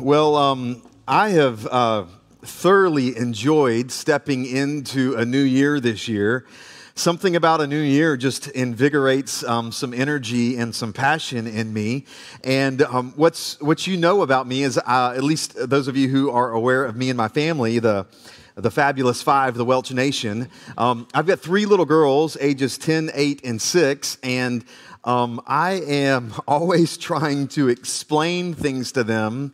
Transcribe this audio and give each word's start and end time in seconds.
Well, 0.00 0.36
um, 0.36 0.82
I 1.06 1.30
have 1.30 1.66
uh, 1.66 2.06
thoroughly 2.42 3.14
enjoyed 3.14 3.92
stepping 3.92 4.46
into 4.46 5.14
a 5.16 5.26
new 5.26 5.42
year 5.42 5.80
this 5.80 6.08
year. 6.08 6.46
Something 6.94 7.36
about 7.36 7.60
a 7.60 7.66
new 7.66 7.80
year 7.80 8.16
just 8.16 8.48
invigorates 8.48 9.44
um, 9.44 9.70
some 9.70 9.92
energy 9.92 10.56
and 10.56 10.74
some 10.74 10.94
passion 10.94 11.46
in 11.46 11.74
me. 11.74 12.06
And 12.42 12.80
um, 12.82 13.12
what's 13.16 13.60
what 13.60 13.86
you 13.86 13.98
know 13.98 14.22
about 14.22 14.46
me 14.46 14.62
is, 14.62 14.78
uh, 14.78 15.12
at 15.14 15.22
least 15.22 15.56
those 15.68 15.88
of 15.88 15.96
you 15.96 16.08
who 16.08 16.30
are 16.30 16.52
aware 16.52 16.86
of 16.86 16.96
me 16.96 17.10
and 17.10 17.16
my 17.16 17.28
family, 17.28 17.78
the 17.78 18.06
the 18.54 18.70
fabulous 18.70 19.20
five, 19.20 19.54
the 19.54 19.64
Welch 19.64 19.92
Nation. 19.92 20.48
Um, 20.78 21.06
I've 21.12 21.26
got 21.26 21.40
three 21.40 21.66
little 21.66 21.86
girls, 21.86 22.36
ages 22.40 22.76
10, 22.76 23.10
8, 23.14 23.44
and 23.44 23.60
6, 23.60 24.18
and 24.22 24.64
um, 25.04 25.40
I 25.46 25.72
am 25.72 26.34
always 26.46 26.96
trying 26.96 27.48
to 27.48 27.68
explain 27.68 28.54
things 28.54 28.92
to 28.92 29.04
them 29.04 29.52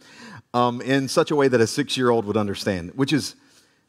um, 0.59 0.81
in 0.81 1.07
such 1.07 1.31
a 1.31 1.37
way 1.37 1.47
that 1.49 1.61
a 1.61 1.67
six 1.67 1.97
year 1.97 2.11
old 2.11 2.25
would 2.25 2.37
understand, 2.37 2.93
which 2.97 3.13
is, 3.13 3.37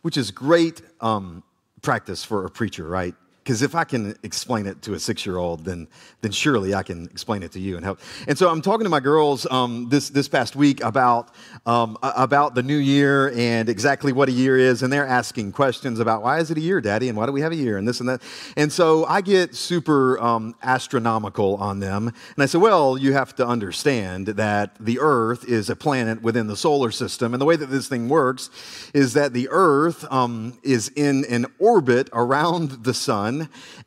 which 0.02 0.18
is 0.18 0.30
great 0.32 0.82
um, 1.02 1.44
practice 1.82 2.24
for 2.24 2.46
a 2.46 2.50
preacher, 2.50 2.88
right? 2.88 3.16
Because 3.50 3.64
if 3.64 3.74
I 3.74 3.84
can 3.84 4.16
explain 4.22 4.68
it 4.68 4.84
to 4.84 4.94
a 4.94 5.00
six 5.00 5.26
year 5.26 5.38
old, 5.38 5.66
then, 5.66 5.88
then 6.22 6.32
surely 6.32 6.76
I 6.76 6.84
can 6.84 7.06
explain 7.06 7.42
it 7.42 7.52
to 7.54 7.60
you 7.60 7.78
and 7.78 7.84
help. 7.84 8.00
And 8.28 8.38
so 8.38 8.48
I'm 8.48 8.62
talking 8.62 8.84
to 8.84 8.92
my 8.92 9.00
girls 9.00 9.48
um, 9.50 9.90
this, 9.90 10.10
this 10.10 10.28
past 10.28 10.56
week 10.56 10.84
about, 10.84 11.32
um, 11.66 11.98
about 12.04 12.54
the 12.54 12.62
new 12.62 12.78
year 12.78 13.32
and 13.36 13.68
exactly 13.68 14.14
what 14.14 14.30
a 14.30 14.32
year 14.32 14.56
is. 14.56 14.84
And 14.84 14.94
they're 14.94 15.08
asking 15.08 15.54
questions 15.54 16.00
about 16.00 16.22
why 16.22 16.38
is 16.38 16.52
it 16.52 16.60
a 16.60 16.62
year, 16.62 16.80
Daddy? 16.80 17.10
And 17.10 17.18
why 17.18 17.26
do 17.26 17.32
we 17.32 17.42
have 17.42 17.52
a 17.52 17.56
year? 17.56 17.80
And 17.80 17.88
this 17.88 18.00
and 18.00 18.10
that. 18.10 18.22
And 18.56 18.72
so 18.72 19.06
I 19.06 19.22
get 19.22 19.56
super 19.56 20.20
um, 20.20 20.54
astronomical 20.62 21.56
on 21.56 21.80
them. 21.80 22.10
And 22.10 22.44
I 22.44 22.46
say, 22.46 22.60
well, 22.60 23.00
you 23.00 23.14
have 23.14 23.36
to 23.38 23.48
understand 23.48 24.28
that 24.28 24.76
the 24.80 25.00
Earth 25.00 25.44
is 25.50 25.72
a 25.72 25.76
planet 25.76 26.22
within 26.22 26.46
the 26.46 26.56
solar 26.56 26.92
system. 26.92 27.34
And 27.34 27.42
the 27.42 27.48
way 27.48 27.56
that 27.56 27.72
this 27.72 27.88
thing 27.88 28.10
works 28.10 28.52
is 28.94 29.14
that 29.14 29.34
the 29.34 29.48
Earth 29.50 30.06
um, 30.12 30.60
is 30.62 30.90
in 30.90 31.26
an 31.26 31.48
orbit 31.58 32.12
around 32.14 32.84
the 32.84 32.94
sun 32.94 33.39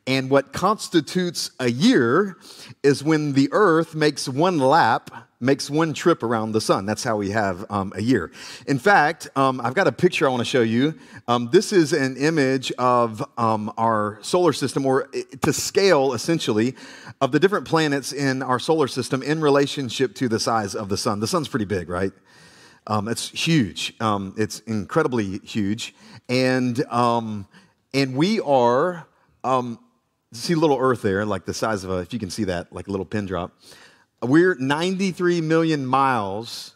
and 0.07 0.29
what 0.29 0.53
constitutes 0.53 1.51
a 1.59 1.69
year 1.69 2.37
is 2.81 3.03
when 3.03 3.33
the 3.33 3.49
earth 3.51 3.93
makes 3.95 4.27
one 4.27 4.57
lap, 4.57 5.29
makes 5.39 5.69
one 5.69 5.93
trip 5.93 6.23
around 6.23 6.53
the 6.53 6.61
sun. 6.61 6.85
That's 6.85 7.03
how 7.03 7.17
we 7.17 7.31
have 7.31 7.65
um, 7.69 7.91
a 7.95 8.01
year. 8.01 8.31
In 8.65 8.79
fact, 8.79 9.27
um, 9.35 9.59
I've 9.61 9.73
got 9.73 9.87
a 9.87 9.91
picture 9.91 10.25
I 10.25 10.29
want 10.29 10.41
to 10.41 10.45
show 10.45 10.61
you. 10.61 10.95
Um, 11.27 11.49
this 11.51 11.73
is 11.73 11.91
an 11.91 12.15
image 12.17 12.71
of 12.77 13.23
um, 13.37 13.71
our 13.77 14.19
solar 14.21 14.53
system, 14.53 14.85
or 14.85 15.09
to 15.41 15.53
scale 15.53 16.13
essentially, 16.13 16.75
of 17.19 17.31
the 17.31 17.39
different 17.39 17.67
planets 17.67 18.13
in 18.13 18.41
our 18.41 18.59
solar 18.59 18.87
system 18.87 19.21
in 19.21 19.41
relationship 19.41 20.15
to 20.15 20.29
the 20.29 20.39
size 20.39 20.75
of 20.75 20.87
the 20.89 20.97
sun. 20.97 21.19
The 21.19 21.27
sun's 21.27 21.47
pretty 21.47 21.65
big, 21.65 21.89
right? 21.89 22.13
Um, 22.87 23.07
it's 23.07 23.29
huge. 23.29 23.93
Um, 24.01 24.33
it's 24.37 24.59
incredibly 24.61 25.39
huge. 25.39 25.95
And, 26.27 26.83
and 26.89 28.15
we 28.15 28.39
are 28.41 29.07
um, 29.43 29.79
see 30.31 30.53
a 30.53 30.57
little 30.57 30.77
Earth 30.79 31.01
there, 31.01 31.25
like 31.25 31.45
the 31.45 31.53
size 31.53 31.83
of 31.83 31.91
a, 31.91 31.97
if 31.97 32.13
you 32.13 32.19
can 32.19 32.29
see 32.29 32.45
that, 32.45 32.73
like 32.73 32.87
a 32.87 32.91
little 32.91 33.05
pin 33.05 33.25
drop. 33.25 33.51
We're 34.21 34.55
93 34.55 35.41
million 35.41 35.85
miles, 35.85 36.75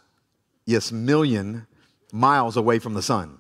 yes, 0.66 0.92
million 0.92 1.68
miles 2.12 2.58
away 2.58 2.80
from 2.80 2.94
the 2.94 3.02
sun. 3.02 3.40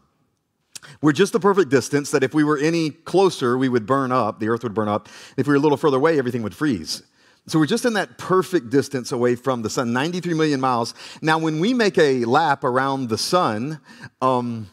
We're 1.01 1.11
just 1.11 1.33
the 1.33 1.39
perfect 1.39 1.69
distance 1.69 2.11
that 2.11 2.23
if 2.23 2.33
we 2.33 2.43
were 2.43 2.57
any 2.57 2.91
closer, 2.91 3.57
we 3.57 3.67
would 3.67 3.85
burn 3.85 4.11
up, 4.11 4.39
the 4.39 4.49
Earth 4.49 4.63
would 4.63 4.73
burn 4.73 4.87
up. 4.87 5.09
If 5.35 5.47
we 5.47 5.51
were 5.51 5.57
a 5.57 5.59
little 5.59 5.77
further 5.77 5.97
away, 5.97 6.17
everything 6.17 6.43
would 6.43 6.55
freeze. 6.55 7.03
So 7.47 7.59
we're 7.59 7.65
just 7.65 7.85
in 7.85 7.93
that 7.93 8.17
perfect 8.17 8.69
distance 8.69 9.11
away 9.11 9.35
from 9.35 9.61
the 9.61 9.69
sun, 9.69 9.93
93 9.93 10.33
million 10.33 10.59
miles. 10.59 10.93
Now, 11.21 11.37
when 11.37 11.59
we 11.59 11.73
make 11.73 11.97
a 11.97 12.25
lap 12.25 12.63
around 12.63 13.07
the 13.07 13.17
sun, 13.17 13.79
um, 14.21 14.69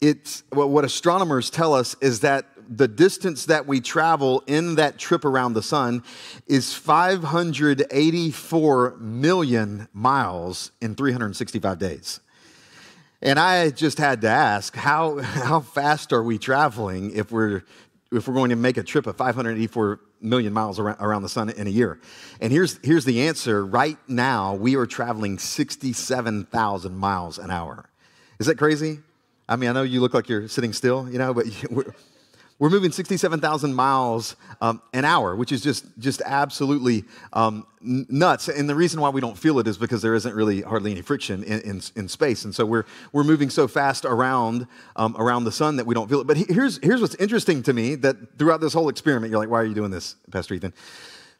it's, 0.00 0.42
what 0.50 0.84
astronomers 0.84 1.50
tell 1.50 1.74
us 1.74 1.94
is 2.00 2.20
that 2.20 2.46
the 2.68 2.88
distance 2.88 3.46
that 3.46 3.66
we 3.66 3.80
travel 3.80 4.42
in 4.46 4.74
that 4.76 4.98
trip 4.98 5.24
around 5.24 5.54
the 5.54 5.62
sun 5.62 6.04
is 6.46 6.74
584 6.74 8.96
million 8.98 9.88
miles 9.92 10.70
in 10.80 10.94
365 10.94 11.78
days. 11.78 12.20
And 13.22 13.38
I 13.38 13.70
just 13.70 13.98
had 13.98 14.20
to 14.20 14.28
ask, 14.28 14.76
how, 14.76 15.18
how 15.20 15.60
fast 15.60 16.12
are 16.12 16.22
we 16.22 16.38
traveling 16.38 17.16
if 17.16 17.32
we're, 17.32 17.64
if 18.12 18.28
we're 18.28 18.34
going 18.34 18.50
to 18.50 18.56
make 18.56 18.76
a 18.76 18.82
trip 18.82 19.06
of 19.06 19.16
584 19.16 20.00
million 20.20 20.52
miles 20.52 20.78
around, 20.78 20.98
around 21.00 21.22
the 21.22 21.28
sun 21.28 21.50
in 21.50 21.66
a 21.66 21.70
year? 21.70 21.98
And 22.40 22.52
here's, 22.52 22.78
here's 22.82 23.06
the 23.06 23.26
answer. 23.26 23.64
Right 23.64 23.98
now, 24.06 24.54
we 24.54 24.76
are 24.76 24.86
traveling 24.86 25.38
67,000 25.38 26.96
miles 26.96 27.38
an 27.38 27.50
hour. 27.50 27.88
Is 28.38 28.46
that 28.46 28.58
crazy? 28.58 29.00
I 29.48 29.56
mean, 29.56 29.70
I 29.70 29.72
know 29.72 29.82
you 29.82 30.00
look 30.00 30.14
like 30.14 30.28
you're 30.28 30.48
sitting 30.48 30.72
still, 30.72 31.08
you 31.08 31.18
know, 31.18 31.34
but 31.34 31.46
we're 32.58 32.70
moving 32.70 32.92
67,000 32.92 33.74
miles 33.74 34.36
um, 34.60 34.80
an 34.92 35.04
hour, 35.04 35.34
which 35.34 35.50
is 35.50 35.60
just, 35.60 35.86
just 35.98 36.22
absolutely 36.24 37.04
um, 37.32 37.66
nuts. 37.80 38.48
And 38.48 38.68
the 38.68 38.76
reason 38.76 39.00
why 39.00 39.08
we 39.08 39.20
don't 39.20 39.36
feel 39.36 39.58
it 39.58 39.66
is 39.66 39.76
because 39.76 40.02
there 40.02 40.14
isn't 40.14 40.34
really 40.34 40.62
hardly 40.62 40.92
any 40.92 41.02
friction 41.02 41.42
in, 41.42 41.60
in, 41.62 41.80
in 41.96 42.08
space. 42.08 42.44
And 42.44 42.54
so 42.54 42.64
we're, 42.64 42.84
we're 43.12 43.24
moving 43.24 43.50
so 43.50 43.66
fast 43.66 44.04
around, 44.04 44.68
um, 44.94 45.16
around 45.18 45.44
the 45.44 45.52
sun 45.52 45.76
that 45.76 45.86
we 45.86 45.94
don't 45.94 46.08
feel 46.08 46.20
it. 46.20 46.26
But 46.28 46.36
here's, 46.36 46.78
here's 46.82 47.00
what's 47.00 47.16
interesting 47.16 47.62
to 47.64 47.72
me 47.72 47.96
that 47.96 48.38
throughout 48.38 48.60
this 48.60 48.72
whole 48.72 48.88
experiment, 48.88 49.30
you're 49.32 49.40
like, 49.40 49.50
why 49.50 49.60
are 49.60 49.66
you 49.66 49.74
doing 49.74 49.90
this, 49.90 50.14
Pastor 50.30 50.54
Ethan? 50.54 50.72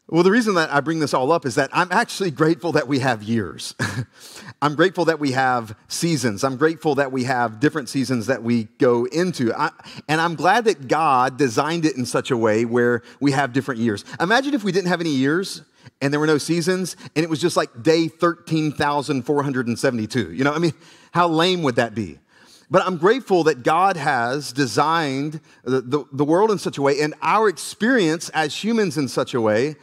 Well, 0.07 0.21
the 0.21 0.29
reason 0.29 0.53
that 0.53 0.71
I 0.71 0.81
bring 0.81 0.99
this 0.99 1.15
all 1.15 1.31
up 1.31 1.47
is 1.47 1.55
that 1.55 1.71
I'm 1.73 1.91
actually 1.91 2.29
grateful 2.29 2.73
that 2.73 2.87
we 2.87 2.99
have 2.99 3.23
years. 3.23 3.73
I'm 4.61 4.75
grateful 4.75 5.05
that 5.05 5.19
we 5.19 5.31
have 5.31 5.75
seasons. 5.87 6.43
I'm 6.43 6.57
grateful 6.57 6.93
that 6.95 7.11
we 7.11 7.23
have 7.23 7.59
different 7.59 7.89
seasons 7.89 8.27
that 8.27 8.43
we 8.43 8.65
go 8.77 9.05
into. 9.05 9.51
I, 9.51 9.71
and 10.07 10.21
I'm 10.21 10.35
glad 10.35 10.65
that 10.65 10.87
God 10.87 11.37
designed 11.37 11.85
it 11.85 11.97
in 11.97 12.05
such 12.05 12.29
a 12.29 12.37
way 12.37 12.65
where 12.65 13.01
we 13.19 13.31
have 13.31 13.51
different 13.51 13.81
years. 13.81 14.05
Imagine 14.19 14.53
if 14.53 14.63
we 14.63 14.71
didn't 14.71 14.89
have 14.89 15.01
any 15.01 15.09
years 15.09 15.63
and 16.01 16.13
there 16.13 16.19
were 16.19 16.27
no 16.27 16.37
seasons 16.37 16.95
and 17.15 17.23
it 17.23 17.29
was 17.29 17.41
just 17.41 17.57
like 17.57 17.81
day 17.81 18.07
13,472. 18.07 20.33
You 20.33 20.43
know, 20.43 20.53
I 20.53 20.59
mean, 20.59 20.73
how 21.13 21.27
lame 21.27 21.63
would 21.63 21.77
that 21.77 21.95
be? 21.95 22.19
But 22.69 22.85
I'm 22.85 22.97
grateful 22.97 23.43
that 23.43 23.63
God 23.63 23.95
has 23.97 24.51
designed 24.51 25.39
the, 25.63 25.81
the, 25.81 26.05
the, 26.11 26.25
world 26.25 26.49
in 26.49 26.57
such 26.57 26.77
a 26.77 26.81
way 26.81 26.99
and 26.99 27.13
our 27.21 27.47
experience 27.47 28.29
as 28.29 28.63
humans 28.63 28.97
in 28.97 29.07
such 29.07 29.33
a 29.33 29.41
way 29.41 29.75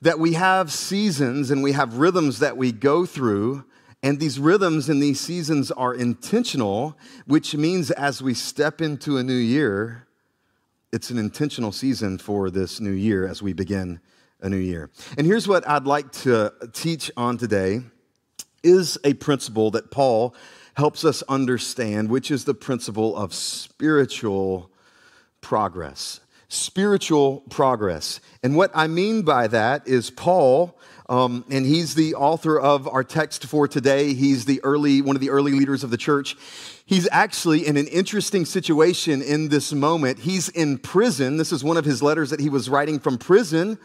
that 0.00 0.18
we 0.18 0.32
have 0.32 0.72
seasons 0.72 1.50
and 1.50 1.62
we 1.62 1.72
have 1.72 1.98
rhythms 1.98 2.38
that 2.38 2.56
we 2.56 2.72
go 2.72 3.04
through. 3.06 3.64
And 4.02 4.18
these 4.18 4.40
rhythms 4.40 4.88
and 4.88 5.00
these 5.00 5.20
seasons 5.20 5.70
are 5.70 5.94
intentional, 5.94 6.98
which 7.26 7.54
means 7.54 7.90
as 7.92 8.20
we 8.20 8.34
step 8.34 8.80
into 8.80 9.16
a 9.18 9.22
new 9.22 9.32
year, 9.32 10.08
it's 10.92 11.10
an 11.10 11.18
intentional 11.18 11.70
season 11.70 12.18
for 12.18 12.50
this 12.50 12.80
new 12.80 12.90
year 12.90 13.28
as 13.28 13.42
we 13.42 13.52
begin 13.52 14.00
a 14.40 14.48
new 14.48 14.56
year. 14.56 14.90
And 15.16 15.26
here's 15.26 15.46
what 15.46 15.66
I'd 15.68 15.86
like 15.86 16.10
to 16.12 16.52
teach 16.72 17.10
on 17.16 17.38
today 17.38 17.80
is 18.62 18.98
a 19.04 19.14
principle 19.14 19.70
that 19.72 19.90
Paul 19.90 20.34
helps 20.74 21.04
us 21.04 21.22
understand, 21.28 22.08
which 22.08 22.30
is 22.30 22.44
the 22.44 22.54
principle 22.54 23.16
of 23.16 23.34
spiritual 23.34 24.70
progress. 25.40 26.20
Spiritual 26.48 27.40
progress. 27.50 28.20
And 28.42 28.56
what 28.56 28.70
I 28.74 28.86
mean 28.86 29.22
by 29.22 29.46
that 29.48 29.86
is 29.86 30.10
Paul, 30.10 30.78
um, 31.12 31.44
and 31.50 31.66
he's 31.66 31.94
the 31.94 32.14
author 32.14 32.58
of 32.58 32.88
our 32.88 33.04
text 33.04 33.44
for 33.44 33.68
today. 33.68 34.14
He's 34.14 34.46
the 34.46 34.64
early, 34.64 35.02
one 35.02 35.14
of 35.14 35.20
the 35.20 35.28
early 35.28 35.52
leaders 35.52 35.84
of 35.84 35.90
the 35.90 35.98
church. 35.98 36.38
He's 36.86 37.06
actually 37.12 37.66
in 37.66 37.76
an 37.76 37.86
interesting 37.88 38.46
situation 38.46 39.20
in 39.20 39.50
this 39.50 39.74
moment. 39.74 40.20
He's 40.20 40.48
in 40.48 40.78
prison. 40.78 41.36
This 41.36 41.52
is 41.52 41.62
one 41.62 41.76
of 41.76 41.84
his 41.84 42.02
letters 42.02 42.30
that 42.30 42.40
he 42.40 42.48
was 42.48 42.70
writing 42.70 42.98
from 42.98 43.18
prison. 43.18 43.78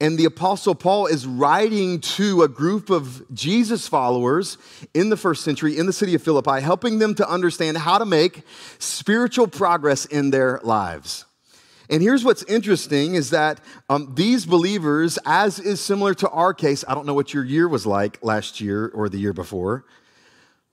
And 0.00 0.16
the 0.16 0.26
Apostle 0.26 0.76
Paul 0.76 1.08
is 1.08 1.26
writing 1.26 1.98
to 2.00 2.42
a 2.42 2.48
group 2.48 2.90
of 2.90 3.24
Jesus 3.34 3.88
followers 3.88 4.56
in 4.94 5.08
the 5.08 5.16
first 5.16 5.42
century 5.42 5.76
in 5.76 5.86
the 5.86 5.92
city 5.92 6.14
of 6.14 6.22
Philippi, 6.22 6.60
helping 6.60 7.00
them 7.00 7.16
to 7.16 7.28
understand 7.28 7.76
how 7.76 7.98
to 7.98 8.06
make 8.06 8.44
spiritual 8.78 9.48
progress 9.48 10.04
in 10.04 10.30
their 10.30 10.60
lives. 10.62 11.24
And 11.90 12.02
here's 12.02 12.24
what's 12.24 12.42
interesting 12.44 13.14
is 13.14 13.30
that 13.30 13.60
um, 13.88 14.14
these 14.14 14.44
believers, 14.44 15.18
as 15.24 15.58
is 15.58 15.80
similar 15.80 16.14
to 16.14 16.28
our 16.28 16.52
case, 16.52 16.84
I 16.86 16.94
don't 16.94 17.06
know 17.06 17.14
what 17.14 17.32
your 17.32 17.44
year 17.44 17.66
was 17.66 17.86
like 17.86 18.22
last 18.22 18.60
year 18.60 18.88
or 18.88 19.08
the 19.08 19.18
year 19.18 19.32
before, 19.32 19.84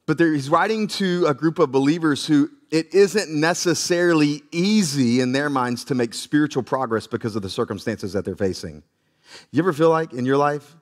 but 0.05 0.19
he's 0.19 0.49
writing 0.49 0.87
to 0.87 1.25
a 1.27 1.33
group 1.33 1.57
of 1.57 1.71
believers 1.71 2.25
who 2.25 2.49
it 2.69 2.93
isn't 2.93 3.29
necessarily 3.29 4.43
easy 4.51 5.21
in 5.21 5.31
their 5.31 5.49
minds 5.49 5.85
to 5.85 5.95
make 5.95 6.13
spiritual 6.13 6.63
progress 6.63 7.07
because 7.07 7.35
of 7.35 7.41
the 7.41 7.49
circumstances 7.49 8.13
that 8.13 8.25
they're 8.25 8.35
facing. 8.35 8.83
You 9.51 9.63
ever 9.63 9.73
feel 9.73 9.89
like 9.89 10.13
in 10.13 10.25
your 10.25 10.37
life 10.37 10.75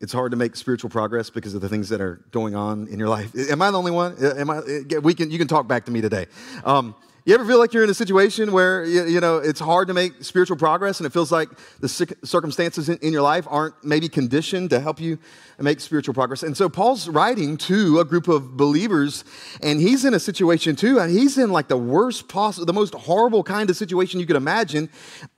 it's 0.00 0.12
hard 0.12 0.32
to 0.32 0.36
make 0.36 0.56
spiritual 0.56 0.90
progress 0.90 1.30
because 1.30 1.54
of 1.54 1.60
the 1.60 1.68
things 1.68 1.88
that 1.88 2.00
are 2.00 2.20
going 2.30 2.54
on 2.54 2.88
in 2.88 2.98
your 2.98 3.08
life? 3.08 3.34
Am 3.50 3.62
I 3.62 3.70
the 3.70 3.78
only 3.78 3.92
one? 3.92 4.16
Am 4.22 4.50
I? 4.50 4.60
We 5.02 5.14
can. 5.14 5.30
You 5.30 5.38
can 5.38 5.48
talk 5.48 5.66
back 5.66 5.86
to 5.86 5.90
me 5.90 6.00
today. 6.00 6.26
Um, 6.64 6.94
You 7.26 7.32
ever 7.32 7.46
feel 7.46 7.58
like 7.58 7.72
you're 7.72 7.84
in 7.84 7.88
a 7.88 7.94
situation 7.94 8.52
where 8.52 8.84
you, 8.84 9.06
you, 9.06 9.18
know 9.18 9.38
it's 9.38 9.60
hard 9.60 9.88
to 9.88 9.94
make 9.94 10.22
spiritual 10.22 10.58
progress, 10.58 11.00
and 11.00 11.06
it 11.06 11.10
feels 11.10 11.32
like 11.32 11.48
the 11.80 11.88
circumstances 11.88 12.90
in, 12.90 12.98
in, 12.98 13.14
your 13.14 13.22
life 13.22 13.46
aren't 13.48 13.82
maybe 13.82 14.10
conditioned 14.10 14.68
to 14.70 14.80
help 14.80 15.00
you 15.00 15.18
make 15.58 15.80
spiritual 15.80 16.12
progress? 16.12 16.42
And 16.42 16.54
so 16.54 16.68
Paul's 16.68 17.08
writing 17.08 17.56
to 17.56 17.98
a 18.00 18.04
group 18.04 18.28
of 18.28 18.58
believers, 18.58 19.24
and 19.62 19.80
he's 19.80 20.04
in 20.04 20.12
a 20.12 20.20
situation 20.20 20.76
too, 20.76 20.98
and 20.98 21.10
he's 21.10 21.38
in 21.38 21.50
like 21.50 21.68
the 21.68 21.78
worst 21.78 22.28
possible, 22.28 22.66
the 22.66 22.74
most 22.74 22.94
horrible 22.94 23.42
kind 23.42 23.70
of 23.70 23.76
situation 23.78 24.20
you 24.20 24.26
could 24.26 24.36
imagine, 24.36 24.90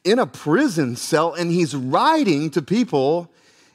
in 0.02 0.18
a 0.18 0.26
prison 0.26 0.96
cell, 0.96 1.34
and 1.34 1.52
he's 1.52 1.76
writing 1.76 2.50
to 2.50 2.62
people, 2.62 3.30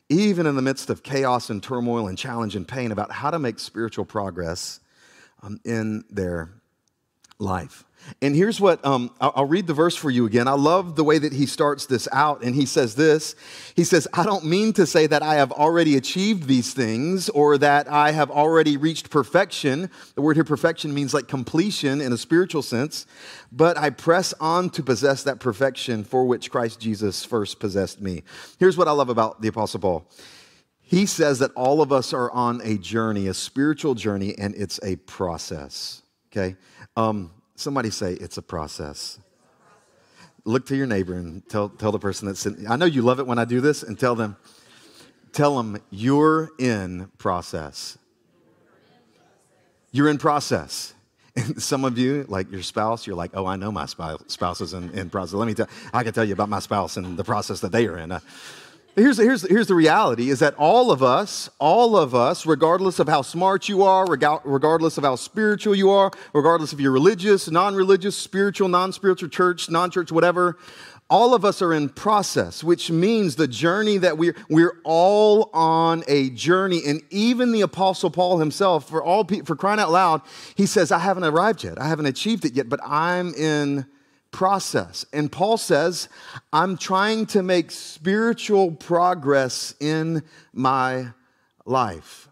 even 0.09 0.45
in 0.45 0.57
the 0.57 0.61
midst 0.61 0.89
of 0.89 1.01
chaos 1.01 1.49
and 1.49 1.63
turmoil 1.63 2.09
and 2.09 2.17
challenge 2.17 2.57
and 2.57 2.67
pain, 2.67 2.91
about 2.91 3.09
how 3.09 3.31
to 3.31 3.39
make 3.39 3.57
spiritual 3.57 4.03
progress 4.03 4.81
um, 5.43 5.61
in 5.63 6.03
their 6.09 6.49
life. 7.39 7.85
And 8.21 8.35
here's 8.35 8.59
what 8.59 8.83
um, 8.85 9.11
I'll, 9.19 9.45
read 9.45 9.67
the 9.67 9.73
verse 9.73 9.95
for 9.95 10.09
you 10.09 10.25
again. 10.25 10.47
I 10.47 10.53
love 10.53 10.95
the 10.95 11.03
way 11.03 11.17
that 11.17 11.33
he 11.33 11.45
starts 11.45 11.85
this 11.85 12.07
out, 12.11 12.43
and 12.43 12.53
he 12.53 12.65
says 12.65 12.95
this 12.95 13.35
He 13.75 13.83
says, 13.83 14.07
I 14.13 14.23
don't 14.23 14.45
mean 14.45 14.73
to 14.73 14.85
say 14.85 15.07
that 15.07 15.23
I 15.23 15.35
have 15.35 15.51
already 15.51 15.97
achieved 15.97 16.47
these 16.47 16.73
things 16.73 17.29
or 17.29 17.57
that 17.57 17.87
I 17.89 18.11
have 18.11 18.29
already 18.29 18.77
reached 18.77 19.09
perfection. 19.09 19.89
The 20.15 20.21
word 20.21 20.35
here, 20.37 20.43
perfection, 20.43 20.93
means 20.93 21.13
like 21.13 21.27
completion 21.27 22.01
in 22.01 22.13
a 22.13 22.17
spiritual 22.17 22.61
sense, 22.61 23.05
but 23.51 23.77
I 23.77 23.89
press 23.89 24.33
on 24.39 24.69
to 24.71 24.83
possess 24.83 25.23
that 25.23 25.39
perfection 25.39 26.03
for 26.03 26.25
which 26.25 26.51
Christ 26.51 26.79
Jesus 26.79 27.23
first 27.25 27.59
possessed 27.59 28.01
me. 28.01 28.23
Here's 28.59 28.77
what 28.77 28.87
I 28.87 28.91
love 28.91 29.09
about 29.09 29.41
the 29.41 29.47
Apostle 29.47 29.79
Paul. 29.79 30.07
He 30.81 31.05
says 31.05 31.39
that 31.39 31.51
all 31.55 31.81
of 31.81 31.93
us 31.93 32.11
are 32.13 32.29
on 32.31 32.59
a 32.63 32.77
journey, 32.77 33.27
a 33.27 33.33
spiritual 33.33 33.95
journey, 33.95 34.37
and 34.37 34.53
it's 34.55 34.79
a 34.83 34.97
process. 34.97 36.01
Okay? 36.31 36.57
Um, 36.97 37.31
Somebody 37.61 37.91
say 37.91 38.13
it's 38.13 38.39
a 38.39 38.41
process. 38.41 39.19
Look 40.45 40.65
to 40.65 40.75
your 40.75 40.87
neighbor 40.87 41.13
and 41.13 41.47
tell, 41.47 41.69
tell 41.69 41.91
the 41.91 41.99
person 41.99 42.25
that's 42.25 42.39
sitting. 42.39 42.67
I 42.67 42.75
know 42.75 42.85
you 42.85 43.03
love 43.03 43.19
it 43.19 43.27
when 43.27 43.37
I 43.37 43.45
do 43.45 43.61
this, 43.61 43.83
and 43.83 43.99
tell 43.99 44.15
them, 44.15 44.35
tell 45.31 45.55
them 45.55 45.79
you're 45.91 46.49
in 46.57 47.11
process. 47.19 47.99
You're 49.91 50.09
in 50.09 50.17
process. 50.17 50.95
And 51.33 51.63
some 51.63 51.85
of 51.85 51.97
you, 51.97 52.25
like 52.27 52.51
your 52.51 52.61
spouse, 52.61 53.07
you're 53.07 53.15
like, 53.15 53.31
oh, 53.35 53.45
I 53.45 53.55
know 53.55 53.71
my 53.71 53.85
spouse 53.85 54.59
is 54.59 54.73
in, 54.73 54.89
in 54.89 55.09
process. 55.09 55.35
Let 55.35 55.45
me 55.45 55.53
tell, 55.53 55.69
I 55.93 56.03
can 56.03 56.11
tell 56.11 56.25
you 56.25 56.33
about 56.33 56.49
my 56.49 56.59
spouse 56.59 56.97
and 56.97 57.15
the 57.15 57.23
process 57.23 57.61
that 57.61 57.71
they 57.71 57.87
are 57.87 57.97
in. 57.97 58.11
Uh, 58.11 58.19
Here's, 58.95 59.17
here's, 59.17 59.43
here's 59.43 59.67
the 59.67 59.75
reality 59.75 60.29
is 60.29 60.39
that 60.39 60.53
all 60.55 60.91
of 60.91 61.01
us, 61.01 61.49
all 61.59 61.95
of 61.95 62.13
us, 62.13 62.45
regardless 62.45 62.99
of 62.99 63.07
how 63.07 63.21
smart 63.21 63.69
you 63.69 63.83
are, 63.83 64.05
regardless 64.05 64.97
of 64.97 65.05
how 65.05 65.15
spiritual 65.15 65.73
you 65.75 65.89
are, 65.91 66.11
regardless 66.33 66.73
if 66.73 66.79
you're 66.79 66.91
religious, 66.91 67.49
non 67.49 67.73
religious, 67.73 68.17
spiritual, 68.17 68.67
non 68.67 68.91
spiritual, 68.91 69.29
church, 69.29 69.69
non 69.69 69.91
church, 69.91 70.11
whatever, 70.11 70.57
all 71.09 71.33
of 71.33 71.45
us 71.45 71.61
are 71.61 71.73
in 71.73 71.87
process, 71.87 72.63
which 72.65 72.91
means 72.91 73.35
the 73.35 73.47
journey 73.47 73.97
that 73.97 74.17
we're, 74.17 74.35
we're 74.49 74.77
all 74.83 75.49
on 75.53 76.03
a 76.07 76.29
journey. 76.31 76.81
And 76.85 77.01
even 77.09 77.53
the 77.53 77.61
Apostle 77.61 78.09
Paul 78.09 78.39
himself, 78.39 78.89
for, 78.89 79.03
all, 79.03 79.25
for 79.45 79.55
crying 79.55 79.79
out 79.79 79.91
loud, 79.91 80.21
he 80.55 80.65
says, 80.65 80.91
I 80.91 80.99
haven't 80.99 81.25
arrived 81.25 81.63
yet. 81.63 81.79
I 81.81 81.87
haven't 81.87 82.05
achieved 82.07 82.45
it 82.45 82.55
yet, 82.55 82.67
but 82.67 82.79
I'm 82.83 83.33
in 83.35 83.85
process. 84.31 85.05
And 85.13 85.31
Paul 85.31 85.57
says, 85.57 86.09
I'm 86.51 86.77
trying 86.77 87.25
to 87.27 87.43
make 87.43 87.71
spiritual 87.71 88.71
progress 88.71 89.75
in 89.79 90.23
my 90.53 91.09
life. 91.65 92.27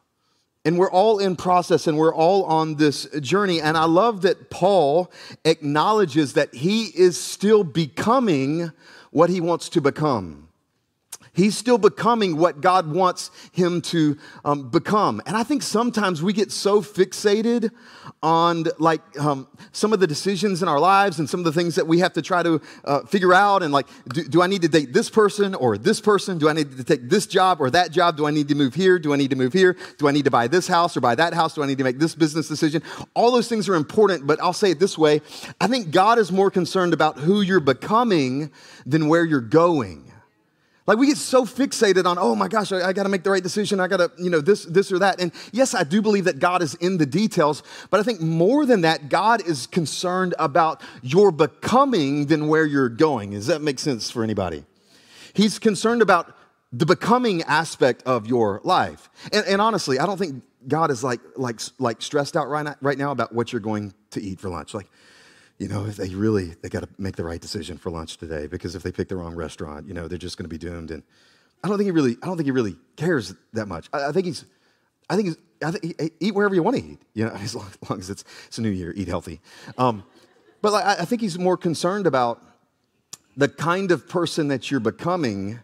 And 0.66 0.78
we're 0.78 0.92
all 0.92 1.20
in 1.20 1.36
process 1.36 1.88
and 1.88 1.98
we're 1.98 2.14
all 2.14 2.44
on 2.44 2.76
this 2.76 3.06
journey. 3.22 3.62
And 3.62 3.78
I 3.78 3.86
love 3.86 4.22
that 4.24 4.50
Paul 4.50 5.12
acknowledges 5.46 6.34
that 6.34 6.54
he 6.54 6.86
is 6.86 7.20
still 7.20 7.64
becoming 7.64 8.72
what 9.12 9.30
he 9.30 9.42
wants 9.42 9.70
to 9.70 9.82
become. 9.82 10.49
He's 11.40 11.58
still 11.58 11.78
becoming 11.78 12.36
what 12.36 12.60
God 12.60 12.92
wants 12.92 13.32
him 13.54 13.82
to 13.84 14.18
um, 14.44 14.70
become. 14.70 15.22
And 15.26 15.38
I 15.38 15.44
think 15.44 15.64
sometimes 15.64 16.22
we 16.22 16.34
get 16.34 16.52
so 16.52 16.82
fixated 16.82 17.72
on 18.22 18.66
like 18.78 19.02
um, 19.18 19.48
some 19.72 19.94
of 19.94 20.02
the 20.02 20.08
decisions 20.08 20.62
in 20.62 20.68
our 20.68 20.82
lives 20.82 21.18
and 21.18 21.30
some 21.30 21.40
of 21.40 21.46
the 21.46 21.54
things 21.54 21.76
that 21.76 21.88
we 21.88 22.00
have 22.00 22.12
to 22.14 22.22
try 22.22 22.44
to 22.44 22.62
uh, 22.84 23.04
figure 23.06 23.34
out. 23.34 23.64
And 23.64 23.72
like, 23.72 23.88
do, 24.12 24.26
do, 24.26 24.42
I 24.42 24.48
need 24.48 24.64
to 24.64 24.68
date 24.68 24.92
this 24.92 25.10
person 25.10 25.56
or 25.56 25.78
this 25.78 26.02
person? 26.02 26.40
Do 26.40 26.50
I 26.50 26.54
need 26.54 26.76
to 26.76 26.84
take 26.84 27.10
this 27.10 27.26
job 27.26 27.62
or 27.62 27.70
that 27.70 27.92
job? 27.92 28.18
Do 28.18 28.28
I 28.28 28.32
need 28.32 28.50
to 28.50 28.56
move 28.56 28.74
here? 28.74 29.00
Do 29.00 29.14
I 29.14 29.16
need 29.16 29.30
to 29.30 29.38
move 29.38 29.54
here? 29.54 29.78
Do 29.98 30.10
I 30.10 30.12
need 30.12 30.26
to 30.26 30.32
buy 30.32 30.48
this 30.48 30.68
house 30.68 30.98
or 30.98 31.00
buy 31.00 31.16
that 31.16 31.34
house? 31.34 31.56
Do 31.56 31.64
I 31.64 31.68
need 31.68 31.78
to 31.78 31.86
make 31.86 32.00
this 32.00 32.16
business 32.16 32.50
decision? 32.50 32.84
All 33.14 33.32
those 33.32 33.48
things 33.48 33.70
are 33.70 33.76
important, 33.76 34.28
but 34.28 34.42
I'll 34.42 34.52
say 34.52 34.72
it 34.72 34.80
this 34.80 34.98
way 34.98 35.22
I 35.62 35.68
think 35.68 35.92
God 35.92 36.20
is 36.20 36.34
more 36.34 36.52
concerned 36.52 36.94
about 36.94 37.18
who 37.18 37.40
you're 37.40 37.62
becoming 37.62 38.52
than 38.86 39.08
where 39.08 39.24
you're 39.24 39.40
going. 39.40 40.09
Like 40.90 40.98
we 40.98 41.06
get 41.06 41.18
so 41.18 41.46
fixated 41.46 42.08
on, 42.08 42.18
oh 42.18 42.34
my 42.34 42.48
gosh, 42.48 42.72
I, 42.72 42.88
I 42.88 42.94
got 42.94 43.04
to 43.04 43.10
make 43.10 43.22
the 43.22 43.30
right 43.30 43.44
decision. 43.44 43.80
I 43.80 43.88
got 43.88 43.98
to, 43.98 44.12
you 44.18 44.32
know, 44.32 44.42
this, 44.42 44.66
this 44.66 44.92
or 44.92 44.98
that. 44.98 45.22
And 45.22 45.32
yes, 45.52 45.76
I 45.76 45.84
do 45.84 46.02
believe 46.02 46.24
that 46.24 46.40
God 46.40 46.64
is 46.64 46.74
in 46.74 46.98
the 46.98 47.06
details, 47.06 47.62
but 47.92 48.00
I 48.00 48.04
think 48.04 48.22
more 48.22 48.66
than 48.66 48.82
that, 48.82 49.08
God 49.08 49.48
is 49.48 49.68
concerned 49.68 50.34
about 50.40 50.82
your 51.04 51.30
becoming 51.30 52.26
than 52.26 52.48
where 52.48 52.66
you're 52.66 52.90
going. 52.90 53.30
Does 53.34 53.46
that 53.46 53.62
make 53.62 53.78
sense 53.78 54.10
for 54.10 54.24
anybody? 54.24 54.66
He's 55.36 55.60
concerned 55.60 56.02
about 56.02 56.36
the 56.74 56.88
becoming 56.88 57.44
aspect 57.44 58.02
of 58.08 58.26
your 58.26 58.60
life. 58.64 59.12
And, 59.32 59.46
and 59.46 59.62
honestly, 59.62 60.00
I 60.00 60.08
don't 60.08 60.18
think 60.18 60.42
God 60.68 60.90
is 60.90 61.04
like, 61.04 61.20
like, 61.36 61.60
like 61.78 62.02
stressed 62.02 62.36
out 62.36 62.50
right 62.50 62.66
now, 62.66 62.76
right 62.82 62.98
now 62.98 63.12
about 63.12 63.32
what 63.32 63.54
you're 63.54 63.60
going 63.60 63.94
to 64.10 64.24
eat 64.24 64.40
for 64.40 64.50
lunch. 64.50 64.74
Like, 64.74 64.90
you 65.60 65.68
know, 65.68 65.86
they 65.86 66.16
really 66.16 66.56
they 66.62 66.70
got 66.70 66.84
to 66.84 66.90
make 66.98 67.18
the 67.18 67.24
right 67.24 67.40
decision 67.40 67.78
for 67.78 67.92
lunch 67.92 68.18
today 68.18 68.48
because 68.48 68.76
if 68.76 68.82
they 68.82 68.92
pick 68.92 69.10
the 69.10 69.18
wrong 69.18 69.36
restaurant, 69.36 69.88
you 69.88 69.94
know, 69.94 70.08
they're 70.08 70.18
just 70.18 70.38
going 70.38 70.46
to 70.46 70.50
be 70.50 70.58
doomed. 70.58 70.90
And 70.90 71.04
I 71.64 71.68
don't 71.68 71.78
think 71.78 71.88
he 71.88 71.92
really, 71.92 72.16
I 72.24 72.26
don't 72.26 72.38
think 72.38 72.46
he 72.46 72.52
really 72.52 72.78
cares 72.96 73.36
that 73.54 73.68
much. 73.68 73.90
I, 73.92 74.08
I 74.08 74.12
think 74.14 74.26
he's, 74.26 74.46
I 75.10 75.18
think 75.18 75.28
he's, 75.28 75.38
I 75.62 75.72
think 75.72 76.00
he, 76.00 76.12
eat 76.22 76.34
wherever 76.34 76.56
you 76.56 76.64
want 76.64 76.78
to 76.78 76.84
eat. 76.84 77.00
You 77.14 77.26
know, 77.26 77.32
as 77.36 77.56
long, 77.56 77.68
as, 77.68 77.90
long 77.90 78.00
as 78.00 78.10
it's 78.10 78.24
it's 78.48 78.58
a 78.58 78.62
new 78.62 78.70
year, 78.70 78.94
eat 78.96 79.10
healthy. 79.10 79.42
Um, 79.78 80.04
but 80.62 80.74
I, 80.74 81.02
I 81.02 81.06
think 81.06 81.22
he's 81.22 81.38
more 81.38 81.58
concerned 81.58 82.08
about 82.08 82.42
the 83.36 83.50
kind 83.50 83.92
of 83.92 84.08
person 84.08 84.48
that 84.48 84.72
you're 84.72 84.80
becoming 84.80 85.60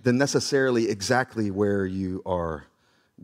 than 0.00 0.16
necessarily 0.16 0.88
exactly 0.90 1.50
where 1.50 1.86
you 1.86 2.22
are 2.24 2.66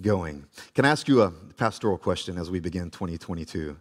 going. 0.01 0.47
Can 0.75 0.85
I 0.85 0.91
ask 0.91 1.07
you 1.07 1.23
a 1.23 1.31
pastoral 1.31 1.99
question 1.99 2.37
as 2.37 2.51
we 2.51 2.59
begin 2.59 2.91
2022? 2.91 3.77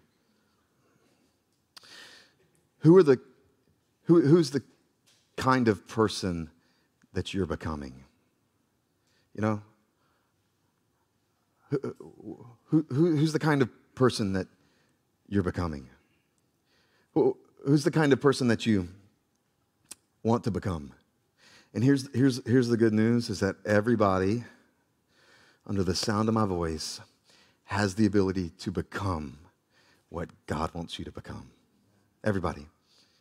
Who 2.80 2.96
are 2.98 3.04
the, 3.04 3.20
who, 4.04 4.22
who's 4.22 4.52
the 4.52 4.64
kind 5.38 5.68
of 5.68 5.88
person 5.88 6.50
that 7.14 7.34
you're 7.34 7.46
becoming? 7.46 8.04
You 9.36 9.42
know? 9.42 9.62
Who, 11.70 12.46
who, 12.66 12.86
who's 12.90 13.34
the 13.34 13.40
kind 13.40 13.62
of 13.62 13.70
person 13.96 14.34
that 14.34 14.48
you're 15.28 15.44
becoming? 15.44 15.88
Who, 17.14 17.38
who's 17.66 17.84
the 17.84 17.92
kind 17.92 18.14
of 18.14 18.22
person 18.22 18.48
that 18.48 18.66
you 18.66 18.88
want 20.24 20.44
to 20.46 20.52
become? 20.52 20.94
And 21.74 21.84
here's, 21.84 22.10
here's, 22.16 22.44
here's 22.46 22.68
the 22.68 22.78
good 22.78 22.94
news 22.94 23.30
is 23.30 23.40
that 23.42 23.58
everybody 23.66 24.44
under 25.68 25.84
the 25.84 25.94
sound 25.96 26.28
of 26.28 26.34
my 26.34 26.46
voice 26.46 27.00
has 27.66 27.94
the 27.94 28.08
ability 28.08 28.50
to 28.58 28.72
become 28.72 29.38
what 30.10 30.30
God 30.48 30.74
wants 30.74 30.98
you 30.98 31.06
to 31.06 31.12
become. 31.12 31.52
Everybody. 32.24 32.68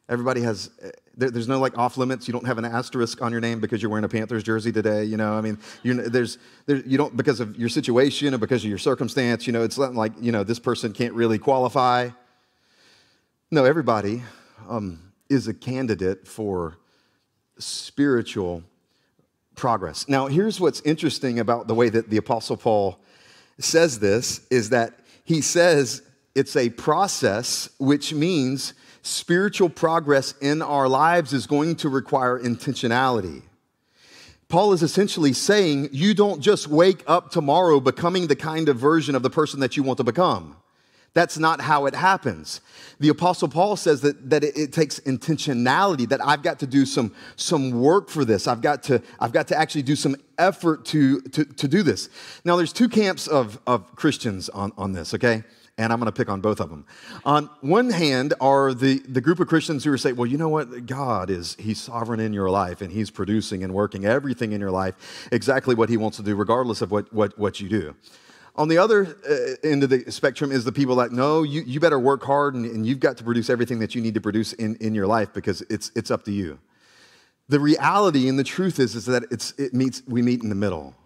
Everybody 0.08 0.40
has, 0.40 0.70
there, 1.16 1.30
there's 1.30 1.48
no 1.48 1.60
like 1.60 1.76
off 1.76 1.98
limits. 1.98 2.26
You 2.26 2.32
don't 2.32 2.46
have 2.46 2.56
an 2.56 2.64
asterisk 2.64 3.20
on 3.20 3.30
your 3.30 3.42
name 3.42 3.60
because 3.60 3.82
you're 3.82 3.90
wearing 3.90 4.04
a 4.04 4.08
Panthers 4.08 4.42
jersey 4.42 4.72
today. 4.72 5.04
You 5.04 5.18
know, 5.18 5.34
I 5.34 5.42
mean, 5.42 5.58
there's, 5.84 6.38
there, 6.64 6.78
you 6.78 6.96
don't, 6.96 7.14
because 7.16 7.40
of 7.40 7.58
your 7.58 7.68
situation 7.68 8.34
or 8.34 8.38
because 8.38 8.64
of 8.64 8.70
your 8.70 8.78
circumstance, 8.78 9.46
you 9.46 9.52
know, 9.52 9.62
it's 9.62 9.76
not 9.76 9.94
like, 9.94 10.12
you 10.18 10.32
know, 10.32 10.44
this 10.44 10.58
person 10.58 10.92
can't 10.92 11.12
really 11.12 11.38
qualify. 11.38 12.08
No, 13.50 13.64
everybody 13.64 14.22
um, 14.68 15.12
is 15.28 15.46
a 15.46 15.54
candidate 15.54 16.26
for 16.26 16.78
spiritual 17.58 18.62
progress. 19.56 20.08
Now, 20.08 20.26
here's 20.26 20.58
what's 20.58 20.80
interesting 20.82 21.38
about 21.38 21.66
the 21.66 21.74
way 21.74 21.90
that 21.90 22.08
the 22.08 22.16
Apostle 22.16 22.56
Paul 22.56 22.98
says 23.58 23.98
this 23.98 24.46
is 24.50 24.70
that 24.70 25.00
he 25.24 25.42
says 25.42 26.02
it's 26.34 26.56
a 26.56 26.70
process, 26.70 27.68
which 27.78 28.14
means 28.14 28.72
spiritual 29.08 29.68
progress 29.68 30.34
in 30.40 30.62
our 30.62 30.88
lives 30.88 31.32
is 31.32 31.46
going 31.46 31.76
to 31.76 31.88
require 31.88 32.38
intentionality. 32.38 33.42
Paul 34.48 34.72
is 34.72 34.82
essentially 34.82 35.32
saying 35.32 35.90
you 35.92 36.14
don't 36.14 36.40
just 36.40 36.68
wake 36.68 37.02
up 37.06 37.30
tomorrow 37.30 37.80
becoming 37.80 38.28
the 38.28 38.36
kind 38.36 38.68
of 38.68 38.76
version 38.76 39.14
of 39.14 39.22
the 39.22 39.30
person 39.30 39.60
that 39.60 39.76
you 39.76 39.82
want 39.82 39.98
to 39.98 40.04
become. 40.04 40.56
That's 41.14 41.38
not 41.38 41.60
how 41.60 41.86
it 41.86 41.94
happens. 41.94 42.60
The 43.00 43.08
Apostle 43.08 43.48
Paul 43.48 43.76
says 43.76 44.02
that, 44.02 44.30
that 44.30 44.44
it, 44.44 44.56
it, 44.56 44.72
takes 44.72 45.00
intentionality, 45.00 46.08
that 46.08 46.24
I've 46.24 46.42
got 46.42 46.60
to 46.60 46.66
do 46.66 46.86
some, 46.86 47.14
some 47.36 47.80
work 47.80 48.08
for 48.08 48.24
this. 48.24 48.46
I've 48.46 48.60
got 48.60 48.82
to, 48.84 49.02
I've 49.18 49.32
got 49.32 49.48
to 49.48 49.58
actually 49.58 49.82
do 49.82 49.96
some 49.96 50.16
effort 50.38 50.84
to, 50.86 51.20
to, 51.20 51.44
to 51.44 51.68
do 51.68 51.82
this. 51.82 52.08
Now, 52.44 52.56
there's 52.56 52.72
two 52.72 52.88
camps 52.88 53.26
of, 53.26 53.58
of 53.66 53.96
Christians 53.96 54.48
on, 54.50 54.72
on 54.76 54.92
this, 54.92 55.14
okay? 55.14 55.42
And 55.78 55.92
I'm 55.92 56.00
going 56.00 56.12
to 56.12 56.12
pick 56.12 56.28
on 56.28 56.40
both 56.40 56.60
of 56.60 56.68
them. 56.68 56.84
On 57.24 57.48
one 57.60 57.90
hand 57.90 58.34
are 58.40 58.74
the, 58.74 58.98
the 59.08 59.20
group 59.20 59.38
of 59.38 59.46
Christians 59.46 59.84
who 59.84 59.92
are 59.92 59.98
saying, 59.98 60.16
well, 60.16 60.26
you 60.26 60.36
know 60.36 60.48
what? 60.48 60.86
God 60.86 61.30
is, 61.30 61.56
He's 61.58 61.80
sovereign 61.80 62.18
in 62.20 62.32
your 62.32 62.50
life 62.50 62.82
and 62.82 62.92
He's 62.92 63.10
producing 63.10 63.62
and 63.62 63.72
working 63.72 64.04
everything 64.04 64.52
in 64.52 64.60
your 64.60 64.72
life 64.72 65.28
exactly 65.30 65.76
what 65.76 65.88
He 65.88 65.96
wants 65.96 66.16
to 66.16 66.24
do, 66.24 66.34
regardless 66.34 66.82
of 66.82 66.90
what, 66.90 67.12
what, 67.14 67.38
what 67.38 67.60
you 67.60 67.68
do. 67.68 67.94
On 68.56 68.66
the 68.66 68.76
other 68.76 69.16
uh, 69.30 69.66
end 69.66 69.84
of 69.84 69.90
the 69.90 70.10
spectrum 70.10 70.50
is 70.50 70.64
the 70.64 70.72
people 70.72 70.96
like, 70.96 71.12
no, 71.12 71.44
you, 71.44 71.62
you 71.64 71.78
better 71.78 71.98
work 71.98 72.24
hard 72.24 72.56
and, 72.56 72.66
and 72.66 72.84
you've 72.84 72.98
got 72.98 73.16
to 73.18 73.24
produce 73.24 73.48
everything 73.48 73.78
that 73.78 73.94
you 73.94 74.02
need 74.02 74.14
to 74.14 74.20
produce 74.20 74.52
in, 74.54 74.74
in 74.80 74.96
your 74.96 75.06
life 75.06 75.32
because 75.32 75.62
it's, 75.70 75.92
it's 75.94 76.10
up 76.10 76.24
to 76.24 76.32
you. 76.32 76.58
The 77.48 77.60
reality 77.60 78.28
and 78.28 78.36
the 78.36 78.44
truth 78.44 78.80
is, 78.80 78.96
is 78.96 79.06
that 79.06 79.22
it's, 79.30 79.52
it 79.52 79.74
meets, 79.74 80.02
we 80.08 80.22
meet 80.22 80.42
in 80.42 80.48
the 80.48 80.56
middle. 80.56 80.96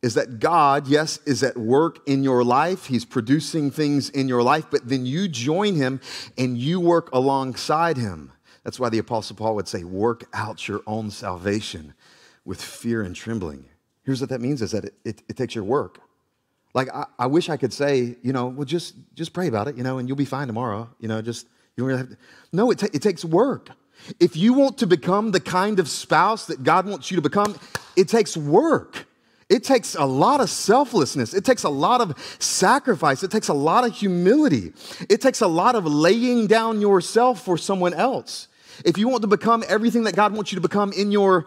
Is 0.00 0.14
that 0.14 0.38
God, 0.38 0.86
yes, 0.86 1.18
is 1.26 1.42
at 1.42 1.56
work 1.56 1.98
in 2.06 2.22
your 2.22 2.44
life. 2.44 2.86
He's 2.86 3.04
producing 3.04 3.70
things 3.70 4.10
in 4.10 4.28
your 4.28 4.42
life, 4.42 4.66
but 4.70 4.88
then 4.88 5.04
you 5.04 5.26
join 5.26 5.74
Him 5.74 6.00
and 6.36 6.56
you 6.56 6.78
work 6.78 7.10
alongside 7.12 7.96
Him. 7.96 8.32
That's 8.62 8.78
why 8.78 8.90
the 8.90 8.98
Apostle 8.98 9.34
Paul 9.34 9.56
would 9.56 9.66
say, 9.66 9.82
work 9.82 10.24
out 10.32 10.68
your 10.68 10.82
own 10.86 11.10
salvation 11.10 11.94
with 12.44 12.62
fear 12.62 13.02
and 13.02 13.16
trembling. 13.16 13.64
Here's 14.04 14.20
what 14.20 14.30
that 14.30 14.40
means 14.40 14.62
is 14.62 14.70
that 14.70 14.84
it, 14.84 14.94
it, 15.04 15.22
it 15.28 15.36
takes 15.36 15.54
your 15.54 15.64
work. 15.64 15.98
Like, 16.74 16.94
I, 16.94 17.06
I, 17.18 17.26
wish 17.26 17.48
I 17.48 17.56
could 17.56 17.72
say, 17.72 18.16
you 18.22 18.32
know, 18.32 18.46
well, 18.46 18.64
just, 18.64 18.94
just 19.14 19.32
pray 19.32 19.48
about 19.48 19.68
it, 19.68 19.76
you 19.76 19.82
know, 19.82 19.98
and 19.98 20.08
you'll 20.08 20.16
be 20.16 20.24
fine 20.24 20.46
tomorrow. 20.46 20.88
You 21.00 21.08
know, 21.08 21.20
just, 21.20 21.46
you 21.76 21.82
don't 21.82 21.88
really 21.88 21.98
have 21.98 22.10
to. 22.10 22.16
No, 22.52 22.70
it, 22.70 22.82
it 22.82 23.02
takes 23.02 23.24
work. 23.24 23.70
If 24.20 24.36
you 24.36 24.52
want 24.52 24.78
to 24.78 24.86
become 24.86 25.32
the 25.32 25.40
kind 25.40 25.80
of 25.80 25.88
spouse 25.88 26.46
that 26.46 26.62
God 26.62 26.86
wants 26.86 27.10
you 27.10 27.16
to 27.16 27.22
become, 27.22 27.58
it 27.96 28.08
takes 28.08 28.36
work. 28.36 29.07
It 29.48 29.64
takes 29.64 29.94
a 29.94 30.04
lot 30.04 30.40
of 30.40 30.50
selflessness. 30.50 31.32
It 31.32 31.44
takes 31.44 31.64
a 31.64 31.70
lot 31.70 32.00
of 32.00 32.18
sacrifice. 32.38 33.22
It 33.22 33.30
takes 33.30 33.48
a 33.48 33.54
lot 33.54 33.86
of 33.86 33.94
humility. 33.94 34.72
It 35.08 35.22
takes 35.22 35.40
a 35.40 35.46
lot 35.46 35.74
of 35.74 35.86
laying 35.86 36.46
down 36.46 36.80
yourself 36.80 37.42
for 37.44 37.56
someone 37.56 37.94
else. 37.94 38.48
If 38.84 38.98
you 38.98 39.08
want 39.08 39.22
to 39.22 39.28
become 39.28 39.64
everything 39.66 40.04
that 40.04 40.14
God 40.14 40.34
wants 40.34 40.52
you 40.52 40.56
to 40.56 40.62
become 40.62 40.92
in 40.92 41.10
your 41.10 41.46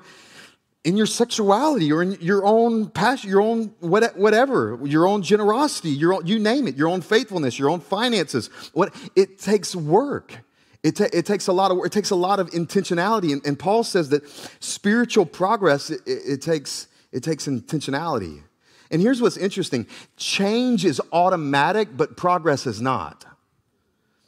in 0.84 0.98
your 0.98 1.06
sexuality 1.06 1.92
or 1.92 2.02
in 2.02 2.14
your 2.14 2.44
own 2.44 2.90
passion, 2.90 3.30
your 3.30 3.42
own 3.42 3.68
whatever, 3.82 4.80
your 4.84 5.06
own 5.06 5.22
generosity, 5.22 5.92
your 5.92 6.16
own, 6.16 6.26
you 6.26 6.40
name 6.40 6.68
it, 6.68 6.76
your 6.76 6.88
own 6.88 7.02
faithfulness, 7.02 7.60
your 7.60 7.70
own 7.70 7.80
finances. 7.80 8.50
What 8.74 8.94
it 9.16 9.38
takes 9.38 9.76
work. 9.76 10.40
It, 10.82 10.96
ta- 10.96 11.10
it 11.14 11.28
takes 11.28 11.46
a 11.46 11.54
lot 11.54 11.70
of 11.70 11.78
work. 11.78 11.86
It 11.86 11.92
takes 11.92 12.10
a 12.10 12.16
lot 12.16 12.40
of 12.40 12.50
intentionality. 12.50 13.32
And, 13.32 13.46
and 13.46 13.60
Paul 13.60 13.84
says 13.84 14.10
that 14.10 14.28
spiritual 14.60 15.28
progress 15.28 15.92
it, 15.92 16.02
it, 16.08 16.22
it 16.26 16.42
takes 16.42 16.88
it 17.12 17.24
takes 17.24 17.48
intentionality. 17.48 18.44
And 18.90 19.02
here's 19.02 19.22
what's 19.22 19.38
interesting: 19.38 19.88
change 20.18 20.86
is 20.86 21.02
automatic, 21.12 21.90
but 21.96 22.18
progress 22.18 22.68
is 22.68 22.82
not. 22.82 23.26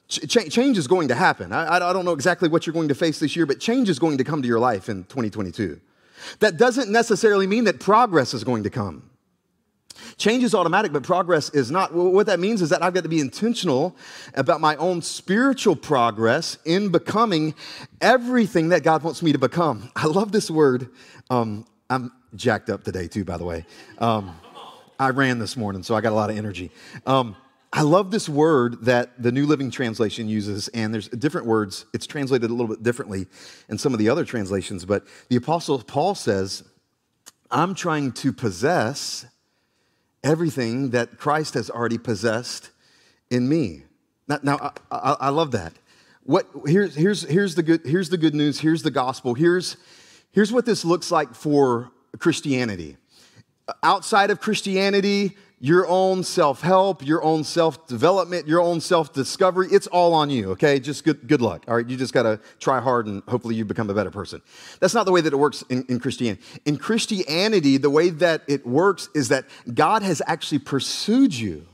Ch- 0.07 0.49
change 0.49 0.77
is 0.77 0.87
going 0.87 1.07
to 1.07 1.15
happen. 1.15 1.51
I, 1.51 1.75
I 1.75 1.93
don't 1.93 2.05
know 2.05 2.11
exactly 2.11 2.49
what 2.49 2.67
you're 2.67 2.73
going 2.73 2.89
to 2.89 2.95
face 2.95 3.19
this 3.19 3.35
year, 3.35 3.45
but 3.45 3.59
change 3.59 3.89
is 3.89 3.99
going 3.99 4.17
to 4.17 4.23
come 4.23 4.41
to 4.41 4.47
your 4.47 4.59
life 4.59 4.89
in 4.89 5.03
2022. 5.05 5.79
That 6.39 6.57
doesn't 6.57 6.91
necessarily 6.91 7.47
mean 7.47 7.63
that 7.65 7.79
progress 7.79 8.33
is 8.33 8.43
going 8.43 8.63
to 8.63 8.69
come. 8.69 9.09
Change 10.17 10.43
is 10.43 10.53
automatic, 10.53 10.91
but 10.91 11.03
progress 11.03 11.49
is 11.49 11.71
not. 11.71 11.93
What 11.93 12.25
that 12.27 12.39
means 12.39 12.61
is 12.61 12.69
that 12.69 12.83
I've 12.83 12.93
got 12.93 13.03
to 13.03 13.09
be 13.09 13.19
intentional 13.19 13.95
about 14.33 14.61
my 14.61 14.75
own 14.77 15.01
spiritual 15.01 15.75
progress 15.75 16.57
in 16.65 16.89
becoming 16.89 17.55
everything 18.01 18.69
that 18.69 18.83
God 18.83 19.03
wants 19.03 19.21
me 19.21 19.31
to 19.31 19.39
become. 19.39 19.91
I 19.95 20.07
love 20.07 20.31
this 20.31 20.49
word. 20.49 20.89
Um, 21.29 21.65
I'm 21.89 22.11
jacked 22.35 22.69
up 22.69 22.83
today, 22.83 23.07
too, 23.07 23.23
by 23.23 23.37
the 23.37 23.45
way. 23.45 23.65
Um, 23.99 24.35
I 24.99 25.09
ran 25.09 25.39
this 25.39 25.57
morning, 25.57 25.83
so 25.83 25.95
I 25.95 26.01
got 26.01 26.11
a 26.11 26.15
lot 26.15 26.29
of 26.29 26.37
energy. 26.37 26.71
Um, 27.05 27.35
I 27.71 27.81
love 27.81 28.11
this 28.11 28.29
word 28.29 28.85
that 28.85 29.21
the 29.21 29.31
New 29.31 29.47
Living 29.47 29.71
Translation 29.71 30.29
uses, 30.29 30.67
and 30.69 30.93
there's 30.93 31.07
different 31.09 31.47
words. 31.47 31.85
It's 31.93 32.05
translated 32.05 32.51
a 32.51 32.53
little 32.53 32.67
bit 32.67 32.83
differently 32.83 33.25
in 33.67 33.79
some 33.79 33.93
of 33.93 33.99
the 33.99 34.09
other 34.09 34.25
translations, 34.25 34.85
but 34.85 35.07
the 35.29 35.37
Apostle 35.37 35.79
Paul 35.79 36.13
says, 36.13 36.63
I'm 37.49 37.73
trying 37.73 38.11
to 38.13 38.31
possess 38.31 39.25
everything 40.23 40.91
that 40.91 41.17
Christ 41.17 41.55
has 41.55 41.69
already 41.69 41.97
possessed 41.97 42.69
in 43.31 43.49
me. 43.49 43.83
Now, 44.27 44.39
now 44.43 44.73
I, 44.91 44.95
I, 44.95 45.15
I 45.21 45.29
love 45.29 45.51
that. 45.51 45.73
What, 46.23 46.47
here's, 46.65 46.95
here's, 46.95 47.23
here's, 47.23 47.55
the 47.55 47.63
good, 47.63 47.81
here's 47.85 48.09
the 48.09 48.17
good 48.17 48.35
news, 48.35 48.59
here's 48.59 48.83
the 48.83 48.91
gospel, 48.91 49.33
here's, 49.33 49.77
here's 50.31 50.53
what 50.53 50.65
this 50.65 50.85
looks 50.85 51.11
like 51.11 51.33
for 51.33 51.91
Christianity. 52.19 52.97
Outside 53.81 54.29
of 54.29 54.39
Christianity, 54.41 55.37
your 55.63 55.87
own 55.87 56.23
self 56.23 56.59
help, 56.59 57.05
your 57.07 57.23
own 57.23 57.45
self 57.45 57.87
development, 57.87 58.49
your 58.49 58.59
own 58.59 58.81
self 58.81 59.13
discovery. 59.13 59.69
It's 59.71 59.87
all 59.87 60.13
on 60.13 60.29
you, 60.29 60.51
okay? 60.51 60.77
Just 60.77 61.05
good, 61.05 61.25
good 61.25 61.41
luck. 61.41 61.63
All 61.69 61.77
right, 61.77 61.87
you 61.87 61.95
just 61.95 62.13
got 62.13 62.23
to 62.23 62.37
try 62.59 62.81
hard 62.81 63.07
and 63.07 63.23
hopefully 63.29 63.55
you 63.55 63.63
become 63.63 63.89
a 63.89 63.93
better 63.93 64.11
person. 64.11 64.41
That's 64.81 64.93
not 64.93 65.05
the 65.05 65.13
way 65.13 65.21
that 65.21 65.31
it 65.31 65.37
works 65.37 65.63
in, 65.69 65.85
in 65.87 66.01
Christianity. 66.01 66.43
In 66.65 66.75
Christianity, 66.75 67.77
the 67.77 67.89
way 67.89 68.09
that 68.09 68.41
it 68.49 68.67
works 68.67 69.07
is 69.15 69.29
that 69.29 69.45
God 69.73 70.01
has 70.01 70.21
actually 70.27 70.59
pursued 70.59 71.33
you. 71.33 71.65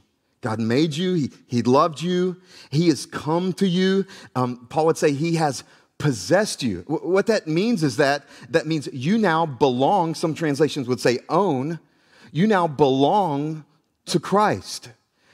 God 0.41 0.59
made 0.59 0.95
you, 0.95 1.15
He, 1.15 1.31
he 1.47 1.61
loved 1.63 1.99
you, 1.99 2.37
He 2.69 2.89
has 2.89 3.07
come 3.07 3.53
to 3.53 3.67
you. 3.67 4.05
Um, 4.35 4.67
Paul 4.69 4.85
would 4.85 4.97
say 4.97 5.13
He 5.13 5.33
has 5.37 5.63
possessed 5.99 6.63
you. 6.63 6.79
What 6.87 7.27
that 7.27 7.45
means 7.45 7.83
is 7.83 7.97
that 7.97 8.23
that 8.49 8.65
means 8.65 8.89
you 8.91 9.19
now 9.19 9.45
belong, 9.45 10.15
some 10.15 10.33
translations 10.33 10.87
would 10.87 10.99
say 10.99 11.19
own, 11.29 11.79
you 12.31 12.47
now 12.47 12.67
belong 12.67 13.65
to 14.05 14.19
Christ. 14.19 14.89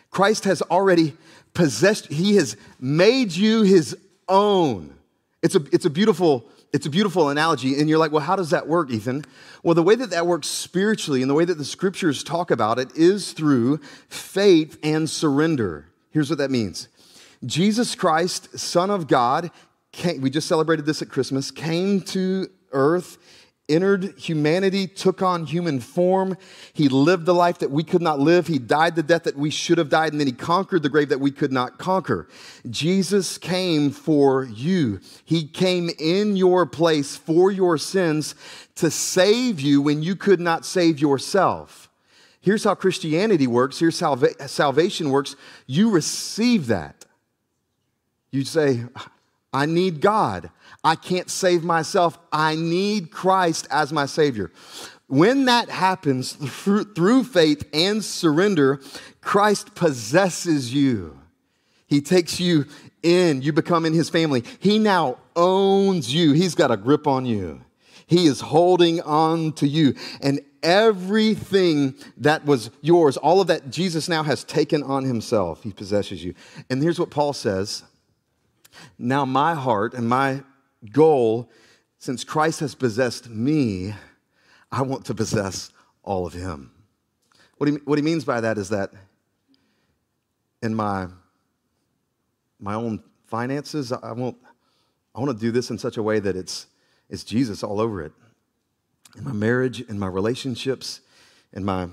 Christ 0.10 0.44
has 0.44 0.62
already 0.64 1.14
possessed, 1.54 2.08
He 2.08 2.36
has 2.36 2.58
made 2.80 3.32
you 3.32 3.62
His 3.62 3.96
own. 4.28 4.96
It's 5.42 5.56
a, 5.56 5.62
it's 5.72 5.86
a 5.86 5.90
beautiful 5.90 6.46
it's 6.74 6.86
a 6.86 6.90
beautiful 6.90 7.30
analogy 7.30 7.80
and 7.80 7.88
you're 7.88 8.00
like 8.00 8.12
well 8.12 8.24
how 8.24 8.36
does 8.36 8.50
that 8.50 8.68
work 8.68 8.92
ethan 8.92 9.24
well 9.64 9.74
the 9.74 9.84
way 9.84 9.96
that 9.96 10.10
that 10.10 10.28
works 10.28 10.48
spiritually 10.48 11.22
and 11.22 11.30
the 11.30 11.34
way 11.34 11.46
that 11.46 11.58
the 11.58 11.64
scriptures 11.64 12.22
talk 12.22 12.52
about 12.52 12.80
it 12.80 12.94
is 12.98 13.32
through 13.32 13.78
faith 14.10 14.78
and 14.84 15.10
surrender 15.10 15.86
here's 16.12 16.30
what 16.30 16.40
that 16.40 16.52
means 16.52 16.90
jesus 17.46 17.96
christ 17.96 18.60
son 18.60 18.90
of 18.90 19.08
god 19.08 19.52
came, 19.96 20.22
we 20.22 20.30
just 20.30 20.48
celebrated 20.48 20.86
this 20.86 21.02
at 21.02 21.10
christmas 21.10 21.52
came 21.52 22.02
to 22.02 22.48
earth 22.72 23.18
entered 23.68 24.14
humanity, 24.18 24.88
took 24.88 25.22
on 25.22 25.46
human 25.46 25.80
form. 25.80 26.38
He 26.74 26.88
lived 26.88 27.26
the 27.26 27.34
life 27.34 27.60
that 27.60 27.72
we 27.72 27.84
could 27.84 28.02
not 28.02 28.20
live. 28.20 28.48
He 28.48 28.60
died 28.60 28.96
the 28.96 29.04
death 29.04 29.24
that 29.24 29.36
we 29.36 29.50
should 29.50 29.78
have 29.78 29.90
died, 29.90 30.12
and 30.12 30.20
then 30.20 30.28
he 30.28 30.34
conquered 30.34 30.84
the 30.84 30.90
grave 30.90 31.10
that 31.10 31.20
we 31.20 31.32
could 31.32 31.52
not 31.52 31.78
conquer. 31.78 32.28
Jesus 32.70 33.38
came 33.38 33.90
for 33.90 34.44
you. 34.44 35.00
He 35.24 35.48
came 35.48 35.90
in 36.00 36.36
your 36.36 36.66
place 36.66 37.16
for 37.16 37.52
your 37.52 37.78
sins 37.78 38.36
to 38.76 38.92
save 38.92 39.60
you 39.60 39.82
when 39.82 40.04
you 40.04 40.16
could 40.16 40.40
not 40.40 40.66
save 40.66 41.00
yourself. 41.00 41.90
Here's 42.42 42.64
how 42.64 42.76
Christianity 42.76 43.48
works. 43.48 43.80
Here's 43.80 44.00
how 44.00 44.16
salvation 44.46 45.10
works. 45.10 45.36
You 45.66 45.90
receive 45.90 46.68
that. 46.68 47.06
You 48.30 48.44
say, 48.44 48.84
I 49.56 49.66
need 49.66 50.02
God. 50.02 50.50
I 50.84 50.96
can't 50.96 51.30
save 51.30 51.64
myself. 51.64 52.20
I 52.30 52.56
need 52.56 53.10
Christ 53.10 53.68
as 53.72 53.94
my 53.94 54.06
Savior. 54.06 54.52
When 55.08 55.46
that 55.46 55.70
happens 55.70 56.34
through 56.34 57.24
faith 57.24 57.64
and 57.72 58.04
surrender, 58.04 58.82
Christ 59.22 59.74
possesses 59.74 60.74
you. 60.74 61.18
He 61.88 62.02
takes 62.02 62.38
you 62.38 62.66
in, 63.02 63.44
you 63.44 63.54
become 63.54 63.86
in 63.86 63.94
his 63.94 64.10
family. 64.10 64.44
He 64.60 64.78
now 64.78 65.20
owns 65.38 66.14
you, 66.14 66.34
he's 66.34 66.56
got 66.56 66.70
a 66.70 66.76
grip 66.76 67.08
on 67.08 67.26
you. 67.26 67.62
He 68.08 68.26
is 68.26 68.42
holding 68.42 69.00
on 69.04 69.54
to 69.54 69.68
you. 69.68 69.96
And 70.22 70.42
everything 70.64 71.96
that 72.18 72.44
was 72.46 72.72
yours, 72.82 73.16
all 73.16 73.40
of 73.40 73.48
that 73.48 73.70
Jesus 73.70 74.10
now 74.10 74.24
has 74.24 74.44
taken 74.44 74.84
on 74.84 75.06
himself. 75.06 75.64
He 75.64 75.72
possesses 75.72 76.26
you. 76.26 76.34
And 76.70 76.84
here's 76.84 77.00
what 77.00 77.10
Paul 77.10 77.32
says 77.32 77.84
Now, 78.98 79.26
my 79.26 79.56
heart 79.56 79.94
and 79.94 80.08
my 80.08 80.44
goal, 80.92 81.50
since 81.98 82.24
Christ 82.24 82.60
has 82.60 82.76
possessed 82.76 83.30
me, 83.30 83.94
I 84.72 84.82
want 84.82 85.06
to 85.06 85.14
possess 85.14 85.72
all 86.04 86.26
of 86.26 86.34
him. 86.34 86.72
What 87.58 87.70
he, 87.70 87.76
what 87.86 87.98
he 87.98 88.04
means 88.04 88.26
by 88.26 88.42
that 88.42 88.58
is 88.58 88.70
that 88.70 88.92
in 90.62 90.76
my, 90.76 91.08
my 92.60 92.74
own 92.74 93.02
finances, 93.28 93.92
I 93.92 94.12
want, 94.12 94.38
I 95.14 95.20
want 95.20 95.38
to 95.38 95.40
do 95.40 95.52
this 95.52 95.70
in 95.70 95.78
such 95.78 95.98
a 95.98 96.04
way 96.04 96.20
that 96.20 96.36
it's, 96.36 96.68
it's 97.10 97.24
Jesus 97.24 97.64
all 97.64 97.80
over 97.80 98.02
it. 98.02 98.12
In 99.18 99.24
my 99.24 99.32
marriage, 99.32 99.82
in 99.82 99.98
my 99.98 100.08
relationships, 100.08 101.02
in 101.54 101.64
my, 101.64 101.88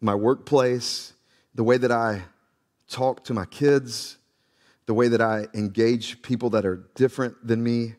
my 0.00 0.14
workplace, 0.14 1.12
the 1.54 1.64
way 1.64 1.76
that 1.76 1.90
I 1.90 2.22
talk 2.88 3.24
to 3.24 3.34
my 3.34 3.46
kids, 3.46 4.18
the 4.86 4.94
way 4.94 5.08
that 5.08 5.20
I 5.20 5.46
engage 5.54 6.22
people 6.22 6.50
that 6.50 6.64
are 6.64 6.88
different 6.94 7.46
than 7.46 7.62
me. 7.62 7.94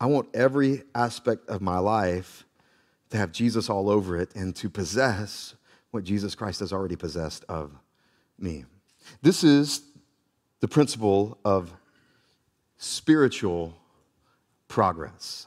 I 0.00 0.06
want 0.06 0.28
every 0.34 0.82
aspect 0.94 1.48
of 1.48 1.60
my 1.60 1.78
life 1.78 2.44
to 3.10 3.16
have 3.16 3.32
Jesus 3.32 3.70
all 3.70 3.88
over 3.88 4.16
it 4.18 4.34
and 4.34 4.54
to 4.56 4.68
possess 4.68 5.54
what 5.90 6.04
Jesus 6.04 6.34
Christ 6.34 6.60
has 6.60 6.72
already 6.72 6.96
possessed 6.96 7.44
of 7.48 7.70
me. 8.38 8.64
This 9.22 9.44
is 9.44 9.82
the 10.60 10.68
principle 10.68 11.38
of 11.44 11.72
spiritual 12.76 13.74
progress. 14.68 15.46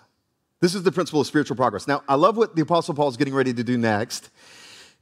This 0.60 0.74
is 0.74 0.84
the 0.84 0.92
principle 0.92 1.22
of 1.22 1.28
spiritual 1.28 1.56
progress. 1.56 1.88
Now, 1.88 2.04
I 2.08 2.16
love 2.16 2.38
what 2.38 2.56
the 2.56 2.62
Apostle 2.62 2.94
Paul 2.94 3.10
is 3.10 3.18
getting 3.18 3.34
ready 3.34 3.54
to 3.54 3.64
do 3.64 3.78
next. 3.78 4.30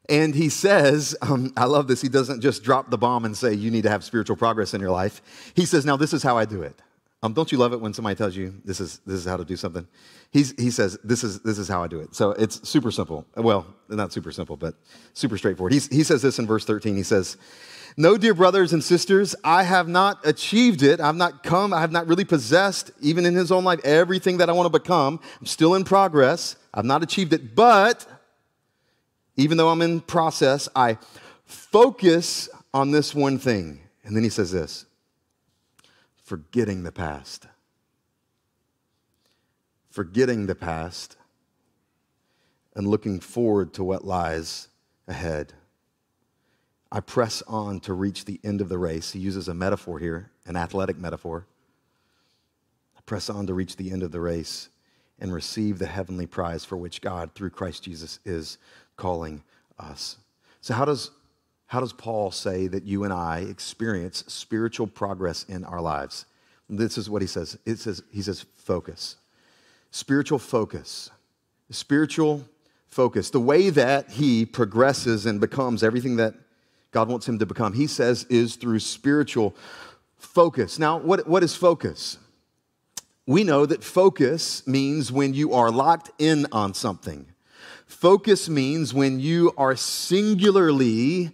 And 0.10 0.36
he 0.36 0.50
says, 0.50 1.16
um, 1.22 1.52
I 1.58 1.66
love 1.66 1.88
this. 1.88 2.02
He 2.02 2.10
doesn't 2.10 2.42
just 2.42 2.64
drop 2.64 2.90
the 2.90 2.98
bomb 2.98 3.26
and 3.26 3.36
say, 3.36 3.54
You 3.54 3.72
need 3.72 3.84
to 3.84 3.90
have 3.90 4.04
spiritual 4.04 4.36
progress 4.36 4.74
in 4.74 4.82
your 4.82 4.92
life. 4.92 5.52
He 5.56 5.66
says, 5.66 5.86
Now, 5.86 5.98
this 5.98 6.14
is 6.14 6.24
how 6.24 6.38
I 6.38 6.46
do 6.46 6.62
it. 6.62 6.80
Um, 7.26 7.34
don't 7.34 7.52
you 7.52 7.58
love 7.58 7.74
it 7.74 7.82
when 7.82 7.92
somebody 7.92 8.16
tells 8.16 8.36
you 8.36 8.54
this 8.66 8.80
is, 8.80 9.00
this 9.08 9.16
is 9.16 9.26
how 9.26 9.36
to 9.36 9.44
do 9.44 9.56
something? 9.56 9.88
He's, 10.30 10.54
he 10.62 10.70
says, 10.70 11.00
this 11.04 11.24
is, 11.24 11.40
this 11.40 11.58
is 11.58 11.68
how 11.68 11.82
I 11.82 11.88
do 11.88 12.00
it. 12.00 12.14
So 12.14 12.32
it's 12.34 12.70
super 12.70 12.92
simple. 12.92 13.26
Well, 13.36 13.66
not 13.90 14.14
super 14.14 14.32
simple, 14.32 14.58
but 14.58 14.76
super 15.14 15.36
straightforward. 15.36 15.74
He's, 15.74 15.88
he 15.88 16.04
says 16.04 16.22
this 16.22 16.38
in 16.38 16.46
verse 16.46 16.66
13. 16.66 16.96
He 16.96 17.02
says, 17.02 17.38
No, 17.98 18.16
dear 18.16 18.36
brothers 18.36 18.74
and 18.74 18.84
sisters, 18.84 19.36
I 19.44 19.64
have 19.64 19.88
not 19.88 20.24
achieved 20.24 20.84
it. 20.84 21.00
I've 21.00 21.16
not 21.16 21.42
come, 21.42 21.74
I 21.74 21.82
have 21.82 21.92
not 21.92 22.06
really 22.06 22.26
possessed, 22.26 22.92
even 23.02 23.26
in 23.26 23.34
his 23.34 23.52
own 23.52 23.64
life, 23.64 23.80
everything 23.84 24.38
that 24.38 24.48
I 24.48 24.54
want 24.54 24.72
to 24.72 24.80
become. 24.80 25.20
I'm 25.40 25.48
still 25.48 25.74
in 25.74 25.84
progress. 25.84 26.58
I've 26.76 26.86
not 26.86 27.02
achieved 27.02 27.34
it. 27.34 27.56
But 27.56 28.06
even 29.38 29.58
though 29.58 29.70
I'm 29.70 29.82
in 29.82 30.02
process, 30.02 30.70
I 30.76 30.98
focus 31.46 32.50
on 32.74 32.92
this 32.92 33.14
one 33.14 33.38
thing. 33.38 33.82
And 34.04 34.16
then 34.16 34.24
he 34.24 34.30
says 34.30 34.52
this 34.52 34.86
forgetting 36.24 36.84
the 36.84 36.92
past. 36.92 37.48
Forgetting 39.90 40.48
the 40.48 40.56
past 40.56 41.16
and 42.76 42.88
looking 42.88 43.20
forward 43.20 43.74
to 43.74 43.84
what 43.84 44.06
lies 44.06 44.68
ahead. 45.08 45.54
I 46.92 47.00
press 47.00 47.42
on 47.44 47.80
to 47.82 47.94
reach 47.94 48.26
the 48.26 48.40
end 48.44 48.62
of 48.62 48.70
the 48.70 48.78
race. 48.78 49.12
He 49.12 49.20
uses 49.20 49.48
a 49.48 49.54
metaphor 49.54 50.00
here, 50.00 50.32
an 50.46 50.56
athletic 50.56 50.98
metaphor. 50.98 51.46
I 52.98 53.02
press 53.06 53.30
on 53.30 53.48
to 53.48 53.54
reach 53.54 53.78
the 53.78 53.92
end 53.92 54.04
of 54.04 54.12
the 54.12 54.20
race 54.20 54.70
and 55.20 55.34
receive 55.34 55.80
the 55.80 55.86
heavenly 55.86 56.26
prize 56.26 56.66
for 56.66 56.76
which 56.76 57.02
God, 57.02 57.34
through 57.34 57.52
Christ 57.52 57.84
Jesus, 57.84 58.20
is 58.26 58.58
calling 58.98 59.44
us. 59.80 60.18
So, 60.62 60.74
how 60.74 60.86
does 60.86 61.12
how 61.68 61.80
does 61.80 61.94
Paul 61.94 62.32
say 62.32 62.68
that 62.68 62.84
you 62.84 63.04
and 63.04 63.12
I 63.12 63.40
experience 63.40 64.24
spiritual 64.28 64.88
progress 64.88 65.44
in 65.46 65.64
our 65.64 65.82
lives? 65.82 66.26
This 66.70 66.98
is 66.98 67.10
what 67.10 67.22
he 67.22 67.28
says. 67.28 67.58
It 67.66 67.80
says 67.80 68.04
he 68.12 68.22
says 68.22 68.46
focus. 68.56 69.18
Spiritual 69.92 70.40
focus. 70.40 71.10
Spiritual 71.70 72.46
focus. 72.88 73.30
The 73.30 73.40
way 73.40 73.70
that 73.72 74.12
he 74.12 74.46
progresses 74.46 75.26
and 75.26 75.40
becomes 75.40 75.84
everything 75.84 76.16
that 76.18 76.36
God 76.92 77.10
wants 77.10 77.28
him 77.28 77.40
to 77.40 77.46
become, 77.46 77.74
he 77.74 77.88
says, 77.88 78.26
is 78.30 78.56
through 78.56 78.80
spiritual 78.80 79.54
focus. 80.18 80.80
Now, 80.80 80.98
what, 80.98 81.28
what 81.28 81.44
is 81.44 81.54
focus? 81.54 82.18
We 83.28 83.44
know 83.44 83.66
that 83.66 83.84
focus 83.84 84.66
means 84.66 85.12
when 85.12 85.34
you 85.34 85.54
are 85.54 85.72
locked 85.72 86.12
in 86.20 86.48
on 86.54 86.74
something. 86.74 87.26
Focus 88.06 88.48
means 88.48 88.94
when 88.94 89.20
you 89.20 89.52
are 89.58 89.76
singularly 89.76 91.32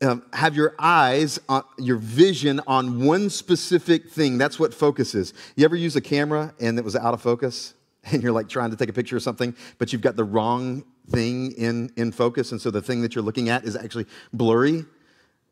um, 0.00 0.22
have 0.32 0.56
your 0.56 0.74
eyes, 0.78 1.38
on, 1.46 1.62
your 1.76 1.98
vision 1.98 2.58
on 2.66 3.04
one 3.04 3.28
specific 3.28 4.08
thing. 4.08 4.38
That's 4.38 4.58
what 4.58 4.72
focus 4.72 5.14
is. 5.14 5.34
You 5.56 5.66
ever 5.66 5.76
use 5.76 5.94
a 5.94 6.00
camera 6.00 6.54
and 6.58 6.78
it 6.78 6.84
was 6.86 6.96
out 6.96 7.12
of 7.12 7.20
focus? 7.20 7.74
And 8.10 8.22
you're 8.22 8.32
like 8.32 8.48
trying 8.48 8.70
to 8.70 8.78
take 8.78 8.88
a 8.88 8.94
picture 8.94 9.18
of 9.18 9.22
something, 9.22 9.54
but 9.76 9.92
you've 9.92 10.00
got 10.00 10.16
the 10.16 10.24
wrong 10.24 10.84
thing 11.10 11.52
in, 11.52 11.92
in 11.98 12.12
focus. 12.12 12.50
And 12.50 12.62
so 12.62 12.70
the 12.70 12.80
thing 12.80 13.02
that 13.02 13.14
you're 13.14 13.24
looking 13.24 13.50
at 13.50 13.64
is 13.64 13.76
actually 13.76 14.06
blurry. 14.32 14.86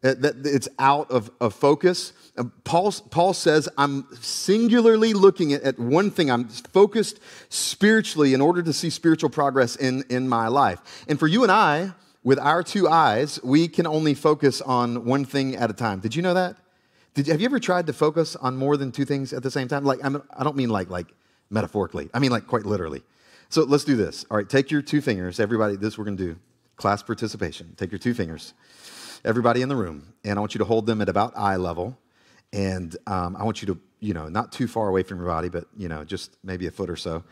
Uh, 0.04 0.12
that 0.18 0.44
it's 0.44 0.68
out 0.78 1.10
of, 1.10 1.30
of 1.40 1.54
focus. 1.54 2.12
Uh, 2.36 2.44
Paul, 2.64 2.92
Paul 3.10 3.32
says, 3.32 3.70
I'm 3.78 4.06
singularly 4.20 5.14
looking 5.14 5.54
at, 5.54 5.62
at, 5.62 5.78
one 5.78 6.10
thing. 6.10 6.30
I'm 6.30 6.48
focused 6.48 7.20
spiritually 7.48 8.34
in 8.34 8.42
order 8.42 8.62
to 8.62 8.72
see 8.74 8.90
spiritual 8.90 9.30
progress 9.30 9.76
in, 9.76 10.04
in 10.10 10.28
my 10.28 10.48
life. 10.48 11.04
And 11.08 11.18
for 11.18 11.26
you 11.26 11.42
and 11.42 11.50
I, 11.50 11.94
with 12.22 12.38
our 12.38 12.62
two 12.62 12.86
eyes, 12.86 13.40
we 13.42 13.66
can 13.66 13.86
only 13.86 14.12
focus 14.12 14.60
on 14.60 15.06
one 15.06 15.24
thing 15.24 15.56
at 15.56 15.70
a 15.70 15.74
time. 15.74 16.00
Did 16.00 16.14
you 16.14 16.20
know 16.20 16.34
that? 16.34 16.56
Did, 17.14 17.28
have 17.28 17.40
you 17.40 17.46
ever 17.46 17.60
tried 17.60 17.86
to 17.86 17.92
focus 17.92 18.36
on 18.36 18.56
more 18.56 18.76
than 18.76 18.92
two 18.92 19.06
things 19.06 19.32
at 19.32 19.42
the 19.42 19.50
same 19.50 19.68
time? 19.68 19.84
Like, 19.84 20.04
I'm, 20.04 20.22
I 20.36 20.44
don't 20.44 20.56
mean 20.56 20.68
like, 20.68 20.90
like 20.90 21.06
metaphorically, 21.48 22.10
I 22.12 22.18
mean 22.18 22.30
like 22.30 22.46
quite 22.46 22.66
literally. 22.66 23.02
So 23.48 23.62
let's 23.62 23.84
do 23.84 23.96
this. 23.96 24.26
All 24.30 24.36
right, 24.36 24.48
take 24.48 24.70
your 24.70 24.82
two 24.82 25.00
fingers. 25.00 25.40
Everybody, 25.40 25.76
this 25.76 25.96
we're 25.96 26.04
going 26.04 26.16
to 26.16 26.34
do 26.34 26.36
class 26.76 27.02
participation. 27.02 27.74
Take 27.76 27.92
your 27.92 27.98
two 27.98 28.14
fingers, 28.14 28.52
everybody 29.24 29.62
in 29.62 29.68
the 29.68 29.76
room, 29.76 30.14
and 30.24 30.38
I 30.38 30.40
want 30.40 30.54
you 30.54 30.58
to 30.58 30.64
hold 30.64 30.86
them 30.86 31.00
at 31.00 31.08
about 31.08 31.32
eye 31.36 31.56
level. 31.56 31.98
And 32.52 32.96
um, 33.06 33.36
I 33.36 33.44
want 33.44 33.62
you 33.62 33.66
to, 33.74 33.80
you 34.00 34.14
know, 34.14 34.28
not 34.28 34.52
too 34.52 34.68
far 34.68 34.88
away 34.88 35.02
from 35.02 35.18
your 35.18 35.26
body, 35.26 35.48
but, 35.48 35.66
you 35.76 35.88
know, 35.88 36.04
just 36.04 36.36
maybe 36.44 36.66
a 36.66 36.70
foot 36.70 36.88
or 36.88 36.96
so 36.96 37.24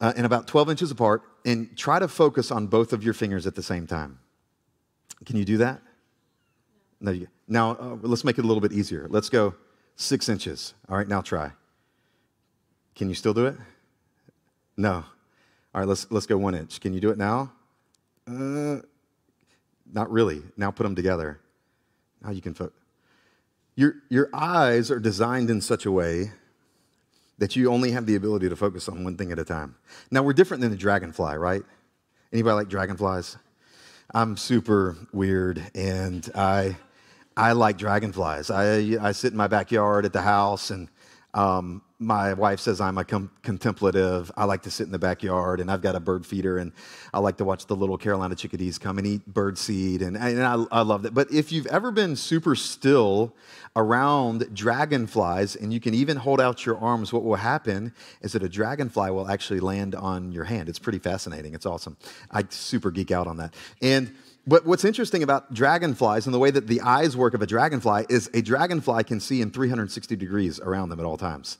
uh, 0.00 0.12
and 0.16 0.24
about 0.24 0.46
12 0.46 0.70
inches 0.70 0.90
apart, 0.90 1.22
and 1.44 1.76
try 1.76 1.98
to 1.98 2.08
focus 2.08 2.50
on 2.50 2.66
both 2.66 2.92
of 2.92 3.02
your 3.02 3.14
fingers 3.14 3.46
at 3.46 3.54
the 3.54 3.62
same 3.62 3.86
time. 3.86 4.18
Can 5.24 5.36
you 5.36 5.44
do 5.44 5.56
that? 5.58 5.80
No. 7.00 7.26
Now, 7.48 7.72
uh, 7.72 7.96
let's 8.02 8.24
make 8.24 8.38
it 8.38 8.44
a 8.44 8.46
little 8.46 8.60
bit 8.60 8.72
easier. 8.72 9.06
Let's 9.08 9.28
go 9.28 9.54
six 9.96 10.28
inches. 10.28 10.74
All 10.88 10.96
right, 10.96 11.08
now 11.08 11.20
try. 11.20 11.52
Can 12.94 13.08
you 13.08 13.14
still 13.14 13.34
do 13.34 13.46
it? 13.46 13.56
No. 14.76 15.04
All 15.74 15.80
right, 15.80 15.88
let's, 15.88 16.10
let's 16.10 16.26
go 16.26 16.36
one 16.36 16.54
inch. 16.54 16.80
Can 16.80 16.92
you 16.92 17.00
do 17.00 17.10
it 17.10 17.18
now? 17.18 17.52
Uh, 18.28 18.78
not 19.92 20.10
really. 20.10 20.42
Now 20.56 20.70
put 20.70 20.84
them 20.84 20.94
together. 20.94 21.40
Now 22.22 22.30
you 22.30 22.40
can 22.40 22.54
focus. 22.54 22.74
Your, 23.76 23.94
your 24.08 24.28
eyes 24.32 24.90
are 24.90 24.98
designed 24.98 25.50
in 25.50 25.60
such 25.60 25.86
a 25.86 25.92
way 25.92 26.32
that 27.38 27.54
you 27.54 27.70
only 27.70 27.92
have 27.92 28.06
the 28.06 28.16
ability 28.16 28.48
to 28.48 28.56
focus 28.56 28.88
on 28.88 29.04
one 29.04 29.16
thing 29.16 29.30
at 29.30 29.38
a 29.38 29.44
time. 29.44 29.76
Now, 30.10 30.22
we're 30.22 30.32
different 30.32 30.60
than 30.60 30.70
the 30.70 30.76
dragonfly, 30.76 31.36
right? 31.36 31.62
Anybody 32.32 32.54
like 32.54 32.68
dragonflies? 32.68 33.36
I'm 34.12 34.36
super 34.36 34.96
weird 35.12 35.62
and 35.74 36.28
I, 36.34 36.76
I 37.36 37.52
like 37.52 37.78
dragonflies. 37.78 38.50
I, 38.50 38.96
I 39.00 39.12
sit 39.12 39.32
in 39.32 39.36
my 39.36 39.46
backyard 39.46 40.04
at 40.04 40.12
the 40.12 40.22
house 40.22 40.70
and 40.70 40.88
um, 41.34 41.82
my 42.00 42.32
wife 42.32 42.60
says 42.60 42.80
I'm 42.80 42.96
a 42.96 43.04
com- 43.04 43.30
contemplative. 43.42 44.30
I 44.36 44.44
like 44.44 44.62
to 44.62 44.70
sit 44.70 44.84
in 44.84 44.92
the 44.92 44.98
backyard, 44.98 45.60
and 45.60 45.70
I've 45.70 45.82
got 45.82 45.96
a 45.96 46.00
bird 46.00 46.24
feeder, 46.24 46.58
and 46.58 46.72
I 47.12 47.18
like 47.18 47.38
to 47.38 47.44
watch 47.44 47.66
the 47.66 47.74
little 47.74 47.98
Carolina 47.98 48.36
chickadees 48.36 48.78
come 48.78 48.98
and 48.98 49.06
eat 49.06 49.26
bird 49.26 49.58
seed, 49.58 50.02
and, 50.02 50.16
and 50.16 50.42
I, 50.42 50.64
I 50.70 50.82
love 50.82 51.02
that. 51.02 51.12
But 51.12 51.32
if 51.32 51.50
you've 51.50 51.66
ever 51.66 51.90
been 51.90 52.14
super 52.14 52.54
still 52.54 53.34
around 53.74 54.54
dragonflies, 54.54 55.56
and 55.56 55.72
you 55.72 55.80
can 55.80 55.92
even 55.92 56.16
hold 56.16 56.40
out 56.40 56.64
your 56.64 56.78
arms, 56.78 57.12
what 57.12 57.24
will 57.24 57.36
happen 57.36 57.92
is 58.22 58.32
that 58.32 58.44
a 58.44 58.48
dragonfly 58.48 59.10
will 59.10 59.28
actually 59.28 59.60
land 59.60 59.96
on 59.96 60.30
your 60.30 60.44
hand. 60.44 60.68
It's 60.68 60.78
pretty 60.78 61.00
fascinating. 61.00 61.52
It's 61.52 61.66
awesome. 61.66 61.96
I 62.30 62.44
super 62.48 62.92
geek 62.92 63.10
out 63.10 63.26
on 63.26 63.38
that. 63.38 63.54
And 63.82 64.14
but 64.46 64.64
what's 64.64 64.84
interesting 64.84 65.22
about 65.22 65.52
dragonflies 65.52 66.24
and 66.24 66.32
the 66.34 66.38
way 66.38 66.50
that 66.50 66.68
the 66.68 66.80
eyes 66.80 67.14
work 67.14 67.34
of 67.34 67.42
a 67.42 67.46
dragonfly 67.46 68.06
is 68.08 68.30
a 68.32 68.40
dragonfly 68.40 69.04
can 69.04 69.20
see 69.20 69.42
in 69.42 69.50
360 69.50 70.16
degrees 70.16 70.58
around 70.58 70.88
them 70.88 71.00
at 71.00 71.04
all 71.04 71.18
times. 71.18 71.58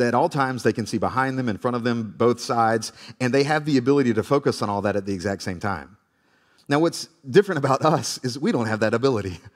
At 0.00 0.14
all 0.14 0.28
times, 0.28 0.62
they 0.62 0.72
can 0.72 0.86
see 0.86 0.98
behind 0.98 1.38
them, 1.38 1.48
in 1.48 1.58
front 1.58 1.76
of 1.76 1.84
them, 1.84 2.14
both 2.16 2.40
sides, 2.40 2.92
and 3.20 3.32
they 3.32 3.42
have 3.42 3.64
the 3.64 3.76
ability 3.76 4.14
to 4.14 4.22
focus 4.22 4.62
on 4.62 4.70
all 4.70 4.82
that 4.82 4.96
at 4.96 5.04
the 5.04 5.12
exact 5.12 5.42
same 5.42 5.60
time. 5.60 5.96
Now, 6.68 6.78
what's 6.78 7.08
different 7.28 7.58
about 7.58 7.84
us 7.84 8.18
is 8.24 8.38
we 8.38 8.52
don't 8.52 8.66
have 8.66 8.80
that 8.80 8.94
ability. 8.94 9.38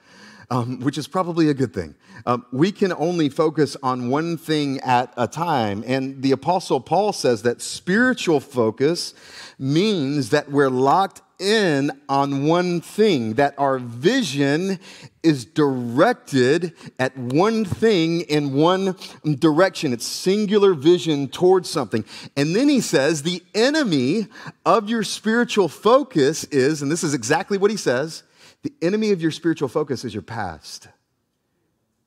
Um, 0.49 0.79
which 0.79 0.97
is 0.97 1.09
probably 1.09 1.49
a 1.49 1.53
good 1.53 1.73
thing. 1.73 1.93
Um, 2.25 2.45
we 2.53 2.71
can 2.71 2.93
only 2.93 3.27
focus 3.27 3.75
on 3.83 4.07
one 4.07 4.37
thing 4.37 4.79
at 4.79 5.13
a 5.17 5.27
time. 5.27 5.83
And 5.85 6.21
the 6.21 6.31
Apostle 6.31 6.79
Paul 6.79 7.11
says 7.11 7.41
that 7.41 7.61
spiritual 7.61 8.39
focus 8.39 9.13
means 9.59 10.29
that 10.29 10.49
we're 10.49 10.69
locked 10.69 11.21
in 11.39 11.91
on 12.09 12.45
one 12.45 12.81
thing, 12.81 13.35
that 13.35 13.53
our 13.57 13.79
vision 13.79 14.79
is 15.23 15.45
directed 15.45 16.73
at 16.99 17.17
one 17.17 17.65
thing 17.65 18.21
in 18.21 18.53
one 18.53 18.95
direction. 19.39 19.93
It's 19.93 20.05
singular 20.05 20.73
vision 20.73 21.27
towards 21.27 21.69
something. 21.69 22.05
And 22.35 22.55
then 22.55 22.69
he 22.69 22.81
says, 22.81 23.23
the 23.23 23.43
enemy 23.53 24.27
of 24.65 24.89
your 24.89 25.03
spiritual 25.03 25.67
focus 25.67 26.43
is, 26.45 26.81
and 26.81 26.91
this 26.91 27.03
is 27.03 27.13
exactly 27.13 27.57
what 27.57 27.71
he 27.71 27.77
says, 27.77 28.23
the 28.63 28.73
enemy 28.81 29.11
of 29.11 29.21
your 29.21 29.31
spiritual 29.31 29.67
focus 29.67 30.03
is 30.03 30.13
your 30.13 30.23
past. 30.23 30.87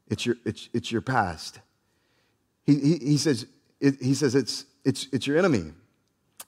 It's 0.09 0.27
your, 0.27 0.37
it's, 0.45 0.69
it's 0.75 0.91
your 0.91 1.03
past. 1.03 1.61
He, 2.65 2.75
he, 2.75 2.99
he 2.99 3.17
says, 3.17 3.47
it, 3.81 3.97
he 4.03 4.15
says 4.15 4.35
it's, 4.35 4.65
it's, 4.85 5.07
it's 5.13 5.27
your 5.27 5.39
enemy. 5.39 5.73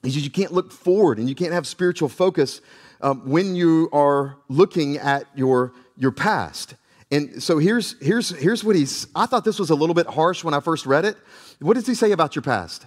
He 0.03 0.11
says 0.11 0.23
you 0.23 0.31
can't 0.31 0.51
look 0.51 0.71
forward 0.71 1.17
and 1.17 1.29
you 1.29 1.35
can't 1.35 1.53
have 1.53 1.65
spiritual 1.65 2.09
focus 2.09 2.61
um, 3.01 3.27
when 3.29 3.55
you 3.55 3.89
are 3.91 4.37
looking 4.49 4.97
at 4.97 5.25
your, 5.35 5.73
your 5.97 6.11
past. 6.11 6.75
And 7.09 7.41
so 7.41 7.57
here's, 7.57 7.95
here's, 8.01 8.29
here's 8.29 8.63
what 8.63 8.75
he's, 8.75 9.07
I 9.15 9.25
thought 9.25 9.45
this 9.45 9.59
was 9.59 9.69
a 9.69 9.75
little 9.75 9.93
bit 9.93 10.07
harsh 10.07 10.43
when 10.43 10.53
I 10.53 10.59
first 10.59 10.85
read 10.85 11.05
it. 11.05 11.17
What 11.59 11.75
does 11.75 11.87
he 11.87 11.95
say 11.95 12.11
about 12.11 12.35
your 12.35 12.43
past? 12.43 12.85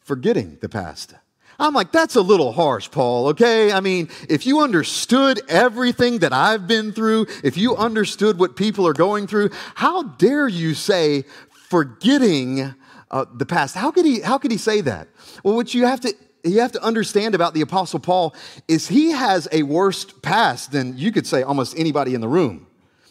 Forgetting 0.00 0.58
the 0.60 0.68
past. 0.68 1.14
I'm 1.58 1.74
like, 1.74 1.92
that's 1.92 2.16
a 2.16 2.22
little 2.22 2.52
harsh, 2.52 2.90
Paul, 2.90 3.28
okay? 3.28 3.70
I 3.70 3.80
mean, 3.80 4.08
if 4.28 4.46
you 4.46 4.60
understood 4.60 5.40
everything 5.48 6.20
that 6.20 6.32
I've 6.32 6.66
been 6.66 6.92
through, 6.92 7.26
if 7.44 7.56
you 7.56 7.76
understood 7.76 8.38
what 8.38 8.56
people 8.56 8.86
are 8.86 8.94
going 8.94 9.26
through, 9.26 9.50
how 9.74 10.02
dare 10.02 10.48
you 10.48 10.74
say 10.74 11.24
forgetting 11.68 12.74
uh, 13.10 13.24
the 13.34 13.46
past? 13.46 13.74
How 13.74 13.90
could, 13.90 14.04
he, 14.04 14.20
how 14.20 14.38
could 14.38 14.50
he 14.50 14.58
say 14.58 14.80
that? 14.82 15.08
Well, 15.44 15.54
what 15.54 15.74
you 15.74 15.86
have 15.86 16.00
to 16.00 16.14
you 16.42 16.60
have 16.60 16.72
to 16.72 16.82
understand 16.82 17.34
about 17.34 17.52
the 17.52 17.60
apostle 17.60 18.00
paul 18.00 18.34
is 18.66 18.88
he 18.88 19.10
has 19.10 19.46
a 19.52 19.62
worse 19.62 20.06
past 20.22 20.72
than 20.72 20.96
you 20.96 21.12
could 21.12 21.26
say 21.26 21.42
almost 21.42 21.78
anybody 21.78 22.14
in 22.14 22.22
the 22.22 22.28
room 22.28 22.66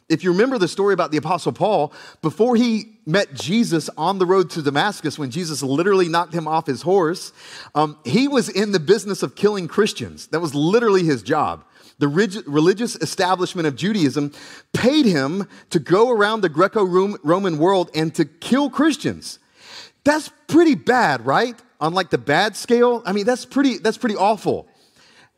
if 0.09 0.23
you 0.23 0.31
remember 0.31 0.57
the 0.57 0.67
story 0.67 0.93
about 0.93 1.11
the 1.11 1.17
Apostle 1.17 1.51
Paul, 1.51 1.93
before 2.21 2.55
he 2.55 2.97
met 3.05 3.33
Jesus 3.35 3.89
on 3.95 4.17
the 4.17 4.25
road 4.25 4.49
to 4.51 4.61
Damascus, 4.61 5.19
when 5.19 5.29
Jesus 5.29 5.61
literally 5.61 6.09
knocked 6.09 6.33
him 6.33 6.47
off 6.47 6.65
his 6.65 6.81
horse, 6.81 7.31
um, 7.75 7.97
he 8.03 8.27
was 8.27 8.49
in 8.49 8.71
the 8.71 8.79
business 8.79 9.21
of 9.21 9.35
killing 9.35 9.67
Christians. 9.67 10.27
That 10.27 10.39
was 10.39 10.55
literally 10.55 11.03
his 11.03 11.21
job. 11.21 11.63
The 11.99 12.07
religious 12.07 12.95
establishment 12.95 13.67
of 13.67 13.75
Judaism 13.75 14.31
paid 14.73 15.05
him 15.05 15.47
to 15.69 15.79
go 15.79 16.09
around 16.09 16.41
the 16.41 16.49
Greco 16.49 16.83
Roman 16.83 17.57
world 17.57 17.91
and 17.93 18.15
to 18.15 18.25
kill 18.25 18.69
Christians. 18.69 19.37
That's 20.09 20.31
pretty 20.47 20.73
bad, 20.73 21.23
right? 21.23 21.55
On 21.79 21.93
like 21.93 22.09
the 22.09 22.17
bad 22.17 22.55
scale, 22.55 23.03
I 23.05 23.13
mean, 23.13 23.27
that's 23.27 23.45
pretty, 23.45 23.77
that's 23.77 23.99
pretty 23.99 24.15
awful. 24.15 24.67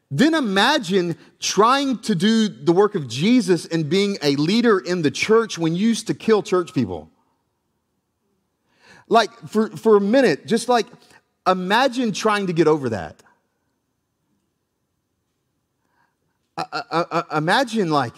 Then 0.09 0.33
imagine 0.33 1.17
trying 1.39 1.99
to 2.03 2.15
do 2.15 2.47
the 2.47 2.71
work 2.71 2.95
of 2.95 3.09
Jesus 3.09 3.65
and 3.65 3.89
being 3.89 4.17
a 4.23 4.37
leader 4.37 4.79
in 4.79 5.01
the 5.01 5.11
church 5.11 5.57
when 5.57 5.75
you 5.75 5.89
used 5.89 6.07
to 6.07 6.13
kill 6.13 6.41
church 6.41 6.73
people. 6.73 7.11
Like, 9.09 9.37
for, 9.49 9.75
for 9.75 9.97
a 9.97 9.99
minute, 9.99 10.47
just 10.47 10.69
like 10.69 10.85
imagine 11.45 12.13
trying 12.13 12.47
to 12.47 12.53
get 12.53 12.69
over 12.69 12.87
that. 12.91 13.21
I, 16.55 16.63
I, 16.71 17.05
I, 17.11 17.37
imagine, 17.39 17.89
like, 17.89 18.15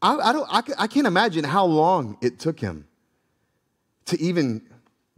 I, 0.00 0.32
don't, 0.32 0.46
I 0.78 0.86
can't 0.86 1.08
imagine 1.08 1.42
how 1.42 1.64
long 1.64 2.16
it 2.22 2.38
took 2.38 2.60
him 2.60 2.86
to 4.06 4.20
even 4.20 4.62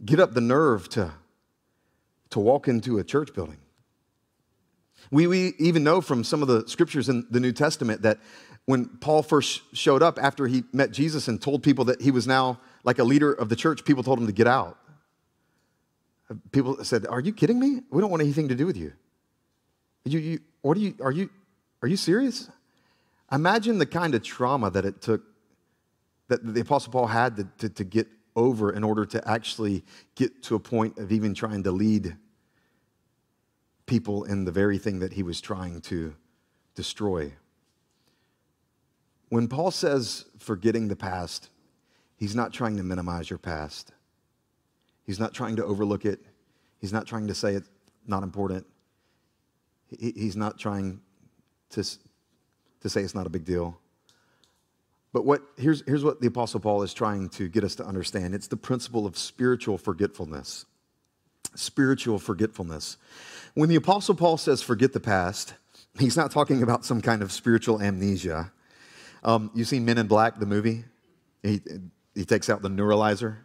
get 0.03 0.19
up 0.19 0.33
the 0.33 0.41
nerve 0.41 0.89
to, 0.89 1.11
to 2.29 2.39
walk 2.39 2.67
into 2.67 2.97
a 2.97 3.03
church 3.03 3.33
building. 3.33 3.57
We, 5.11 5.27
we 5.27 5.53
even 5.59 5.83
know 5.83 6.01
from 6.01 6.23
some 6.23 6.41
of 6.41 6.47
the 6.47 6.67
scriptures 6.67 7.09
in 7.09 7.25
the 7.29 7.39
New 7.39 7.51
Testament 7.51 8.01
that 8.01 8.19
when 8.65 8.85
Paul 8.85 9.21
first 9.21 9.61
showed 9.75 10.01
up 10.01 10.17
after 10.21 10.47
he 10.47 10.63
met 10.73 10.91
Jesus 10.91 11.27
and 11.27 11.41
told 11.41 11.61
people 11.61 11.85
that 11.85 12.01
he 12.01 12.11
was 12.11 12.25
now 12.25 12.59
like 12.83 12.97
a 12.97 13.03
leader 13.03 13.31
of 13.31 13.49
the 13.49 13.55
church, 13.55 13.85
people 13.85 14.03
told 14.03 14.19
him 14.19 14.25
to 14.25 14.33
get 14.33 14.47
out. 14.47 14.77
People 16.51 16.83
said, 16.83 17.05
Are 17.05 17.19
you 17.19 17.31
kidding 17.31 17.59
me? 17.59 17.81
We 17.91 18.01
don't 18.01 18.09
want 18.09 18.23
anything 18.23 18.47
to 18.47 18.55
do 18.55 18.65
with 18.65 18.77
you. 18.77 18.93
You, 20.05 20.19
you 20.19 20.39
what 20.61 20.77
are 20.77 20.79
you, 20.79 20.95
are 20.99 21.11
you, 21.11 21.29
are 21.83 21.87
you 21.87 21.97
serious? 21.97 22.49
Imagine 23.31 23.77
the 23.77 23.85
kind 23.85 24.15
of 24.15 24.23
trauma 24.23 24.71
that 24.71 24.85
it 24.85 25.01
took, 25.01 25.21
that 26.27 26.53
the 26.53 26.61
Apostle 26.61 26.91
Paul 26.91 27.07
had 27.07 27.35
to, 27.37 27.47
to, 27.59 27.69
to 27.69 27.83
get 27.83 28.07
over 28.35 28.71
in 28.71 28.83
order 28.83 29.05
to 29.05 29.27
actually 29.27 29.83
get 30.15 30.43
to 30.43 30.55
a 30.55 30.59
point 30.59 30.97
of 30.97 31.11
even 31.11 31.33
trying 31.33 31.63
to 31.63 31.71
lead 31.71 32.17
people 33.85 34.23
in 34.23 34.45
the 34.45 34.51
very 34.51 34.77
thing 34.77 34.99
that 34.99 35.13
he 35.13 35.23
was 35.23 35.39
trying 35.39 35.79
to 35.79 36.15
destroy. 36.75 37.31
When 39.29 39.47
Paul 39.47 39.71
says 39.71 40.25
forgetting 40.37 40.87
the 40.87 40.95
past, 40.95 41.49
he's 42.17 42.35
not 42.35 42.51
trying 42.51 42.77
to 42.77 42.83
minimize 42.83 43.29
your 43.29 43.39
past. 43.39 43.91
He's 45.05 45.19
not 45.19 45.33
trying 45.33 45.55
to 45.57 45.65
overlook 45.65 46.05
it. 46.05 46.19
He's 46.79 46.91
not 46.91 47.05
trying 47.07 47.27
to 47.27 47.35
say 47.35 47.53
it's 47.53 47.69
not 48.07 48.23
important. 48.23 48.65
He's 49.89 50.35
not 50.35 50.57
trying 50.57 50.99
to, 51.69 51.83
to 52.81 52.89
say 52.89 53.01
it's 53.01 53.15
not 53.15 53.27
a 53.27 53.29
big 53.29 53.45
deal. 53.45 53.79
But 55.15 55.23
what, 55.23 55.43
here's, 55.55 55.81
here's 55.87 56.03
what 56.03 56.19
the 56.19 56.27
Apostle 56.27 56.59
Paul 56.59 56.83
is 56.83 56.93
trying 56.93 57.29
to 57.29 57.47
get 57.47 57.63
us 57.63 57.75
to 57.75 57.85
understand 57.85 58.35
it's 58.35 58.47
the 58.47 58.57
principle 58.57 59.05
of 59.05 59.17
spiritual 59.17 59.77
forgetfulness. 59.77 60.65
Spiritual 61.55 62.19
forgetfulness. 62.19 62.97
When 63.53 63.69
the 63.69 63.77
Apostle 63.77 64.15
Paul 64.15 64.35
says 64.35 64.61
forget 64.61 64.91
the 64.91 64.99
past, 64.99 65.53
he's 65.97 66.17
not 66.17 66.31
talking 66.31 66.61
about 66.61 66.83
some 66.83 66.99
kind 67.01 67.21
of 67.21 67.31
spiritual 67.31 67.81
amnesia. 67.81 68.51
Um, 69.23 69.51
you 69.55 69.63
seen 69.63 69.85
Men 69.85 69.99
in 69.99 70.07
Black, 70.07 70.37
the 70.37 70.45
movie? 70.45 70.83
He, 71.43 71.61
he 72.13 72.25
takes 72.25 72.49
out 72.49 72.61
the 72.61 72.67
neuralizer. 72.67 73.37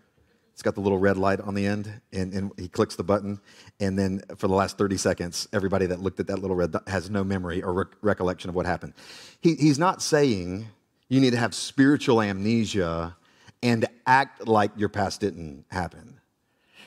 It's 0.52 0.62
got 0.62 0.74
the 0.74 0.80
little 0.80 0.98
red 0.98 1.18
light 1.18 1.38
on 1.38 1.54
the 1.54 1.66
end, 1.66 2.00
and, 2.12 2.32
and 2.34 2.50
he 2.58 2.66
clicks 2.66 2.96
the 2.96 3.04
button. 3.04 3.40
And 3.78 3.96
then 3.96 4.22
for 4.38 4.48
the 4.48 4.54
last 4.54 4.76
30 4.76 4.96
seconds, 4.96 5.46
everybody 5.52 5.86
that 5.86 6.00
looked 6.00 6.18
at 6.18 6.26
that 6.26 6.40
little 6.40 6.56
red 6.56 6.74
has 6.88 7.10
no 7.10 7.22
memory 7.22 7.62
or 7.62 7.88
recollection 8.02 8.50
of 8.50 8.56
what 8.56 8.66
happened. 8.66 8.94
He, 9.40 9.54
he's 9.54 9.78
not 9.78 10.02
saying 10.02 10.66
you 11.10 11.20
need 11.20 11.32
to 11.32 11.36
have 11.36 11.54
spiritual 11.54 12.22
amnesia 12.22 13.14
and 13.62 13.84
act 14.06 14.46
like 14.48 14.70
your 14.76 14.88
past 14.88 15.20
didn't 15.20 15.66
happen. 15.70 16.18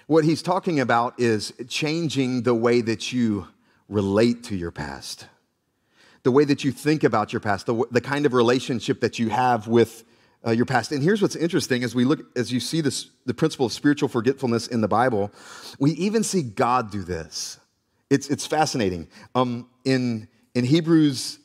What 0.08 0.24
he's 0.24 0.42
talking 0.42 0.80
about 0.80 1.20
is 1.20 1.54
changing 1.68 2.44
the 2.44 2.56
way 2.56 2.82
that 2.82 3.14
you 3.14 3.48
relate 3.88 4.46
to 4.46 4.56
your 4.56 4.72
past, 4.72 5.28
the 6.24 6.32
way 6.32 6.46
that 6.46 6.64
you 6.64 6.72
think 6.72 7.04
about 7.04 7.32
your 7.32 7.42
past, 7.42 7.66
the, 7.66 7.86
the 7.92 8.02
kind 8.02 8.26
of 8.26 8.34
relationship 8.34 9.02
that 9.02 9.20
you 9.20 9.30
have 9.30 9.68
with 9.68 10.04
uh, 10.46 10.52
your 10.52 10.66
past. 10.66 10.92
And 10.92 11.04
here's 11.04 11.22
what's 11.22 11.36
interesting 11.36 11.84
as 11.84 11.94
we 11.94 12.06
look, 12.06 12.26
as 12.38 12.52
you 12.52 12.60
see 12.60 12.82
this, 12.82 13.10
the 13.26 13.34
principle 13.34 13.66
of 13.66 13.74
spiritual 13.74 14.10
forgetfulness 14.10 14.68
in 14.68 14.82
the 14.82 14.88
Bible, 14.88 15.32
we 15.80 15.92
even 15.92 16.24
see 16.24 16.44
God 16.44 16.92
do 16.92 17.04
this. 17.04 17.60
It's, 18.10 18.30
it's 18.30 18.48
fascinating. 18.48 19.10
Um, 19.36 19.70
in, 19.84 20.28
in 20.56 20.66
Hebrews 20.66 21.40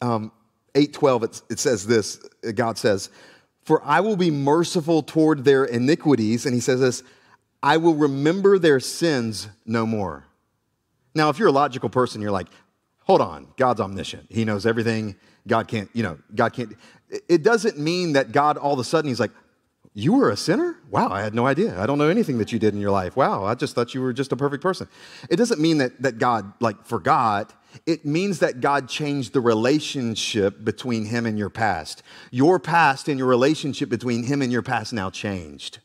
um, 0.00 0.32
8.12, 0.74 1.24
it, 1.24 1.42
it 1.50 1.58
says 1.58 1.86
this, 1.86 2.16
God 2.54 2.78
says, 2.78 3.10
for 3.64 3.82
I 3.84 4.00
will 4.00 4.16
be 4.16 4.30
merciful 4.30 5.02
toward 5.02 5.44
their 5.44 5.64
iniquities. 5.64 6.46
And 6.46 6.54
he 6.54 6.60
says 6.60 6.80
this, 6.80 7.02
I 7.62 7.76
will 7.76 7.94
remember 7.94 8.58
their 8.58 8.80
sins 8.80 9.48
no 9.66 9.86
more. 9.86 10.24
Now, 11.14 11.28
if 11.28 11.38
you're 11.38 11.48
a 11.48 11.52
logical 11.52 11.90
person, 11.90 12.22
you're 12.22 12.30
like, 12.30 12.48
hold 13.04 13.20
on, 13.20 13.48
God's 13.56 13.80
omniscient. 13.80 14.26
He 14.30 14.44
knows 14.44 14.64
everything. 14.64 15.16
God 15.46 15.68
can't, 15.68 15.90
you 15.92 16.02
know, 16.02 16.18
God 16.34 16.52
can't. 16.52 16.76
It 17.28 17.42
doesn't 17.42 17.78
mean 17.78 18.12
that 18.12 18.32
God 18.32 18.56
all 18.56 18.74
of 18.74 18.78
a 18.78 18.84
sudden, 18.84 19.08
he's 19.08 19.20
like, 19.20 19.32
you 19.92 20.14
were 20.14 20.30
a 20.30 20.36
sinner? 20.36 20.76
Wow, 20.90 21.08
I 21.10 21.22
had 21.22 21.34
no 21.34 21.46
idea. 21.46 21.80
I 21.80 21.86
don't 21.86 21.98
know 21.98 22.08
anything 22.08 22.38
that 22.38 22.52
you 22.52 22.58
did 22.58 22.74
in 22.74 22.80
your 22.80 22.90
life. 22.90 23.16
Wow, 23.16 23.44
I 23.44 23.54
just 23.54 23.74
thought 23.74 23.94
you 23.94 24.00
were 24.00 24.12
just 24.12 24.32
a 24.32 24.36
perfect 24.36 24.62
person. 24.62 24.88
It 25.28 25.36
doesn't 25.36 25.60
mean 25.60 25.78
that, 25.78 26.00
that 26.02 26.18
God, 26.18 26.52
like, 26.60 26.84
forgot. 26.86 27.52
It 27.86 28.04
means 28.04 28.38
that 28.38 28.60
God 28.60 28.88
changed 28.88 29.32
the 29.32 29.40
relationship 29.40 30.64
between 30.64 31.06
him 31.06 31.26
and 31.26 31.38
your 31.38 31.50
past. 31.50 32.02
Your 32.30 32.60
past 32.60 33.08
and 33.08 33.18
your 33.18 33.28
relationship 33.28 33.88
between 33.88 34.24
him 34.24 34.42
and 34.42 34.52
your 34.52 34.62
past 34.62 34.92
now 34.92 35.10
changed 35.10 35.80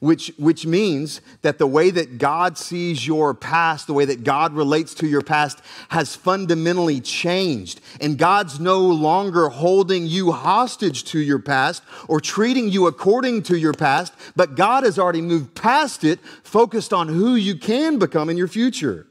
which, 0.00 0.32
which 0.38 0.64
means 0.64 1.20
that 1.42 1.58
the 1.58 1.66
way 1.66 1.90
that 1.90 2.18
God 2.18 2.56
sees 2.56 3.06
your 3.06 3.34
past, 3.34 3.86
the 3.86 3.92
way 3.92 4.04
that 4.04 4.24
God 4.24 4.52
relates 4.52 4.94
to 4.94 5.06
your 5.06 5.22
past, 5.22 5.60
has 5.88 6.14
fundamentally 6.14 7.00
changed. 7.00 7.80
And 8.00 8.16
God's 8.16 8.60
no 8.60 8.80
longer 8.80 9.48
holding 9.48 10.06
you 10.06 10.32
hostage 10.32 11.04
to 11.04 11.18
your 11.18 11.40
past 11.40 11.82
or 12.06 12.20
treating 12.20 12.68
you 12.68 12.86
according 12.86 13.42
to 13.44 13.58
your 13.58 13.72
past, 13.72 14.12
but 14.36 14.54
God 14.54 14.84
has 14.84 14.98
already 14.98 15.22
moved 15.22 15.54
past 15.54 16.04
it, 16.04 16.20
focused 16.42 16.92
on 16.92 17.08
who 17.08 17.34
you 17.34 17.56
can 17.56 17.98
become 17.98 18.30
in 18.30 18.36
your 18.36 18.48
future. 18.48 19.06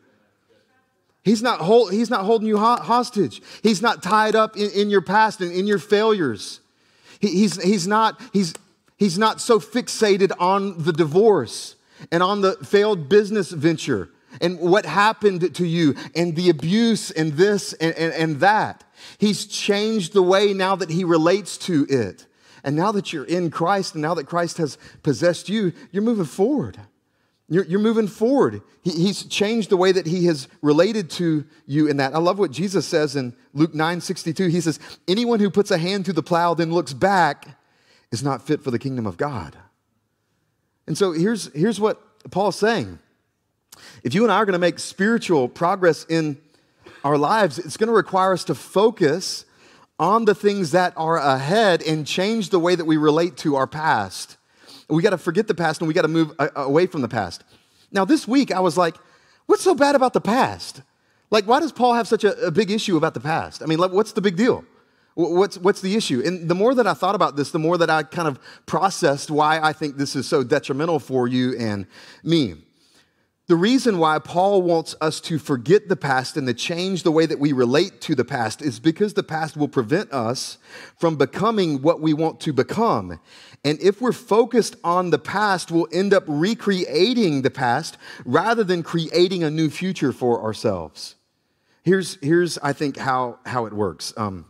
He's 1.23 1.41
not, 1.41 1.59
hold, 1.59 1.91
he's 1.91 2.09
not 2.09 2.23
holding 2.23 2.47
you 2.47 2.57
hostage. 2.57 3.41
He's 3.61 3.81
not 3.81 4.01
tied 4.01 4.33
up 4.33 4.55
in, 4.55 4.71
in 4.71 4.89
your 4.89 5.01
past 5.01 5.41
and 5.41 5.51
in 5.51 5.67
your 5.67 5.79
failures. 5.79 6.61
He, 7.19 7.27
he's, 7.27 7.61
he's 7.61 7.85
not, 7.85 8.21
he's, 8.31 8.53
He's 8.97 9.17
not 9.17 9.39
so 9.39 9.59
fixated 9.59 10.31
on 10.39 10.83
the 10.83 10.91
divorce 10.91 11.75
and 12.11 12.21
on 12.23 12.41
the 12.41 12.55
failed 12.57 13.09
business 13.09 13.51
venture 13.51 14.09
and 14.41 14.59
what 14.59 14.85
happened 14.85 15.55
to 15.55 15.65
you 15.65 15.95
and 16.15 16.35
the 16.35 16.49
abuse 16.49 17.11
and 17.11 17.33
this 17.33 17.73
and, 17.73 17.95
and, 17.95 18.13
and, 18.13 18.39
that. 18.39 18.83
He's 19.17 19.45
changed 19.45 20.13
the 20.13 20.21
way 20.21 20.53
now 20.53 20.75
that 20.75 20.89
he 20.89 21.03
relates 21.03 21.57
to 21.59 21.85
it. 21.89 22.25
And 22.63 22.75
now 22.75 22.91
that 22.91 23.13
you're 23.13 23.23
in 23.23 23.49
Christ 23.49 23.95
and 23.95 24.01
now 24.01 24.13
that 24.15 24.25
Christ 24.25 24.57
has 24.57 24.77
possessed 25.03 25.47
you, 25.47 25.73
you're 25.91 26.03
moving 26.03 26.25
forward. 26.25 26.79
You're, 27.49 27.63
you're 27.63 27.79
moving 27.79 28.07
forward. 28.07 28.61
He, 28.83 28.91
he's 28.91 29.23
changed 29.23 29.69
the 29.69 29.77
way 29.77 29.91
that 29.91 30.05
he 30.05 30.25
has 30.25 30.47
related 30.61 31.09
to 31.11 31.45
you 31.65 31.87
in 31.87 31.97
that. 31.97 32.13
I 32.13 32.17
love 32.17 32.39
what 32.39 32.51
Jesus 32.51 32.85
says 32.85 33.15
in 33.15 33.33
Luke 33.53 33.73
9 33.73 34.01
62. 34.01 34.47
He 34.47 34.59
says, 34.59 34.79
Anyone 35.07 35.39
who 35.39 35.49
puts 35.49 35.71
a 35.71 35.77
hand 35.77 36.05
to 36.05 36.13
the 36.13 36.23
plow 36.23 36.53
then 36.53 36.73
looks 36.73 36.93
back 36.93 37.56
is 38.11 38.23
not 38.23 38.45
fit 38.45 38.63
for 38.63 38.71
the 38.71 38.79
kingdom 38.79 39.05
of 39.05 39.17
God. 39.17 39.57
And 40.85 40.97
so 40.97 41.11
here's, 41.11 41.51
here's 41.53 41.79
what 41.79 42.01
Paul's 42.31 42.57
saying. 42.57 42.99
If 44.03 44.13
you 44.13 44.23
and 44.23 44.31
I 44.31 44.37
are 44.37 44.45
going 44.45 44.53
to 44.53 44.59
make 44.59 44.79
spiritual 44.79 45.47
progress 45.47 46.05
in 46.09 46.37
our 47.03 47.17
lives, 47.17 47.59
it's 47.59 47.77
going 47.77 47.87
to 47.87 47.93
require 47.93 48.33
us 48.33 48.43
to 48.45 48.55
focus 48.55 49.45
on 49.99 50.25
the 50.25 50.35
things 50.35 50.71
that 50.71 50.93
are 50.95 51.17
ahead 51.17 51.81
and 51.81 52.05
change 52.05 52.49
the 52.49 52.59
way 52.59 52.75
that 52.75 52.85
we 52.85 52.97
relate 52.97 53.35
to 53.37 53.55
our 53.55 53.67
past. 53.67 54.37
We 54.89 55.03
got 55.03 55.09
to 55.09 55.17
forget 55.17 55.47
the 55.47 55.55
past 55.55 55.81
and 55.81 55.87
we 55.87 55.93
got 55.93 56.03
to 56.03 56.07
move 56.07 56.33
away 56.55 56.85
from 56.85 57.01
the 57.01 57.07
past. 57.09 57.43
Now, 57.91 58.05
this 58.05 58.27
week, 58.27 58.51
I 58.51 58.59
was 58.59 58.77
like, 58.77 58.95
what's 59.47 59.63
so 59.63 59.75
bad 59.75 59.95
about 59.95 60.13
the 60.13 60.21
past? 60.21 60.81
Like, 61.29 61.45
why 61.45 61.59
does 61.59 61.71
Paul 61.71 61.93
have 61.93 62.07
such 62.07 62.23
a, 62.23 62.37
a 62.45 62.51
big 62.51 62.71
issue 62.71 62.95
about 62.95 63.13
the 63.13 63.19
past? 63.19 63.61
I 63.61 63.65
mean, 63.65 63.79
like, 63.79 63.91
what's 63.91 64.13
the 64.13 64.21
big 64.21 64.37
deal? 64.37 64.63
What's, 65.17 65.57
what's 65.57 65.81
the 65.81 65.95
issue? 65.95 66.21
And 66.23 66.47
the 66.47 66.53
more 66.53 66.75
that 66.75 66.85
I 66.85 66.93
thought 66.93 67.15
about 67.15 67.35
this, 67.35 67.49
the 67.49 67.57
more 67.57 67.75
that 67.79 67.89
I 67.89 68.03
kind 68.03 68.27
of 68.27 68.39
processed 68.67 69.31
why 69.31 69.59
I 69.59 69.73
think 69.73 69.97
this 69.97 70.15
is 70.15 70.27
so 70.27 70.43
detrimental 70.43 70.99
for 70.99 71.27
you 71.27 71.57
and 71.57 71.87
me. 72.23 72.53
The 73.47 73.55
reason 73.55 73.97
why 73.97 74.19
Paul 74.19 74.61
wants 74.61 74.93
us 75.01 75.19
to 75.21 75.39
forget 75.39 75.89
the 75.89 75.95
past 75.95 76.37
and 76.37 76.45
to 76.45 76.53
change 76.53 77.01
the 77.01 77.11
way 77.11 77.25
that 77.25 77.39
we 77.39 77.51
relate 77.51 77.99
to 78.01 78.13
the 78.13 78.25
past 78.25 78.61
is 78.61 78.79
because 78.79 79.15
the 79.15 79.23
past 79.23 79.57
will 79.57 79.67
prevent 79.67 80.13
us 80.13 80.59
from 80.99 81.15
becoming 81.15 81.81
what 81.81 81.99
we 81.99 82.13
want 82.13 82.39
to 82.41 82.53
become. 82.53 83.19
And 83.65 83.81
if 83.81 83.99
we're 83.99 84.11
focused 84.11 84.75
on 84.83 85.09
the 85.09 85.17
past, 85.17 85.71
we'll 85.71 85.87
end 85.91 86.13
up 86.13 86.25
recreating 86.27 87.41
the 87.41 87.49
past 87.49 87.97
rather 88.23 88.63
than 88.63 88.83
creating 88.83 89.43
a 89.43 89.49
new 89.49 89.71
future 89.71 90.11
for 90.11 90.43
ourselves. 90.43 91.15
Here's, 91.81 92.19
here's 92.21 92.59
I 92.59 92.73
think, 92.73 92.97
how, 92.97 93.39
how 93.47 93.65
it 93.65 93.73
works. 93.73 94.13
Um, 94.15 94.45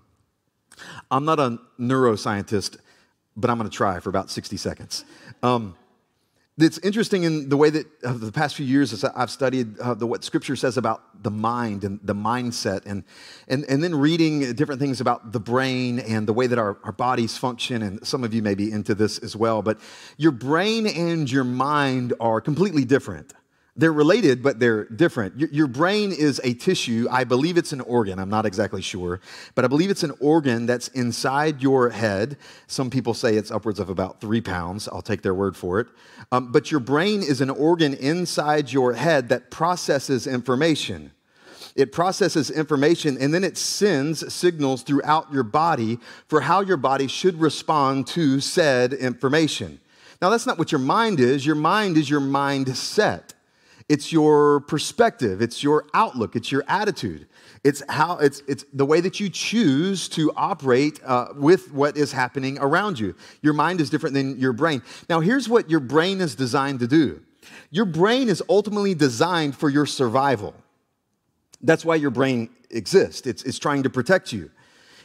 I'm 1.10 1.26
not 1.26 1.40
a 1.40 1.60
neuroscientist, 1.80 2.78
but 3.36 3.50
I'm 3.50 3.58
going 3.58 3.70
to 3.70 3.76
try 3.76 4.00
for 4.00 4.10
about 4.10 4.30
60 4.30 4.58
seconds. 4.58 5.06
Um, 5.44 5.76
it's 6.60 6.80
interesting 6.80 7.22
in 7.24 7.50
the 7.50 7.58
way 7.58 7.70
that 7.70 7.86
uh, 8.04 8.14
the 8.14 8.32
past 8.32 8.56
few 8.56 8.66
years 8.66 9.04
I've 9.04 9.30
studied 9.30 9.78
uh, 9.78 9.94
the, 9.94 10.08
what 10.08 10.24
Scripture 10.24 10.56
says 10.56 10.76
about 10.76 11.24
the 11.24 11.30
mind 11.30 11.84
and 11.84 12.00
the 12.02 12.16
mindset, 12.16 12.84
and, 12.88 13.04
and, 13.48 13.64
and 13.66 13.84
then 13.84 13.94
reading 13.94 14.54
different 14.54 14.82
things 14.82 15.00
about 15.00 15.32
the 15.32 15.40
brain 15.40 16.00
and 16.00 16.28
the 16.28 16.34
way 16.34 16.48
that 16.48 16.58
our, 16.58 16.78
our 16.84 16.92
bodies 16.92 17.38
function. 17.38 17.84
And 17.84 18.06
some 18.06 18.24
of 18.24 18.34
you 18.34 18.42
may 18.42 18.56
be 18.56 18.72
into 18.72 18.96
this 18.96 19.20
as 19.20 19.36
well, 19.36 19.62
but 19.62 19.80
your 20.18 20.32
brain 20.32 20.88
and 20.88 21.32
your 21.32 21.44
mind 21.44 22.16
are 22.20 22.42
completely 22.42 22.86
different. 22.86 23.34
They're 23.78 23.94
related, 23.94 24.42
but 24.42 24.60
they're 24.60 24.86
different. 24.86 25.40
Your, 25.40 25.50
your, 25.50 25.68
brain 25.68 26.12
is 26.12 26.42
a 26.44 26.56
tissue. 26.56 27.08
I 27.12 27.24
believe 27.24 27.58
it's 27.58 27.74
an 27.74 27.82
organ. 27.82 28.18
I'm 28.18 28.30
not 28.30 28.48
exactly 28.48 28.82
sure, 28.82 29.22
but 29.54 29.64
I 29.64 29.68
believe 29.68 29.92
it's 29.92 30.02
an 30.02 30.14
organ 30.20 30.66
that's 30.66 30.88
inside 30.90 31.62
your 31.62 31.92
head. 31.92 32.38
Some 32.66 32.90
people 32.90 33.14
say 33.14 33.36
it's 33.36 33.52
upwards 33.52 33.80
of 33.80 33.90
about 33.90 34.20
three 34.20 34.42
pounds. 34.42 34.88
I'll 34.88 35.04
take 35.04 35.22
their 35.22 35.36
word 35.36 35.56
for 35.56 35.80
it. 35.80 35.88
Um, 36.32 36.52
but 36.52 36.72
your 36.72 36.80
brain 36.80 37.22
is 37.22 37.40
an 37.40 37.52
organ 37.52 37.94
inside 37.94 38.72
your 38.72 38.94
head 38.94 39.30
that 39.30 39.52
processes 39.52 40.26
information. 40.26 41.12
It 41.76 41.92
processes 41.92 42.50
information 42.50 43.20
and 43.22 43.32
then 43.32 43.44
it 43.44 43.56
sends 43.56 44.34
signals 44.34 44.82
throughout 44.82 45.32
your 45.32 45.44
body 45.44 46.00
for 46.28 46.42
how 46.42 46.62
your 46.62 46.78
body 46.78 47.06
should 47.06 47.40
respond 47.40 48.08
to 48.08 48.40
said 48.40 48.94
information. 48.94 49.80
Now, 50.20 50.32
that's 50.32 50.48
not 50.48 50.58
what 50.58 50.72
your 50.72 50.80
mind 50.80 51.20
is. 51.20 51.46
Your 51.46 51.56
mind 51.56 51.96
is 51.96 52.10
your 52.10 52.22
mindset. 52.22 53.34
It's 53.90 54.12
your 54.12 54.60
perspective, 54.62 55.42
it's 55.42 55.64
your 55.64 55.86
outlook, 55.94 56.36
it's 56.36 56.52
your 56.52 56.64
attitude. 56.68 57.28
It's 57.64 57.82
how 57.90 58.18
it's 58.18 58.44
it's 58.48 58.66
the 58.74 58.86
way 58.86 59.02
that 59.02 59.20
you 59.20 59.30
choose 59.30 60.10
to 60.10 60.32
operate 60.36 61.00
uh, 61.06 61.30
with 61.36 61.72
what 61.72 61.98
is 61.98 62.12
happening 62.12 62.58
around 62.60 63.00
you. 63.00 63.16
Your 63.42 63.54
mind 63.54 63.82
is 63.82 63.90
different 63.90 64.14
than 64.14 64.38
your 64.40 64.54
brain. 64.54 64.82
Now, 65.10 65.22
here's 65.22 65.50
what 65.50 65.70
your 65.70 65.80
brain 65.80 66.22
is 66.22 66.36
designed 66.36 66.80
to 66.82 66.88
do. 66.88 67.22
Your 67.72 67.86
brain 67.86 68.30
is 68.30 68.44
ultimately 68.50 68.94
designed 68.94 69.56
for 69.56 69.70
your 69.70 69.86
survival. 69.86 70.54
That's 71.62 71.84
why 71.84 71.96
your 71.96 72.12
brain 72.12 72.50
exists. 72.70 73.26
It's, 73.26 73.44
it's 73.44 73.60
trying 73.60 73.84
to 73.84 73.90
protect 73.90 74.32
you. 74.32 74.52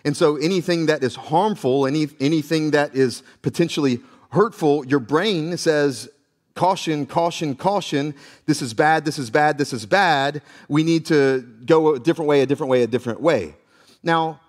And 0.04 0.16
so 0.16 0.36
anything 0.36 0.86
that 0.86 1.02
is 1.02 1.14
harmful, 1.14 1.86
any, 1.86 2.08
anything 2.20 2.72
that 2.72 2.94
is 2.94 3.22
potentially 3.42 4.00
hurtful, 4.30 4.84
your 4.86 4.98
brain 4.98 5.56
says, 5.56 6.08
caution, 6.54 7.06
caution, 7.06 7.54
caution. 7.54 8.14
This 8.46 8.62
is 8.62 8.74
bad, 8.74 9.04
this 9.04 9.18
is 9.18 9.30
bad, 9.30 9.58
this 9.58 9.72
is 9.72 9.86
bad. 9.86 10.42
We 10.68 10.82
need 10.82 11.06
to 11.06 11.42
go 11.64 11.94
a 11.94 11.98
different 11.98 12.28
way, 12.28 12.42
a 12.42 12.46
different 12.46 12.70
way, 12.70 12.82
a 12.82 12.86
different 12.86 13.20
way. 13.20 13.54
Now, 14.02 14.40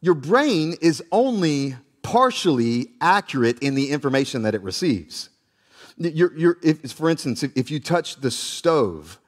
your 0.00 0.14
brain 0.14 0.74
is 0.80 1.02
only 1.12 1.76
partially 2.02 2.90
accurate 3.00 3.58
in 3.60 3.74
the 3.74 3.90
information 3.90 4.42
that 4.42 4.54
it 4.54 4.62
receives. 4.62 5.30
You're, 5.96 6.36
you're, 6.36 6.58
if, 6.62 6.92
for 6.92 7.08
instance, 7.08 7.42
if, 7.42 7.56
if 7.56 7.70
you 7.70 7.80
touch 7.80 8.16
the 8.16 8.30
stove 8.30 9.18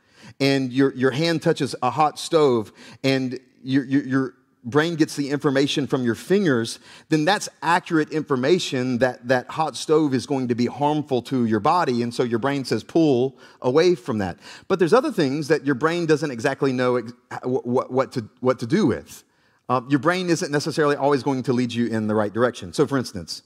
and 0.40 0.72
your, 0.72 0.92
your 0.94 1.12
hand 1.12 1.42
touches 1.42 1.74
a 1.82 1.90
hot 1.90 2.18
stove 2.18 2.72
and 3.02 3.38
you're, 3.62 3.84
you're 3.84 4.34
brain 4.66 4.96
gets 4.96 5.14
the 5.16 5.30
information 5.30 5.86
from 5.86 6.04
your 6.04 6.16
fingers, 6.16 6.80
then 7.08 7.24
that's 7.24 7.48
accurate 7.62 8.10
information 8.10 8.98
that 8.98 9.26
that 9.28 9.48
hot 9.48 9.76
stove 9.76 10.12
is 10.12 10.26
going 10.26 10.48
to 10.48 10.54
be 10.54 10.66
harmful 10.66 11.22
to 11.22 11.46
your 11.46 11.60
body. 11.60 12.02
And 12.02 12.12
so 12.12 12.24
your 12.24 12.40
brain 12.40 12.64
says, 12.64 12.82
pull 12.82 13.38
away 13.62 13.94
from 13.94 14.18
that. 14.18 14.38
But 14.68 14.78
there's 14.80 14.92
other 14.92 15.12
things 15.12 15.48
that 15.48 15.64
your 15.64 15.76
brain 15.76 16.04
doesn't 16.04 16.30
exactly 16.30 16.72
know 16.72 17.00
what, 17.44 17.90
what, 17.92 18.12
to, 18.12 18.28
what 18.40 18.58
to 18.58 18.66
do 18.66 18.86
with. 18.86 19.22
Uh, 19.68 19.80
your 19.88 20.00
brain 20.00 20.28
isn't 20.28 20.50
necessarily 20.50 20.96
always 20.96 21.22
going 21.22 21.42
to 21.44 21.52
lead 21.52 21.72
you 21.72 21.86
in 21.86 22.08
the 22.08 22.14
right 22.14 22.32
direction. 22.32 22.72
So, 22.72 22.86
for 22.86 22.98
instance, 22.98 23.42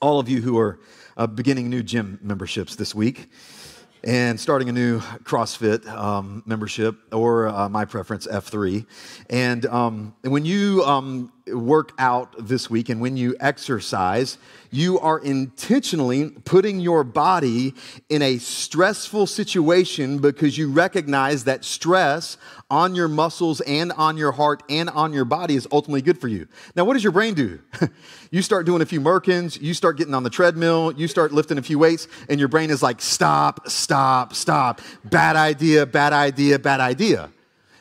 all 0.00 0.18
of 0.18 0.28
you 0.28 0.40
who 0.40 0.58
are 0.58 0.80
uh, 1.16 1.26
beginning 1.26 1.68
new 1.68 1.82
gym 1.82 2.18
memberships 2.22 2.76
this 2.76 2.94
week, 2.94 3.28
and 4.04 4.38
starting 4.38 4.68
a 4.68 4.72
new 4.72 5.00
CrossFit 5.00 5.86
um, 5.88 6.42
membership, 6.46 6.96
or 7.12 7.48
uh, 7.48 7.68
my 7.68 7.84
preference, 7.84 8.26
F3. 8.26 8.86
And, 9.30 9.66
um, 9.66 10.14
and 10.22 10.32
when 10.32 10.44
you 10.44 10.82
um, 10.84 11.32
work 11.52 11.92
out 11.98 12.34
this 12.38 12.68
week 12.70 12.88
and 12.88 13.00
when 13.00 13.16
you 13.16 13.36
exercise, 13.40 14.38
you 14.70 14.98
are 15.00 15.18
intentionally 15.18 16.30
putting 16.30 16.80
your 16.80 17.04
body 17.04 17.74
in 18.08 18.22
a 18.22 18.38
stressful 18.38 19.26
situation 19.26 20.18
because 20.18 20.58
you 20.58 20.70
recognize 20.70 21.44
that 21.44 21.64
stress 21.64 22.36
on 22.70 22.94
your 22.94 23.08
muscles 23.08 23.60
and 23.62 23.92
on 23.92 24.16
your 24.16 24.32
heart 24.32 24.62
and 24.68 24.90
on 24.90 25.12
your 25.12 25.24
body 25.24 25.54
is 25.54 25.66
ultimately 25.72 26.02
good 26.02 26.20
for 26.20 26.28
you. 26.28 26.46
Now, 26.76 26.84
what 26.84 26.94
does 26.94 27.02
your 27.02 27.12
brain 27.12 27.34
do? 27.34 27.60
you 28.30 28.42
start 28.42 28.66
doing 28.66 28.82
a 28.82 28.86
few 28.86 29.00
Merkins, 29.00 29.60
you 29.60 29.72
start 29.72 29.96
getting 29.96 30.14
on 30.14 30.22
the 30.22 30.30
treadmill, 30.30 30.92
you 30.92 31.08
start 31.08 31.32
lifting 31.32 31.56
a 31.56 31.62
few 31.62 31.78
weights, 31.78 32.08
and 32.28 32.38
your 32.38 32.48
brain 32.48 32.70
is 32.70 32.82
like, 32.82 33.00
stop, 33.00 33.68
stop, 33.68 34.34
stop. 34.34 34.80
Bad 35.04 35.36
idea, 35.36 35.86
bad 35.86 36.12
idea, 36.12 36.58
bad 36.58 36.80
idea. 36.80 37.30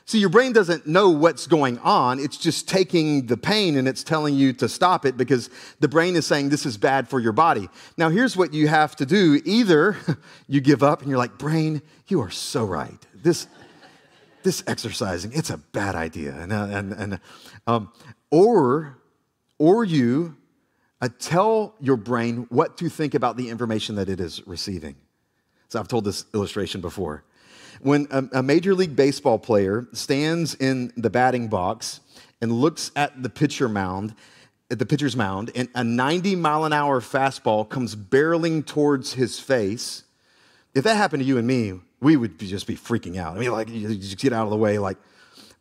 See, 0.08 0.20
your 0.20 0.30
brain 0.30 0.54
doesn't 0.54 0.88
know 0.88 1.10
what's 1.10 1.48
going 1.48 1.80
on. 1.80 2.18
It's 2.18 2.38
just 2.38 2.70
taking 2.70 3.26
the 3.26 3.36
pain 3.36 3.76
and 3.76 3.90
it's 3.90 4.06
telling 4.06 4.36
you 4.36 4.54
to 4.54 4.70
stop 4.70 5.06
it 5.06 5.18
because 5.18 5.50
the 5.82 5.90
brain 5.90 6.16
is 6.16 6.26
saying 6.26 6.48
this 6.48 6.66
is 6.66 6.78
bad 6.78 7.10
for 7.10 7.20
your 7.20 7.34
body. 7.34 7.68
Now, 7.98 8.08
here's 8.08 8.38
what 8.38 8.54
you 8.54 8.70
have 8.70 8.96
to 8.96 9.06
do 9.06 9.42
either 9.44 9.98
you 10.48 10.62
give 10.62 10.82
up 10.82 11.02
and 11.02 11.10
you're 11.10 11.18
like, 11.18 11.38
brain, 11.38 11.82
you 12.08 12.22
are 12.22 12.30
so 12.30 12.64
right. 12.64 13.06
This, 13.14 13.48
this 14.44 14.64
exercising, 14.66 15.34
it's 15.34 15.50
a 15.50 15.58
bad 15.58 15.96
idea. 15.96 16.34
And, 16.40 16.54
uh, 16.54 16.68
and, 16.70 16.94
and, 16.94 17.20
um, 17.68 17.92
or, 18.32 18.98
or 19.58 19.84
you 19.84 20.38
uh, 21.02 21.10
tell 21.20 21.76
your 21.82 21.98
brain 21.98 22.46
what 22.48 22.78
to 22.78 22.88
think 22.88 23.14
about 23.14 23.36
the 23.36 23.50
information 23.50 23.96
that 23.96 24.08
it 24.08 24.22
is 24.22 24.42
receiving. 24.48 24.96
So 25.68 25.82
I've 25.82 25.90
told 25.90 26.06
this 26.06 26.24
illustration 26.34 26.80
before 26.80 27.26
when 27.82 28.08
a, 28.12 28.40
a 28.40 28.44
major 28.44 28.74
league 28.74 28.96
baseball 28.96 29.40
player 29.40 29.88
stands 29.94 30.56
in 30.56 30.92
the 30.98 31.10
batting 31.10 31.48
box 31.48 32.02
and 32.42 32.52
looks 32.52 32.92
at 32.96 33.22
the 33.22 33.30
pitcher 33.30 33.70
mound, 33.70 34.16
at 34.70 34.80
the 34.80 34.86
pitcher's 34.86 35.16
mound, 35.16 35.52
and 35.56 35.70
a 35.76 35.84
90 35.84 36.36
mile 36.36 36.66
an 36.66 36.74
hour 36.74 37.02
fastball 37.02 37.68
comes 37.68 37.96
barreling 37.96 38.66
towards 38.66 39.14
his 39.14 39.40
face, 39.40 40.04
if 40.74 40.84
that 40.84 40.96
happened 40.96 41.22
to 41.22 41.28
you 41.28 41.38
and 41.38 41.48
me, 41.48 41.80
we 42.02 42.16
would 42.16 42.38
just 42.40 42.68
be 42.68 42.76
freaking 42.76 43.18
out. 43.18 43.36
I 43.36 43.40
mean, 43.40 43.52
like, 43.52 43.70
you 43.70 43.96
just 43.96 44.18
get 44.18 44.34
out 44.34 44.44
of 44.44 44.52
the 44.52 44.58
way. 44.58 44.78
Like, 44.78 44.98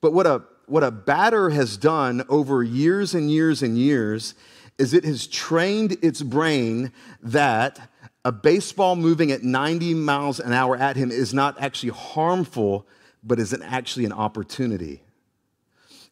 but 0.01 0.13
what 0.13 0.27
a 0.27 0.43
what 0.67 0.83
a 0.83 0.91
batter 0.91 1.51
has 1.51 1.77
done 1.77 2.25
over 2.29 2.63
years 2.63 3.15
and 3.15 3.31
years 3.31 3.63
and 3.63 3.79
years 3.79 4.35
is 4.79 4.93
it 4.93 5.05
has 5.05 5.27
trained 5.27 5.97
its 6.03 6.23
brain 6.23 6.93
that 7.23 7.89
a 8.27 8.33
baseball 8.33 8.97
moving 8.97 9.31
at 9.31 9.45
90 9.45 9.95
miles 9.95 10.41
an 10.41 10.53
hour 10.53 10.77
at 10.77 10.97
him 10.97 11.13
is 11.13 11.33
not 11.33 11.55
actually 11.63 11.91
harmful, 11.91 12.85
but 13.23 13.39
is 13.39 13.53
an, 13.53 13.63
actually 13.63 14.05
an 14.05 14.13
opportunity. 14.13 15.01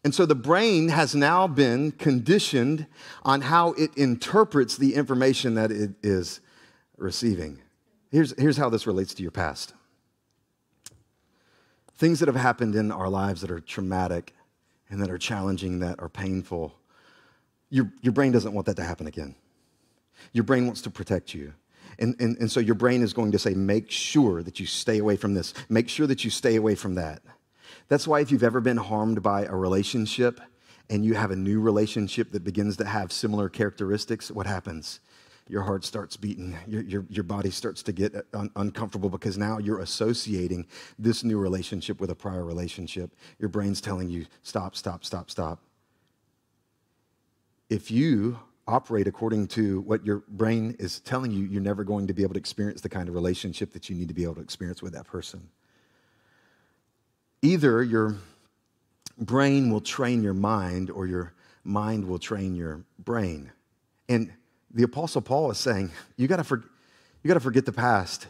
And 0.05 0.15
so 0.15 0.25
the 0.25 0.37
brain 0.37 0.91
has 0.91 1.17
now 1.17 1.49
been 1.49 1.91
conditioned 1.91 2.87
on 3.25 3.41
how 3.41 3.73
it 3.73 3.97
interprets 3.97 4.77
the 4.77 4.95
information 4.95 5.55
that 5.55 5.73
it 5.73 5.91
is 6.05 6.41
receiving. 6.97 7.61
Here's, 8.13 8.33
here's 8.39 8.59
how 8.59 8.69
this 8.69 8.87
relates 8.87 9.13
to 9.15 9.23
your 9.23 9.33
past 9.33 9.75
things 11.97 12.21
that 12.21 12.27
have 12.27 12.37
happened 12.37 12.77
in 12.77 12.93
our 12.93 13.09
lives 13.09 13.41
that 13.41 13.51
are 13.51 13.61
traumatic 13.61 14.35
and 14.89 15.01
that 15.01 15.11
are 15.11 15.19
challenging, 15.19 15.81
that 15.81 15.99
are 16.01 16.09
painful. 16.09 16.75
Your, 17.71 17.91
your 18.03 18.13
brain 18.13 18.31
doesn't 18.31 18.53
want 18.53 18.67
that 18.67 18.77
to 18.77 18.85
happen 18.85 19.09
again. 19.09 19.35
Your 20.33 20.45
brain 20.45 20.67
wants 20.67 20.83
to 20.83 20.91
protect 20.91 21.35
you. 21.35 21.55
And, 21.99 22.17
and, 22.21 22.37
and 22.39 22.51
so 22.51 22.61
your 22.61 22.75
brain 22.75 23.03
is 23.03 23.13
going 23.13 23.33
to 23.33 23.39
say, 23.39 23.55
make 23.55 23.91
sure 23.91 24.43
that 24.43 24.59
you 24.61 24.67
stay 24.67 24.99
away 24.99 25.17
from 25.17 25.35
this. 25.35 25.55
Make 25.69 25.89
sure 25.89 26.07
that 26.07 26.25
you 26.25 26.31
stay 26.31 26.57
away 26.57 26.75
from 26.75 26.95
that. 26.97 27.23
That's 27.89 28.09
why 28.09 28.21
if 28.21 28.31
you've 28.31 28.43
ever 28.43 28.61
been 28.61 28.77
harmed 28.77 29.23
by 29.23 29.45
a 29.45 29.55
relationship 29.55 30.41
and 30.91 31.05
you 31.05 31.15
have 31.15 31.31
a 31.31 31.37
new 31.37 31.61
relationship 31.61 32.33
that 32.33 32.45
begins 32.45 32.77
to 32.79 32.85
have 32.85 33.13
similar 33.13 33.49
characteristics, 33.49 34.31
what 34.31 34.47
happens? 34.47 35.01
Your 35.49 35.63
heart 35.63 35.85
starts 35.85 36.17
beating, 36.17 36.57
your, 36.67 36.83
your, 36.83 37.05
your 37.11 37.25
body 37.25 37.51
starts 37.51 37.83
to 37.83 37.93
get 37.93 38.15
uh, 38.15 38.23
un- 38.33 38.51
uncomfortable 38.57 39.11
because 39.11 39.37
now 39.37 39.59
you're 39.59 39.81
associating 39.81 40.67
this 40.99 41.23
new 41.23 41.39
relationship 41.39 42.01
with 42.01 42.11
a 42.11 42.15
prior 42.15 42.45
relationship. 42.45 43.15
Your 43.39 43.51
brain's 43.51 43.83
telling 43.83 44.09
you, 44.09 44.25
stop, 44.43 44.75
stop, 44.75 45.05
stop, 45.05 45.31
stop. 45.31 45.61
If 47.69 47.91
you 47.91 48.39
operate 48.67 49.07
according 49.07 49.47
to 49.47 49.81
what 49.83 50.05
your 50.07 50.23
brain 50.29 50.75
is 50.79 51.01
telling 51.01 51.31
you, 51.31 51.45
you're 51.45 51.61
never 51.61 51.85
going 51.85 52.07
to 52.07 52.15
be 52.15 52.23
able 52.23 52.35
to 52.35 52.39
experience 52.39 52.81
the 52.81 52.89
kind 52.89 53.09
of 53.09 53.15
relationship 53.15 53.73
that 53.73 53.91
you 53.91 53.97
need 53.97 54.09
to 54.09 54.15
be 54.15 54.25
able 54.25 54.35
to 54.37 54.41
experience 54.41 54.83
with 54.83 54.93
that 54.95 55.07
person. 55.07 55.49
Either 57.43 57.83
your 57.83 58.17
brain 59.19 59.71
will 59.71 59.81
train 59.81 60.23
your 60.23 60.35
mind 60.35 60.91
or 60.91 61.07
your 61.07 61.35
mind 61.63 62.07
will 62.07 62.19
train 62.19 62.55
your 62.55 62.85
brain. 62.99 63.53
And 64.09 64.33
the 64.73 64.83
Apostle 64.83 65.21
Paul 65.21 65.51
is 65.51 65.59
saying, 65.59 65.91
you 66.17 66.27
gotta, 66.27 66.45
you 67.23 67.29
gotta 67.29 67.41
forget 67.41 67.67
the 67.67 67.73
past. 67.73 68.27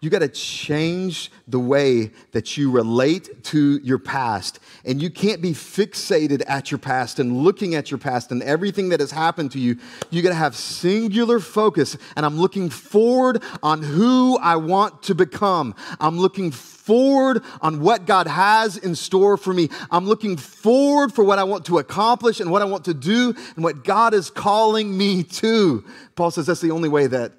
You 0.00 0.10
got 0.10 0.20
to 0.20 0.28
change 0.28 1.32
the 1.48 1.58
way 1.58 2.12
that 2.30 2.56
you 2.56 2.70
relate 2.70 3.42
to 3.44 3.80
your 3.82 3.98
past. 3.98 4.60
And 4.84 5.02
you 5.02 5.10
can't 5.10 5.42
be 5.42 5.50
fixated 5.50 6.44
at 6.46 6.70
your 6.70 6.78
past 6.78 7.18
and 7.18 7.38
looking 7.38 7.74
at 7.74 7.90
your 7.90 7.98
past 7.98 8.30
and 8.30 8.40
everything 8.44 8.90
that 8.90 9.00
has 9.00 9.10
happened 9.10 9.50
to 9.52 9.58
you. 9.58 9.76
You 10.10 10.22
got 10.22 10.28
to 10.28 10.36
have 10.36 10.54
singular 10.54 11.40
focus. 11.40 11.96
And 12.14 12.24
I'm 12.24 12.38
looking 12.38 12.70
forward 12.70 13.42
on 13.60 13.82
who 13.82 14.38
I 14.38 14.54
want 14.54 15.02
to 15.04 15.16
become. 15.16 15.74
I'm 15.98 16.16
looking 16.16 16.52
forward 16.52 17.42
on 17.60 17.80
what 17.80 18.06
God 18.06 18.28
has 18.28 18.76
in 18.76 18.94
store 18.94 19.36
for 19.36 19.52
me. 19.52 19.68
I'm 19.90 20.06
looking 20.06 20.36
forward 20.36 21.12
for 21.12 21.24
what 21.24 21.40
I 21.40 21.44
want 21.44 21.64
to 21.66 21.78
accomplish 21.78 22.38
and 22.38 22.52
what 22.52 22.62
I 22.62 22.66
want 22.66 22.84
to 22.84 22.94
do 22.94 23.34
and 23.56 23.64
what 23.64 23.82
God 23.82 24.14
is 24.14 24.30
calling 24.30 24.96
me 24.96 25.24
to. 25.24 25.84
Paul 26.14 26.30
says 26.30 26.46
that's 26.46 26.60
the 26.60 26.70
only 26.70 26.88
way 26.88 27.08
that 27.08 27.32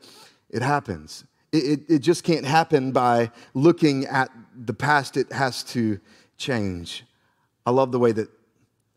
it 0.49 0.61
happens. 0.61 1.23
It, 1.51 1.81
it, 1.89 1.99
just 1.99 2.23
can't 2.23 2.45
happen 2.45 2.91
by 2.91 3.31
looking 3.53 4.05
at 4.05 4.29
the 4.55 4.73
past. 4.73 5.17
It 5.17 5.31
has 5.31 5.63
to 5.65 5.99
change. 6.37 7.05
I 7.65 7.71
love 7.71 7.91
the 7.91 7.99
way 7.99 8.11
that 8.11 8.29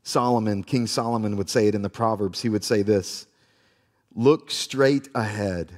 Solomon, 0.03 0.63
King 0.63 0.87
Solomon, 0.87 1.37
would 1.37 1.49
say 1.49 1.69
it 1.69 1.75
in 1.75 1.83
the 1.83 1.91
Proverbs. 1.91 2.43
He 2.43 2.49
would 2.49 2.65
say 2.65 2.83
this 2.83 3.27
Look 4.15 4.51
straight 4.51 5.09
ahead 5.15 5.73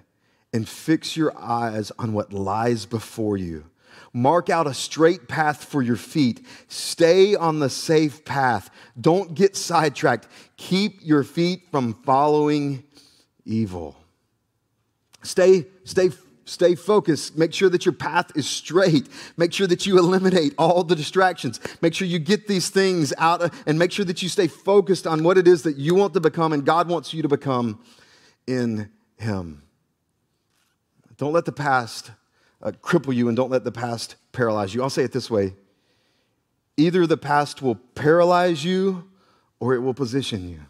and 0.52 0.68
fix 0.68 1.16
your 1.16 1.36
eyes 1.38 1.92
on 1.98 2.12
what 2.12 2.32
lies 2.32 2.86
before 2.86 3.36
you. 3.36 3.64
Mark 4.12 4.48
out 4.48 4.68
a 4.68 4.74
straight 4.74 5.26
path 5.26 5.64
for 5.64 5.82
your 5.82 5.96
feet. 5.96 6.46
Stay 6.68 7.34
on 7.34 7.58
the 7.58 7.68
safe 7.68 8.24
path. 8.24 8.70
Don't 9.00 9.34
get 9.34 9.56
sidetracked. 9.56 10.28
Keep 10.56 11.00
your 11.02 11.24
feet 11.24 11.62
from 11.72 11.94
following 12.04 12.84
evil. 13.44 13.96
Stay, 15.22 15.66
stay 15.84 16.10
Stay 16.44 16.74
focused. 16.74 17.38
Make 17.38 17.54
sure 17.54 17.70
that 17.70 17.86
your 17.86 17.94
path 17.94 18.30
is 18.36 18.46
straight. 18.46 19.08
Make 19.36 19.52
sure 19.52 19.66
that 19.66 19.86
you 19.86 19.98
eliminate 19.98 20.54
all 20.58 20.84
the 20.84 20.94
distractions. 20.94 21.58
Make 21.80 21.94
sure 21.94 22.06
you 22.06 22.18
get 22.18 22.46
these 22.46 22.68
things 22.68 23.14
out 23.16 23.52
and 23.66 23.78
make 23.78 23.92
sure 23.92 24.04
that 24.04 24.22
you 24.22 24.28
stay 24.28 24.46
focused 24.46 25.06
on 25.06 25.24
what 25.24 25.38
it 25.38 25.48
is 25.48 25.62
that 25.62 25.78
you 25.78 25.94
want 25.94 26.12
to 26.14 26.20
become 26.20 26.52
and 26.52 26.64
God 26.64 26.88
wants 26.88 27.14
you 27.14 27.22
to 27.22 27.28
become 27.28 27.80
in 28.46 28.90
Him. 29.16 29.62
Don't 31.16 31.32
let 31.32 31.46
the 31.46 31.52
past 31.52 32.10
uh, 32.62 32.72
cripple 32.82 33.14
you 33.14 33.28
and 33.28 33.36
don't 33.36 33.50
let 33.50 33.64
the 33.64 33.72
past 33.72 34.16
paralyze 34.32 34.74
you. 34.74 34.82
I'll 34.82 34.90
say 34.90 35.04
it 35.04 35.12
this 35.12 35.30
way 35.30 35.54
either 36.76 37.06
the 37.06 37.16
past 37.16 37.62
will 37.62 37.76
paralyze 37.76 38.64
you 38.64 39.08
or 39.60 39.74
it 39.74 39.78
will 39.78 39.94
position 39.94 40.48
you. 40.48 40.60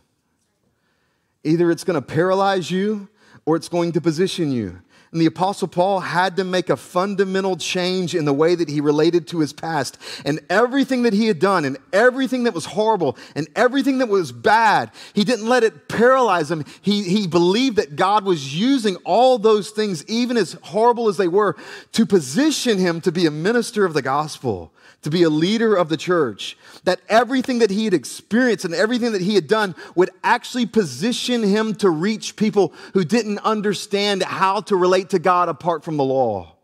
Either 1.43 1.71
it's 1.71 1.83
going 1.83 1.95
to 1.95 2.03
paralyze 2.03 2.71
you 2.71 3.09
or 3.47 3.57
it's 3.57 3.69
going 3.69 3.93
to 3.93 4.01
position 4.01 4.53
you. 4.53 4.81
And 5.15 5.21
the 5.21 5.27
Apostle 5.27 5.69
Paul 5.69 6.01
had 6.01 6.35
to 6.39 6.45
make 6.45 6.69
a 6.69 6.77
fundamental 6.77 7.57
change 7.57 8.17
in 8.17 8.25
the 8.25 8.33
way 8.33 8.57
that 8.57 8.69
he 8.69 8.81
related 8.81 9.29
to 9.29 9.39
his 9.39 9.53
past. 9.53 9.97
And 10.25 10.41
everything 10.51 11.05
that 11.05 11.13
he 11.13 11.29
had 11.29 11.39
done, 11.39 11.65
and 11.65 11.79
everything 11.93 12.43
that 12.45 12.53
was 12.53 12.65
horrible, 12.65 13.17
and 13.37 13.47
everything 13.55 13.99
that 13.99 14.09
was 14.09 14.33
bad, 14.33 14.91
he 15.13 15.23
didn't 15.23 15.47
let 15.47 15.63
it 15.63 15.87
paralyze 15.87 16.51
him. 16.51 16.65
He, 16.83 17.05
he 17.05 17.29
believed 17.29 17.77
that 17.77 17.95
God 17.95 18.25
was 18.25 18.59
using 18.59 18.97
all 19.05 19.39
those 19.39 19.71
things, 19.71 20.05
even 20.07 20.37
as 20.37 20.55
horrible 20.63 21.09
as 21.09 21.17
they 21.17 21.29
were, 21.29 21.55
to 21.93 22.05
position 22.05 22.79
him 22.79 23.01
to 23.03 23.13
be 23.13 23.25
a 23.25 23.31
minister 23.31 23.85
of 23.85 23.95
the 23.95 24.03
gospel 24.03 24.74
to 25.05 25.11
be 25.11 25.23
a 25.23 25.31
leader 25.31 25.77
of 25.77 25.89
the 25.91 25.97
church, 25.97 26.57
that 26.85 27.01
everything 27.09 27.61
that 27.61 27.71
he 27.71 27.85
had 27.85 27.95
experienced 27.95 28.65
and 28.65 28.75
everything 28.75 29.13
that 29.13 29.21
he 29.21 29.35
had 29.35 29.47
done 29.47 29.75
would 29.95 30.11
actually 30.25 30.67
position 30.67 31.43
him 31.43 31.75
to 31.75 31.91
reach 31.91 32.37
people 32.37 32.73
who 32.95 33.05
didn't 33.05 33.39
understand 33.41 34.23
how 34.23 34.61
to 34.63 34.77
relate 34.77 35.11
to 35.11 35.19
God 35.19 35.49
apart 35.49 35.85
from 35.85 35.99
the 35.99 36.05
law. 36.05 36.57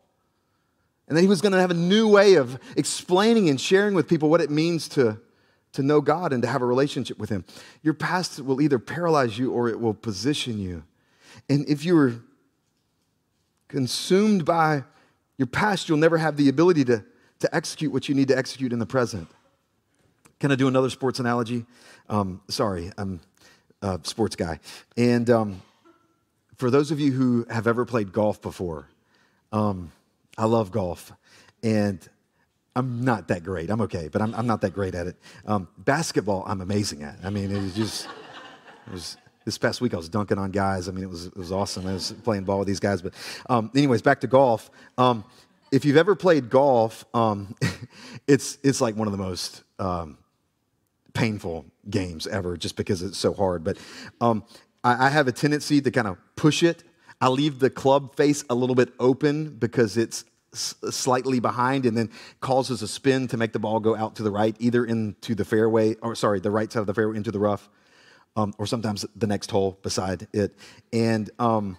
And 1.07 1.17
that 1.17 1.23
he 1.23 1.29
was 1.29 1.43
going 1.43 1.53
to 1.53 1.61
have 1.61 1.71
a 1.71 1.75
new 1.75 2.09
way 2.09 2.35
of 2.35 2.59
explaining 2.77 3.51
and 3.51 3.61
sharing 3.61 3.95
with 3.95 4.09
people 4.09 4.31
what 4.31 4.41
it 4.41 4.51
means 4.51 4.89
to, 4.91 5.21
to 5.73 5.83
know 5.83 6.01
God 6.01 6.33
and 6.33 6.43
to 6.43 6.49
have 6.49 6.63
a 6.63 6.67
relationship 6.67 7.19
with 7.19 7.29
him. 7.29 7.45
Your 7.83 7.95
past 7.95 8.41
will 8.41 8.63
either 8.63 8.79
paralyze 8.79 9.39
you 9.39 9.53
or 9.53 9.69
it 9.69 9.79
will 9.79 9.95
position 9.95 10.59
you. 10.59 10.83
And 11.51 11.69
if 11.69 11.85
you 11.85 11.99
are 11.99 12.15
consumed 13.69 14.47
by 14.47 14.85
your 15.37 15.47
past, 15.47 15.89
you'll 15.89 15.99
never 15.99 16.17
have 16.17 16.37
the 16.37 16.49
ability 16.49 16.85
to 16.87 17.05
to 17.41 17.55
execute 17.55 17.93
what 17.93 18.09
you 18.09 18.15
need 18.15 18.29
to 18.29 18.39
execute 18.39 18.73
in 18.73 18.79
the 18.79 18.87
present. 18.87 19.29
Can 20.39 20.53
I 20.53 20.55
do 20.55 20.69
another 20.69 20.89
sports 20.89 21.19
analogy? 21.19 21.67
Um, 22.09 22.41
sorry, 22.49 22.91
I'm 22.97 23.21
a 23.83 24.01
sports 24.05 24.37
guy. 24.37 24.61
And 24.97 25.29
um, 25.29 25.63
for 26.57 26.71
those 26.71 26.91
of 26.91 27.01
you 27.01 27.13
who 27.13 27.47
have 27.51 27.67
ever 27.67 27.85
played 27.85 28.13
golf 28.13 28.41
before, 28.41 28.87
um, 29.53 29.93
I 30.39 30.45
love 30.45 30.71
golf. 30.71 31.13
And 31.63 32.07
I'm 32.77 33.05
not 33.05 33.29
that 33.29 33.43
great. 33.43 33.69
I'm 33.71 33.81
okay, 33.83 34.09
but 34.09 34.23
I'm, 34.23 34.35
I'm 34.35 34.47
not 34.47 34.61
that 34.63 34.73
great 34.73 34.95
at 34.95 35.07
it. 35.07 35.17
Um, 35.47 35.69
basketball, 35.77 36.45
I'm 36.47 36.61
amazing 36.61 37.03
at. 37.03 37.19
I 37.25 37.31
mean, 37.31 37.51
it 37.51 37.61
was 37.61 37.75
just, 37.75 38.07
it 38.87 38.93
was, 38.93 39.17
this 39.45 39.59
past 39.59 39.81
week 39.81 39.93
I 39.93 39.97
was 39.97 40.09
dunking 40.09 40.39
on 40.39 40.51
guys. 40.51 40.89
I 40.89 40.93
mean, 40.93 41.05
it 41.05 41.11
was, 41.11 41.27
it 41.27 41.37
was 41.37 41.53
awesome. 41.53 41.87
I 41.87 41.95
was 41.95 42.13
playing 42.25 42.45
ball 42.45 42.61
with 42.61 42.69
these 42.69 42.81
guys. 42.81 43.03
But, 43.03 43.15
um, 43.49 43.71
anyways, 43.75 44.03
back 44.03 44.21
to 44.21 44.27
golf. 44.27 44.71
If 45.73 45.85
you've 45.85 45.97
ever 45.97 46.15
played 46.15 46.51
golf, 46.51 47.05
um, 47.15 47.55
it's, 48.27 48.59
it's 48.63 48.81
like 48.81 48.97
one 48.97 49.07
of 49.07 49.13
the 49.13 49.19
most 49.19 49.63
um, 49.79 50.19
painful 51.15 51.67
games 51.89 52.27
ever 52.27 52.57
just 52.57 52.77
because 52.77 53.03
it's 53.03 53.19
so 53.19 53.33
hard. 53.33 53.65
But 53.65 53.79
um, 54.21 54.45
I, 54.83 55.07
I 55.07 55.09
have 55.11 55.29
a 55.29 55.33
tendency 55.33 55.81
to 55.81 55.91
kind 55.91 56.09
of 56.09 56.19
push 56.37 56.63
it. 56.63 56.85
I 57.21 57.29
leave 57.29 57.59
the 57.59 57.71
club 57.71 58.17
face 58.17 58.45
a 58.49 58.55
little 58.55 58.75
bit 58.75 58.93
open 58.99 59.57
because 59.57 59.97
it's 59.97 60.25
slightly 60.53 61.39
behind 61.39 61.87
and 61.87 61.97
then 61.97 62.11
causes 62.41 62.83
a 62.83 62.89
spin 62.89 63.29
to 63.29 63.37
make 63.37 63.53
the 63.53 63.59
ball 63.59 63.79
go 63.79 63.95
out 63.95 64.17
to 64.17 64.23
the 64.23 64.31
right, 64.31 64.57
either 64.59 64.85
into 64.85 65.35
the 65.35 65.45
fairway, 65.45 65.95
or 65.97 66.15
sorry, 66.15 66.41
the 66.41 66.51
right 66.51 66.73
side 66.73 66.81
of 66.81 66.87
the 66.87 66.95
fairway 66.95 67.17
into 67.17 67.31
the 67.31 67.39
rough, 67.39 67.69
um, 68.37 68.53
or 68.59 68.67
sometimes 68.67 69.05
the 69.15 69.27
next 69.27 69.51
hole 69.51 69.79
beside 69.83 70.27
it. 70.33 70.57
And 70.93 71.31
um, 71.39 71.77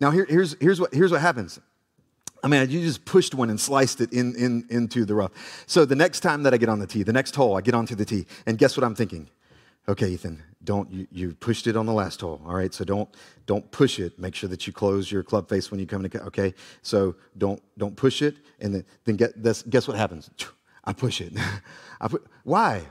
now 0.00 0.10
here, 0.10 0.26
here's, 0.28 0.56
here's, 0.60 0.80
what, 0.80 0.92
here's 0.92 1.12
what 1.12 1.20
happens. 1.20 1.60
I 2.42 2.48
mean, 2.48 2.68
you 2.70 2.80
just 2.80 3.04
pushed 3.04 3.34
one 3.34 3.50
and 3.50 3.60
sliced 3.60 4.00
it 4.00 4.12
in, 4.12 4.34
in, 4.34 4.66
into 4.68 5.04
the 5.04 5.14
rough. 5.14 5.30
So 5.66 5.84
the 5.84 5.94
next 5.94 6.20
time 6.20 6.42
that 6.42 6.52
I 6.52 6.56
get 6.56 6.68
on 6.68 6.80
the 6.80 6.86
tee, 6.86 7.04
the 7.04 7.12
next 7.12 7.36
hole, 7.36 7.56
I 7.56 7.60
get 7.60 7.74
onto 7.74 7.94
the 7.94 8.04
tee, 8.04 8.26
and 8.46 8.58
guess 8.58 8.76
what 8.76 8.84
I'm 8.84 8.94
thinking? 8.94 9.28
Okay, 9.88 10.10
Ethan, 10.10 10.42
don't 10.62 10.90
you, 10.92 11.06
you 11.10 11.34
pushed 11.34 11.66
it 11.66 11.76
on 11.76 11.86
the 11.86 11.92
last 11.92 12.20
hole. 12.20 12.40
All 12.46 12.54
right, 12.54 12.72
so 12.72 12.84
don't 12.84 13.08
don't 13.46 13.68
push 13.72 13.98
it. 13.98 14.16
Make 14.18 14.34
sure 14.34 14.48
that 14.48 14.66
you 14.66 14.72
close 14.72 15.10
your 15.10 15.24
club 15.24 15.48
face 15.48 15.70
when 15.70 15.80
you 15.80 15.86
come 15.86 16.04
in. 16.04 16.16
Okay, 16.16 16.54
so 16.82 17.16
don't 17.36 17.60
don't 17.78 17.96
push 17.96 18.22
it, 18.22 18.36
and 18.60 18.74
then, 18.74 18.84
then 19.04 19.16
get 19.16 19.42
this. 19.42 19.62
Guess 19.62 19.88
what 19.88 19.96
happens? 19.96 20.30
I 20.84 20.92
push 20.92 21.20
it. 21.20 21.32
I 22.00 22.08
put, 22.08 22.26
why? 22.44 22.82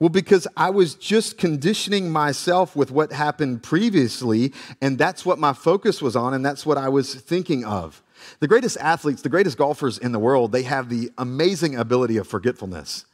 Well, 0.00 0.08
because 0.08 0.46
I 0.56 0.70
was 0.70 0.94
just 0.94 1.38
conditioning 1.38 2.10
myself 2.10 2.76
with 2.76 2.92
what 2.92 3.12
happened 3.12 3.64
previously, 3.64 4.52
and 4.80 4.96
that's 4.96 5.26
what 5.26 5.40
my 5.40 5.52
focus 5.52 6.00
was 6.00 6.14
on, 6.14 6.34
and 6.34 6.46
that's 6.46 6.64
what 6.64 6.78
I 6.78 6.88
was 6.88 7.16
thinking 7.16 7.64
of. 7.64 8.02
The 8.40 8.48
greatest 8.48 8.76
athletes, 8.78 9.22
the 9.22 9.28
greatest 9.28 9.58
golfers 9.58 9.98
in 9.98 10.12
the 10.12 10.18
world, 10.18 10.52
they 10.52 10.62
have 10.62 10.88
the 10.88 11.10
amazing 11.18 11.76
ability 11.76 12.16
of 12.16 12.26
forgetfulness. 12.26 13.04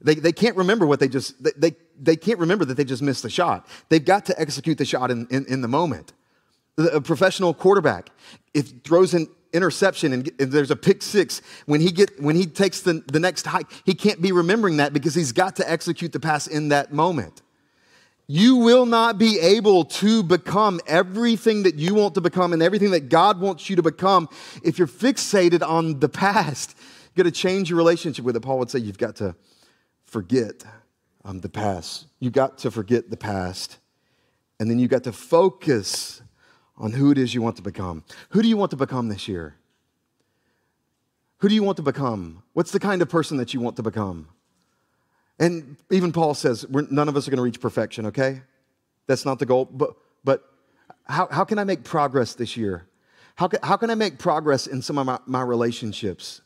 They, 0.00 0.14
they 0.14 0.32
can't 0.32 0.56
remember 0.56 0.86
what 0.86 1.00
they 1.00 1.08
just, 1.08 1.42
they, 1.42 1.52
they, 1.56 1.76
they 2.00 2.16
can't 2.16 2.38
remember 2.38 2.64
that 2.66 2.76
they 2.76 2.84
just 2.84 3.02
missed 3.02 3.22
the 3.22 3.30
shot. 3.30 3.66
They've 3.88 4.04
got 4.04 4.26
to 4.26 4.40
execute 4.40 4.78
the 4.78 4.84
shot 4.84 5.10
in, 5.10 5.26
in, 5.30 5.46
in 5.46 5.60
the 5.62 5.68
moment. 5.68 6.12
A 6.76 7.00
professional 7.00 7.54
quarterback, 7.54 8.10
if 8.52 8.82
throws 8.84 9.14
an 9.14 9.28
interception 9.54 10.12
and, 10.12 10.30
and, 10.38 10.52
there's 10.52 10.70
a 10.70 10.76
pick 10.76 11.02
six, 11.02 11.40
when 11.64 11.80
he, 11.80 11.90
get, 11.90 12.20
when 12.20 12.36
he 12.36 12.44
takes 12.44 12.82
the, 12.82 13.02
the 13.10 13.18
next 13.18 13.46
hike, 13.46 13.66
he 13.84 13.94
can't 13.94 14.20
be 14.20 14.32
remembering 14.32 14.76
that 14.76 14.92
because 14.92 15.14
he's 15.14 15.32
got 15.32 15.56
to 15.56 15.70
execute 15.70 16.12
the 16.12 16.20
pass 16.20 16.46
in 16.46 16.68
that 16.68 16.92
moment. 16.92 17.40
You 18.28 18.56
will 18.56 18.86
not 18.86 19.18
be 19.18 19.38
able 19.38 19.84
to 19.84 20.22
become 20.22 20.80
everything 20.86 21.62
that 21.62 21.76
you 21.76 21.94
want 21.94 22.14
to 22.14 22.20
become 22.20 22.52
and 22.52 22.62
everything 22.62 22.90
that 22.90 23.08
God 23.08 23.40
wants 23.40 23.70
you 23.70 23.76
to 23.76 23.82
become 23.82 24.28
if 24.64 24.78
you're 24.78 24.88
fixated 24.88 25.66
on 25.66 26.00
the 26.00 26.08
past. 26.08 26.74
You've 27.04 27.14
got 27.14 27.22
to 27.22 27.30
change 27.30 27.70
your 27.70 27.76
relationship 27.76 28.24
with 28.24 28.34
it. 28.34 28.40
Paul 28.40 28.58
would 28.58 28.70
say 28.70 28.80
you've 28.80 28.98
got 28.98 29.16
to 29.16 29.36
forget 30.04 30.64
um, 31.24 31.40
the 31.40 31.48
past. 31.48 32.06
You 32.18 32.30
got 32.30 32.58
to 32.58 32.70
forget 32.70 33.10
the 33.10 33.16
past. 33.16 33.78
And 34.58 34.68
then 34.68 34.78
you 34.78 34.88
got 34.88 35.04
to 35.04 35.12
focus 35.12 36.20
on 36.76 36.92
who 36.92 37.12
it 37.12 37.18
is 37.18 37.32
you 37.32 37.42
want 37.42 37.56
to 37.56 37.62
become. 37.62 38.02
Who 38.30 38.42
do 38.42 38.48
you 38.48 38.56
want 38.56 38.70
to 38.70 38.76
become 38.76 39.08
this 39.08 39.28
year? 39.28 39.54
Who 41.38 41.48
do 41.48 41.54
you 41.54 41.62
want 41.62 41.76
to 41.76 41.82
become? 41.82 42.42
What's 42.54 42.72
the 42.72 42.80
kind 42.80 43.02
of 43.02 43.08
person 43.08 43.36
that 43.36 43.54
you 43.54 43.60
want 43.60 43.76
to 43.76 43.82
become? 43.82 44.28
And 45.38 45.76
even 45.90 46.12
Paul 46.12 46.34
says, 46.34 46.64
none 46.68 47.08
of 47.08 47.16
us 47.16 47.28
are 47.28 47.30
going 47.30 47.38
to 47.38 47.42
reach 47.42 47.60
perfection, 47.60 48.06
okay? 48.06 48.42
That's 49.06 49.24
not 49.24 49.38
the 49.38 49.46
goal. 49.46 49.66
But, 49.66 49.90
but 50.24 50.42
how, 51.04 51.28
how 51.30 51.44
can 51.44 51.58
I 51.58 51.64
make 51.64 51.84
progress 51.84 52.34
this 52.34 52.56
year? 52.56 52.86
How 53.34 53.48
can, 53.48 53.60
how 53.62 53.76
can 53.76 53.90
I 53.90 53.94
make 53.94 54.18
progress 54.18 54.66
in 54.66 54.80
some 54.80 54.96
of 54.96 55.06
my, 55.06 55.18
my 55.26 55.42
relationships? 55.42 56.40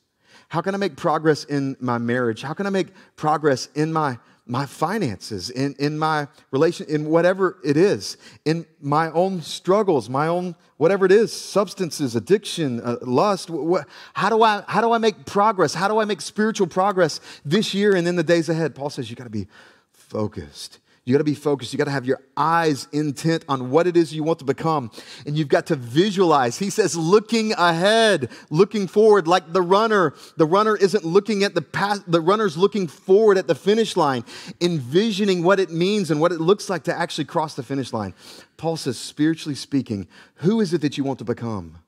How 0.49 0.61
can 0.61 0.75
I 0.75 0.79
make 0.79 0.97
progress 0.97 1.45
in 1.45 1.77
my 1.81 1.99
marriage? 1.99 2.43
How 2.43 2.53
can 2.53 2.67
I 2.67 2.71
make 2.71 2.89
progress 3.15 3.69
in 3.75 3.93
my 3.93 4.19
my 4.47 4.67
finances, 4.67 5.51
in, 5.51 5.75
in 5.79 5.99
my 5.99 6.27
relation, 6.51 6.87
in 6.89 7.07
whatever 7.07 7.59
it 7.65 7.77
is, 7.77 8.17
in 8.45 8.67
my 8.81 9.11
own 9.13 9.43
struggles, 9.43 10.09
my 10.09 10.27
own 10.27 10.57
whatever 10.77 11.05
it 11.05 11.13
is, 11.13 11.33
substances, 11.33 12.17
addiction, 12.17 12.81
uh, 12.81 12.97
lust. 13.03 13.51
Wh- 13.51 13.83
how 14.15 14.31
do 14.31 14.43
I 14.43 14.65
how 14.67 14.81
do 14.81 14.93
I 14.93 14.99
make 14.99 15.27
progress? 15.27 15.75
How 15.75 15.89
do 15.89 15.99
I 15.99 16.05
make 16.05 16.21
spiritual 16.21 16.67
progress 16.67 17.21
this 17.45 17.75
year 17.75 17.95
and 17.95 18.09
in 18.09 18.17
the 18.17 18.23
days 18.23 18.49
ahead? 18.49 18.75
Paul 18.75 18.91
says 18.91 19.11
you 19.11 19.17
got 19.17 19.25
to 19.25 19.31
be 19.31 19.47
focused. 19.93 20.79
You 21.11 21.17
got 21.17 21.19
to 21.19 21.25
be 21.25 21.35
focused. 21.35 21.73
You 21.73 21.77
got 21.77 21.87
to 21.87 21.91
have 21.91 22.07
your 22.07 22.21
eyes 22.37 22.87
intent 22.93 23.45
on 23.49 23.73
what 23.73 23.89
it 23.89 23.97
is 23.97 24.15
you 24.15 24.23
want 24.23 24.39
to 24.39 24.45
become. 24.45 24.93
And 25.27 25.37
you've 25.37 25.49
got 25.49 25.67
to 25.67 25.75
visualize. 25.75 26.57
He 26.57 26.71
says, 26.71 26.97
looking 26.97 27.51
ahead, 27.55 28.31
looking 28.49 28.87
forward, 28.87 29.27
like 29.27 29.53
the 29.53 29.61
runner. 29.61 30.15
The 30.37 30.47
runner 30.47 30.77
isn't 30.77 31.05
looking 31.05 31.43
at 31.43 31.57
the 31.57 31.63
past, 31.63 32.09
the 32.09 32.21
runner's 32.21 32.57
looking 32.57 32.87
forward 32.87 33.39
at 33.39 33.49
the 33.49 33.57
finish 33.57 33.97
line, 33.97 34.25
envisioning 34.61 35.43
what 35.43 35.59
it 35.59 35.73
means 35.73 36.13
and 36.13 36.21
what 36.21 36.31
it 36.31 36.41
looks 36.41 36.71
like 36.71 36.85
to 36.85 36.97
actually 36.97 37.25
cross 37.25 37.55
the 37.55 37.65
finish 37.65 37.93
line. 37.93 38.15
Paul 38.57 38.77
says, 38.77 38.97
spiritually 38.97 39.57
speaking, 39.57 40.07
who 40.37 40.61
is 40.61 40.73
it 40.73 40.81
that 40.83 40.97
you 40.97 41.03
want 41.03 41.19
to 41.19 41.25
become? 41.25 41.79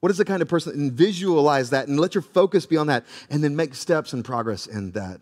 What 0.00 0.10
is 0.10 0.16
the 0.16 0.24
kind 0.24 0.40
of 0.40 0.48
person? 0.48 0.72
And 0.72 0.90
visualize 0.90 1.68
that 1.68 1.86
and 1.86 2.00
let 2.00 2.14
your 2.14 2.22
focus 2.22 2.64
be 2.64 2.78
on 2.78 2.86
that 2.86 3.04
and 3.28 3.44
then 3.44 3.54
make 3.54 3.74
steps 3.74 4.14
and 4.14 4.24
progress 4.24 4.66
in 4.66 4.92
that 4.92 5.20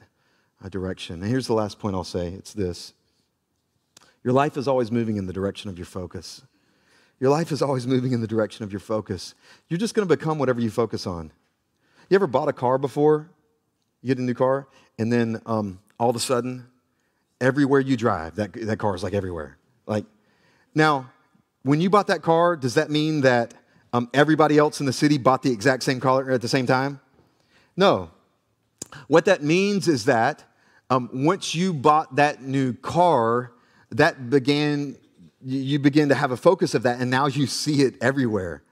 direction. 0.70 1.22
And 1.22 1.28
here's 1.28 1.48
the 1.48 1.54
last 1.54 1.80
point 1.80 1.96
I'll 1.96 2.04
say 2.04 2.28
it's 2.28 2.52
this 2.52 2.94
your 4.24 4.32
life 4.32 4.56
is 4.56 4.68
always 4.68 4.90
moving 4.90 5.16
in 5.16 5.26
the 5.26 5.32
direction 5.32 5.70
of 5.70 5.78
your 5.78 5.86
focus. 5.86 6.42
Your 7.20 7.30
life 7.30 7.50
is 7.50 7.62
always 7.62 7.86
moving 7.86 8.12
in 8.12 8.20
the 8.20 8.26
direction 8.26 8.64
of 8.64 8.72
your 8.72 8.80
focus. 8.80 9.34
You're 9.68 9.78
just 9.78 9.94
going 9.94 10.06
to 10.06 10.16
become 10.16 10.38
whatever 10.38 10.60
you 10.60 10.70
focus 10.70 11.06
on. 11.06 11.32
You 12.08 12.14
ever 12.14 12.26
bought 12.26 12.48
a 12.48 12.52
car 12.52 12.78
before? 12.78 13.30
You 14.02 14.08
get 14.08 14.18
a 14.18 14.22
new 14.22 14.34
car, 14.34 14.68
and 14.98 15.12
then 15.12 15.40
um, 15.44 15.80
all 15.98 16.08
of 16.08 16.16
a 16.16 16.20
sudden, 16.20 16.66
everywhere 17.40 17.80
you 17.80 17.96
drive, 17.96 18.36
that, 18.36 18.52
that 18.52 18.78
car 18.78 18.94
is 18.94 19.02
like 19.02 19.14
everywhere. 19.14 19.58
Like, 19.86 20.04
now, 20.74 21.10
when 21.62 21.80
you 21.80 21.90
bought 21.90 22.06
that 22.06 22.22
car, 22.22 22.56
does 22.56 22.74
that 22.74 22.90
mean 22.90 23.22
that 23.22 23.54
um, 23.92 24.08
everybody 24.14 24.58
else 24.58 24.80
in 24.80 24.86
the 24.86 24.92
city 24.92 25.18
bought 25.18 25.42
the 25.42 25.50
exact 25.50 25.82
same 25.82 25.98
car 25.98 26.30
at 26.30 26.40
the 26.40 26.48
same 26.48 26.66
time? 26.66 27.00
No. 27.76 28.10
What 29.08 29.24
that 29.24 29.42
means 29.42 29.88
is 29.88 30.04
that 30.04 30.44
um, 30.90 31.10
once 31.12 31.54
you 31.54 31.74
bought 31.74 32.16
that 32.16 32.42
new 32.42 32.72
car, 32.72 33.52
that 33.90 34.30
began, 34.30 34.96
you 35.42 35.78
begin 35.78 36.08
to 36.10 36.14
have 36.14 36.30
a 36.30 36.36
focus 36.36 36.74
of 36.74 36.82
that, 36.82 37.00
and 37.00 37.10
now 37.10 37.26
you 37.26 37.46
see 37.46 37.82
it 37.82 37.94
everywhere. 38.00 38.62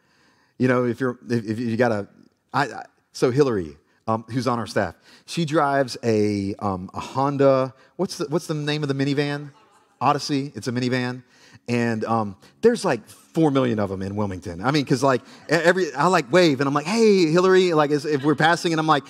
You 0.59 0.69
know, 0.69 0.85
if 0.85 1.01
you're, 1.01 1.19
if, 1.29 1.59
you 1.59 1.77
got 1.77 1.93
a, 1.93 2.09
I, 2.53 2.65
I, 2.65 2.85
so 3.13 3.31
Hillary, 3.31 3.77
um, 4.07 4.25
who's 4.31 4.47
on 4.47 4.59
our 4.59 4.67
staff, 4.67 4.95
she 5.27 5.45
drives 5.45 5.97
a, 6.03 6.55
um, 6.59 6.91
a 6.95 7.01
Honda, 7.01 7.75
what's 7.97 8.19
the, 8.19 8.27
what's 8.29 8.47
the 8.47 8.55
name 8.55 8.83
of 8.83 8.89
the 8.89 8.95
minivan? 8.95 9.53
Odyssey, 10.01 10.53
it's 10.55 10.69
a 10.69 10.73
minivan. 10.73 11.23
And 11.69 12.05
um, 12.05 12.37
there's 12.61 12.85
like 12.85 13.07
four 13.09 13.51
million 13.51 13.79
of 13.79 13.91
them 13.91 14.03
in 14.03 14.15
Wilmington. 14.15 14.63
I 14.63 14.71
mean, 14.71 14.85
because 14.85 15.03
like 15.03 15.23
every, 15.49 15.93
I 15.95 16.07
like 16.07 16.31
wave 16.31 16.61
and 16.61 16.69
I'm 16.69 16.75
like, 16.75 16.87
hey, 16.87 17.27
Hillary, 17.27 17.73
like 17.75 17.91
if 17.91 18.23
we're 18.23 18.37
passing 18.37 18.73
and 18.73 18.79
I'm 18.79 18.87
like, 18.87 19.05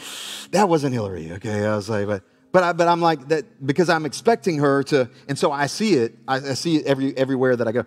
that 0.53 0.69
wasn't 0.69 0.95
Hillary, 0.95 1.33
okay? 1.33 1.67
I 1.67 1.77
was 1.77 1.91
like, 1.91 2.07
but 2.07 2.23
but, 2.53 2.63
I, 2.63 2.73
but 2.73 2.89
I'm 2.89 3.01
like 3.01 3.29
that 3.29 3.67
because 3.67 3.89
I'm 3.89 4.07
expecting 4.07 4.59
her 4.59 4.83
to, 4.85 5.11
and 5.29 5.39
so 5.39 5.53
I 5.53 5.67
see 5.67 5.95
it. 5.95 6.17
I, 6.27 6.37
I 6.37 6.55
see 6.55 6.77
it 6.77 6.87
every, 6.87 7.17
everywhere 7.17 7.57
that 7.57 7.69
I 7.69 7.73
go. 7.73 7.85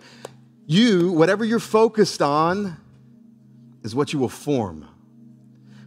You, 0.67 1.11
whatever 1.11 1.43
you're 1.43 1.59
focused 1.59 2.21
on, 2.21 2.77
is 3.83 3.95
what 3.95 4.13
you 4.13 4.19
will 4.19 4.29
form. 4.29 4.87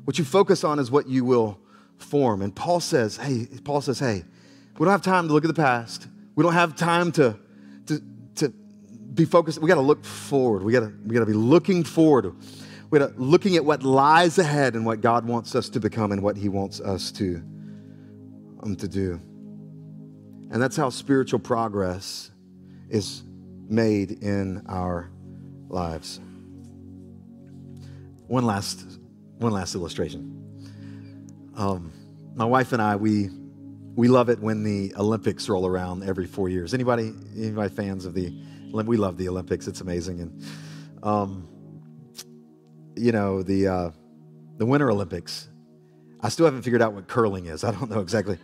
What 0.05 0.19
you 0.19 0.25
focus 0.25 0.65
on 0.65 0.79
is 0.79 0.91
what 0.91 1.09
you 1.09 1.25
will 1.25 1.59
form. 1.99 2.43
And 2.43 2.55
Paul 2.55 2.81
says, 2.81 3.17
hey, 3.17 3.47
Paul 3.65 3.81
says, 3.81 3.99
hey, 3.99 4.25
we 4.79 4.85
don't 4.85 4.93
have 4.93 5.03
time 5.03 5.29
to 5.29 5.35
look 5.35 5.45
at 5.45 5.49
the 5.49 5.55
past. 5.55 6.09
We 6.35 6.43
don't 6.43 6.55
have 6.55 6.75
time 6.75 7.13
to, 7.13 7.39
to, 7.87 8.03
to 8.37 8.49
be 8.49 9.25
focused. 9.25 9.61
We 9.61 9.69
got 9.69 9.77
to 9.77 9.83
look 9.83 10.05
forward. 10.05 10.63
We 10.63 10.73
got 10.73 10.81
to, 10.81 10.93
we 11.07 11.15
got 11.15 11.21
to 11.21 11.27
be 11.27 11.35
looking 11.35 11.85
forward. 11.85 12.35
We 12.91 12.99
got 12.99 13.15
to 13.15 13.23
looking 13.23 13.57
at 13.57 13.65
what 13.65 13.83
lies 13.83 14.39
ahead 14.39 14.75
and 14.75 14.85
what 14.85 15.01
God 15.01 15.27
wants 15.27 15.55
us 15.55 15.69
to 15.71 15.81
become 15.81 16.13
and 16.13 16.23
what 16.23 16.37
He 16.37 16.49
wants 16.49 16.81
us 16.81 17.13
to 17.13 17.43
um, 18.63 18.77
to 18.77 18.89
do. 18.89 19.21
And 20.51 20.61
that's 20.61 20.77
how 20.77 20.91
spiritual 20.91 21.41
progress 21.41 22.31
is 22.91 23.23
made 23.69 24.23
in 24.23 24.65
our 24.69 25.11
lives. 25.69 26.21
One 28.27 28.45
last, 28.45 28.85
one 29.39 29.53
last 29.53 29.75
illustration. 29.75 30.29
Um, 31.57 31.93
my 32.35 32.45
wife 32.45 32.73
and 32.73 32.83
I, 32.83 32.97
we, 32.97 33.31
we 33.95 34.09
love 34.09 34.29
it 34.29 34.41
when 34.41 34.63
the 34.63 34.95
Olympics 34.97 35.49
roll 35.49 35.67
around 35.67 36.03
every 36.03 36.27
four 36.27 36.49
years. 36.49 36.75
Anybody, 36.75 37.13
anybody 37.37 37.75
fans 37.75 38.05
of 38.05 38.15
the, 38.15 38.33
we 38.73 38.97
love 38.97 39.17
the 39.17 39.29
Olympics. 39.29 39.67
It's 39.69 39.81
amazing. 39.81 40.21
And, 40.21 40.45
um, 41.03 41.49
you 42.97 43.13
know, 43.13 43.43
the, 43.43 43.69
uh, 43.69 43.91
the 44.59 44.67
Winter 44.67 44.91
Olympics, 44.91 45.49
I 46.21 46.29
still 46.29 46.45
haven't 46.45 46.63
figured 46.63 46.83
out 46.83 46.93
what 46.93 47.09
curling 47.09 47.47
is. 47.47 47.65
I 47.65 47.71
don't 47.71 47.91
know 47.91 48.01
exactly. 48.01 48.39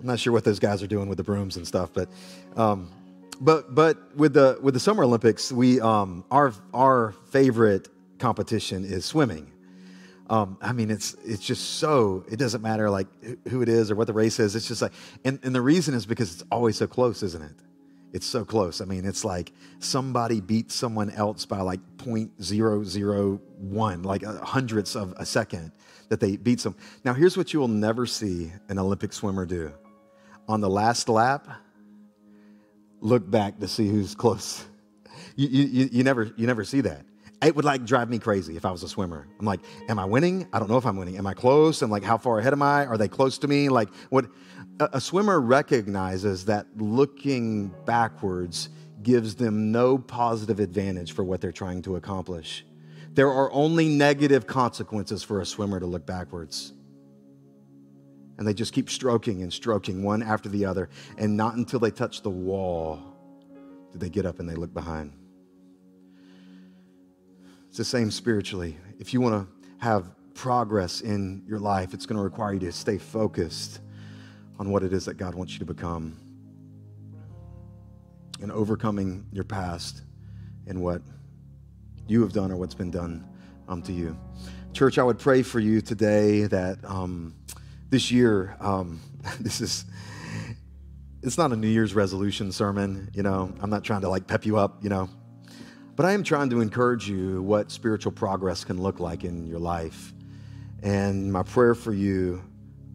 I'm 0.00 0.06
not 0.06 0.20
sure 0.20 0.32
what 0.32 0.44
those 0.44 0.58
guys 0.58 0.82
are 0.82 0.86
doing 0.86 1.08
with 1.08 1.18
the 1.18 1.24
brooms 1.24 1.56
and 1.56 1.66
stuff, 1.66 1.90
but 1.92 2.08
um, 2.56 2.90
but 3.40 3.74
but 3.74 4.16
with 4.16 4.34
the 4.34 4.58
with 4.62 4.74
the 4.74 4.80
Summer 4.80 5.04
Olympics, 5.04 5.52
we 5.52 5.80
um, 5.80 6.24
our 6.30 6.52
our 6.72 7.12
favorite 7.30 7.88
competition 8.18 8.84
is 8.84 9.04
swimming. 9.04 9.52
Um, 10.30 10.58
I 10.60 10.72
mean, 10.72 10.90
it's 10.90 11.14
it's 11.24 11.44
just 11.44 11.78
so 11.78 12.24
it 12.30 12.38
doesn't 12.38 12.62
matter 12.62 12.90
like 12.90 13.06
who 13.48 13.62
it 13.62 13.68
is 13.68 13.90
or 13.90 13.96
what 13.96 14.06
the 14.06 14.12
race 14.12 14.38
is. 14.38 14.54
It's 14.54 14.68
just 14.68 14.82
like, 14.82 14.92
and, 15.24 15.38
and 15.42 15.54
the 15.54 15.60
reason 15.60 15.94
is 15.94 16.06
because 16.06 16.34
it's 16.34 16.44
always 16.50 16.76
so 16.76 16.86
close, 16.86 17.22
isn't 17.22 17.42
it? 17.42 17.54
It's 18.12 18.26
so 18.26 18.44
close. 18.44 18.80
I 18.80 18.84
mean, 18.84 19.04
it's 19.04 19.24
like 19.24 19.52
somebody 19.80 20.40
beats 20.40 20.74
someone 20.74 21.10
else 21.10 21.44
by 21.44 21.60
like 21.60 21.80
0.001, 21.98 24.04
like 24.04 24.24
hundredths 24.24 24.96
of 24.96 25.12
a 25.16 25.26
second 25.26 25.72
that 26.08 26.20
they 26.20 26.36
beat 26.36 26.60
them. 26.60 26.74
Now, 27.04 27.12
here's 27.12 27.36
what 27.36 27.52
you 27.52 27.60
will 27.60 27.68
never 27.68 28.06
see 28.06 28.50
an 28.68 28.78
Olympic 28.78 29.12
swimmer 29.12 29.44
do 29.44 29.72
on 30.48 30.60
the 30.60 30.70
last 30.70 31.08
lap, 31.08 31.46
look 33.00 33.30
back 33.30 33.58
to 33.60 33.68
see 33.68 33.88
who's 33.88 34.14
close. 34.14 34.64
You, 35.36 35.48
you, 35.48 35.88
you, 35.92 36.02
never, 36.02 36.32
you 36.36 36.46
never 36.46 36.64
see 36.64 36.80
that. 36.80 37.04
It 37.42 37.54
would 37.54 37.64
like 37.64 37.84
drive 37.84 38.10
me 38.10 38.18
crazy 38.18 38.56
if 38.56 38.64
I 38.64 38.72
was 38.72 38.82
a 38.82 38.88
swimmer. 38.88 39.28
I'm 39.38 39.46
like, 39.46 39.60
am 39.88 39.98
I 39.98 40.04
winning? 40.04 40.48
I 40.52 40.58
don't 40.58 40.68
know 40.68 40.78
if 40.78 40.86
I'm 40.86 40.96
winning. 40.96 41.18
Am 41.18 41.26
I 41.26 41.34
close? 41.34 41.82
I'm 41.82 41.90
like, 41.90 42.02
how 42.02 42.18
far 42.18 42.40
ahead 42.40 42.52
am 42.52 42.62
I? 42.62 42.86
Are 42.86 42.96
they 42.96 43.06
close 43.06 43.38
to 43.38 43.48
me? 43.48 43.68
Like, 43.68 43.90
what? 44.10 44.26
A, 44.80 44.88
a 44.94 45.00
swimmer 45.00 45.40
recognizes 45.40 46.46
that 46.46 46.66
looking 46.76 47.72
backwards 47.84 48.70
gives 49.04 49.36
them 49.36 49.70
no 49.70 49.98
positive 49.98 50.58
advantage 50.58 51.12
for 51.12 51.22
what 51.22 51.40
they're 51.40 51.52
trying 51.52 51.82
to 51.82 51.94
accomplish. 51.94 52.64
There 53.12 53.30
are 53.30 53.52
only 53.52 53.88
negative 53.88 54.48
consequences 54.48 55.22
for 55.22 55.40
a 55.40 55.46
swimmer 55.46 55.78
to 55.78 55.86
look 55.86 56.04
backwards. 56.04 56.72
And 58.38 58.46
they 58.46 58.54
just 58.54 58.72
keep 58.72 58.88
stroking 58.88 59.42
and 59.42 59.52
stroking 59.52 60.02
one 60.02 60.22
after 60.22 60.48
the 60.48 60.64
other. 60.64 60.88
And 61.18 61.36
not 61.36 61.56
until 61.56 61.80
they 61.80 61.90
touch 61.90 62.22
the 62.22 62.30
wall 62.30 63.02
do 63.92 63.98
they 63.98 64.08
get 64.08 64.26
up 64.26 64.38
and 64.38 64.48
they 64.48 64.54
look 64.54 64.72
behind. 64.72 65.12
It's 67.68 67.78
the 67.78 67.84
same 67.84 68.10
spiritually. 68.10 68.76
If 68.98 69.12
you 69.12 69.20
want 69.20 69.34
to 69.46 69.68
have 69.84 70.10
progress 70.34 71.00
in 71.00 71.42
your 71.46 71.58
life, 71.58 71.94
it's 71.94 72.06
going 72.06 72.16
to 72.16 72.22
require 72.22 72.52
you 72.52 72.60
to 72.60 72.72
stay 72.72 72.98
focused 72.98 73.80
on 74.58 74.70
what 74.70 74.82
it 74.82 74.92
is 74.92 75.04
that 75.06 75.14
God 75.14 75.34
wants 75.34 75.54
you 75.54 75.58
to 75.60 75.64
become 75.64 76.16
and 78.40 78.52
overcoming 78.52 79.26
your 79.32 79.44
past 79.44 80.02
and 80.66 80.80
what 80.80 81.02
you 82.06 82.20
have 82.22 82.32
done 82.32 82.52
or 82.52 82.56
what's 82.56 82.74
been 82.74 82.90
done 82.90 83.26
um, 83.68 83.82
to 83.82 83.92
you. 83.92 84.16
Church, 84.72 84.98
I 84.98 85.02
would 85.02 85.18
pray 85.18 85.42
for 85.42 85.58
you 85.58 85.80
today 85.80 86.42
that. 86.44 86.78
Um, 86.84 87.34
this 87.90 88.10
year, 88.10 88.56
um, 88.60 89.00
this 89.40 89.60
is, 89.60 89.84
it's 91.22 91.38
not 91.38 91.52
a 91.52 91.56
New 91.56 91.68
Year's 91.68 91.94
resolution 91.94 92.52
sermon, 92.52 93.10
you 93.14 93.22
know. 93.22 93.52
I'm 93.60 93.70
not 93.70 93.84
trying 93.84 94.02
to 94.02 94.08
like 94.08 94.26
pep 94.26 94.46
you 94.46 94.56
up, 94.56 94.82
you 94.82 94.88
know. 94.88 95.08
But 95.96 96.06
I 96.06 96.12
am 96.12 96.22
trying 96.22 96.50
to 96.50 96.60
encourage 96.60 97.08
you 97.08 97.42
what 97.42 97.72
spiritual 97.72 98.12
progress 98.12 98.64
can 98.64 98.80
look 98.80 99.00
like 99.00 99.24
in 99.24 99.46
your 99.46 99.58
life. 99.58 100.12
And 100.82 101.32
my 101.32 101.42
prayer 101.42 101.74
for 101.74 101.92
you 101.92 102.42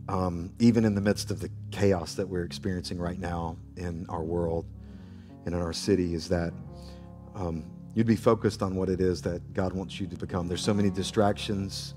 um, 0.09 0.51
even 0.59 0.85
in 0.85 0.95
the 0.95 1.01
midst 1.01 1.31
of 1.31 1.39
the 1.39 1.49
chaos 1.71 2.15
that 2.15 2.27
we're 2.27 2.43
experiencing 2.43 2.97
right 2.97 3.19
now 3.19 3.57
in 3.77 4.05
our 4.09 4.23
world 4.23 4.65
and 5.45 5.55
in 5.55 5.61
our 5.61 5.73
city, 5.73 6.13
is 6.13 6.27
that 6.29 6.53
um, 7.35 7.65
you'd 7.93 8.07
be 8.07 8.15
focused 8.15 8.61
on 8.61 8.75
what 8.75 8.89
it 8.89 8.99
is 9.01 9.21
that 9.21 9.53
God 9.53 9.73
wants 9.73 9.99
you 9.99 10.07
to 10.07 10.15
become. 10.15 10.47
There's 10.47 10.63
so 10.63 10.73
many 10.73 10.89
distractions. 10.89 11.95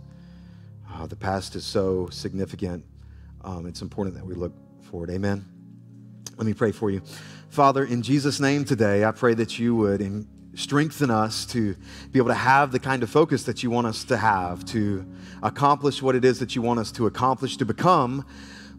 Uh, 0.96 1.06
the 1.06 1.16
past 1.16 1.56
is 1.56 1.64
so 1.64 2.08
significant. 2.10 2.82
Um, 3.44 3.66
it's 3.66 3.82
important 3.82 4.16
that 4.16 4.24
we 4.24 4.34
look 4.34 4.54
forward. 4.82 5.10
Amen. 5.10 5.44
Let 6.38 6.46
me 6.46 6.54
pray 6.54 6.72
for 6.72 6.90
you. 6.90 7.02
Father, 7.50 7.84
in 7.84 8.00
Jesus' 8.00 8.40
name 8.40 8.64
today, 8.64 9.04
I 9.04 9.10
pray 9.10 9.34
that 9.34 9.58
you 9.58 9.76
would 9.76 10.00
in, 10.00 10.26
strengthen 10.54 11.10
us 11.10 11.44
to 11.46 11.76
be 12.12 12.18
able 12.18 12.28
to 12.28 12.34
have 12.34 12.72
the 12.72 12.78
kind 12.78 13.02
of 13.02 13.10
focus 13.10 13.42
that 13.44 13.62
you 13.62 13.70
want 13.70 13.86
us 13.86 14.04
to 14.04 14.16
have, 14.16 14.64
to 14.66 15.06
accomplish 15.42 16.00
what 16.00 16.14
it 16.14 16.24
is 16.24 16.38
that 16.38 16.56
you 16.56 16.62
want 16.62 16.80
us 16.80 16.90
to 16.92 17.06
accomplish, 17.06 17.58
to 17.58 17.66
become 17.66 18.24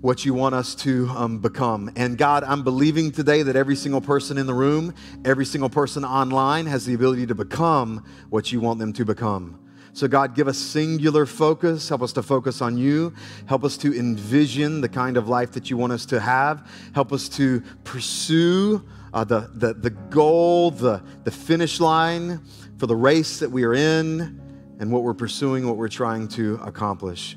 what 0.02 0.26
you 0.26 0.34
want 0.34 0.56
us 0.56 0.74
to 0.74 1.08
um, 1.10 1.38
become. 1.38 1.92
And 1.96 2.18
God, 2.18 2.44
I'm 2.44 2.64
believing 2.64 3.12
today 3.12 3.44
that 3.44 3.56
every 3.56 3.76
single 3.76 4.02
person 4.02 4.40
in 4.40 4.48
the 4.48 4.56
room, 4.56 4.96
every 5.24 5.46
single 5.46 5.70
person 5.70 6.04
online 6.04 6.66
has 6.66 6.84
the 6.84 6.96
ability 6.96 7.28
to 7.28 7.36
become 7.36 8.04
what 8.32 8.52
you 8.52 8.60
want 8.60 8.80
them 8.80 8.92
to 8.94 9.06
become. 9.06 9.67
So, 9.98 10.08
God, 10.08 10.36
give 10.36 10.48
us 10.48 10.60
singular 10.60 11.26
focus. 11.26 11.90
Help 11.90 12.04
us 12.04 12.14
to 12.14 12.22
focus 12.22 12.62
on 12.62 12.78
you. 12.78 13.16
Help 13.48 13.64
us 13.64 13.78
to 13.78 13.98
envision 13.98 14.80
the 14.80 14.88
kind 14.88 15.18
of 15.18 15.28
life 15.28 15.54
that 15.54 15.72
you 15.72 15.78
want 15.78 15.92
us 15.92 16.06
to 16.06 16.20
have. 16.20 16.70
Help 16.94 17.12
us 17.12 17.28
to 17.30 17.62
pursue 17.84 18.88
uh, 19.12 19.24
the, 19.24 19.50
the, 19.56 19.74
the 19.74 19.90
goal, 19.90 20.70
the, 20.70 21.02
the 21.24 21.32
finish 21.32 21.80
line 21.80 22.42
for 22.78 22.86
the 22.86 22.96
race 22.96 23.40
that 23.40 23.50
we 23.50 23.64
are 23.64 23.74
in 23.74 24.40
and 24.80 24.92
what 24.92 25.02
we're 25.02 25.16
pursuing, 25.16 25.66
what 25.66 25.78
we're 25.78 25.88
trying 25.88 26.28
to 26.28 26.60
accomplish. 26.62 27.36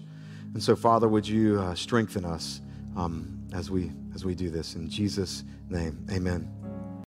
And 0.53 0.63
so, 0.63 0.77
Father, 0.77 1.09
would 1.09 1.27
you 1.27 1.59
uh, 1.59 1.75
strengthen 1.75 2.27
us 2.27 2.61
um, 2.95 3.43
as, 3.55 3.71
we, 3.71 3.91
as 4.15 4.27
we 4.27 4.35
do 4.35 4.51
this? 4.51 4.75
In 4.75 4.87
Jesus' 4.91 5.45
name, 5.71 6.05
amen. 6.13 6.60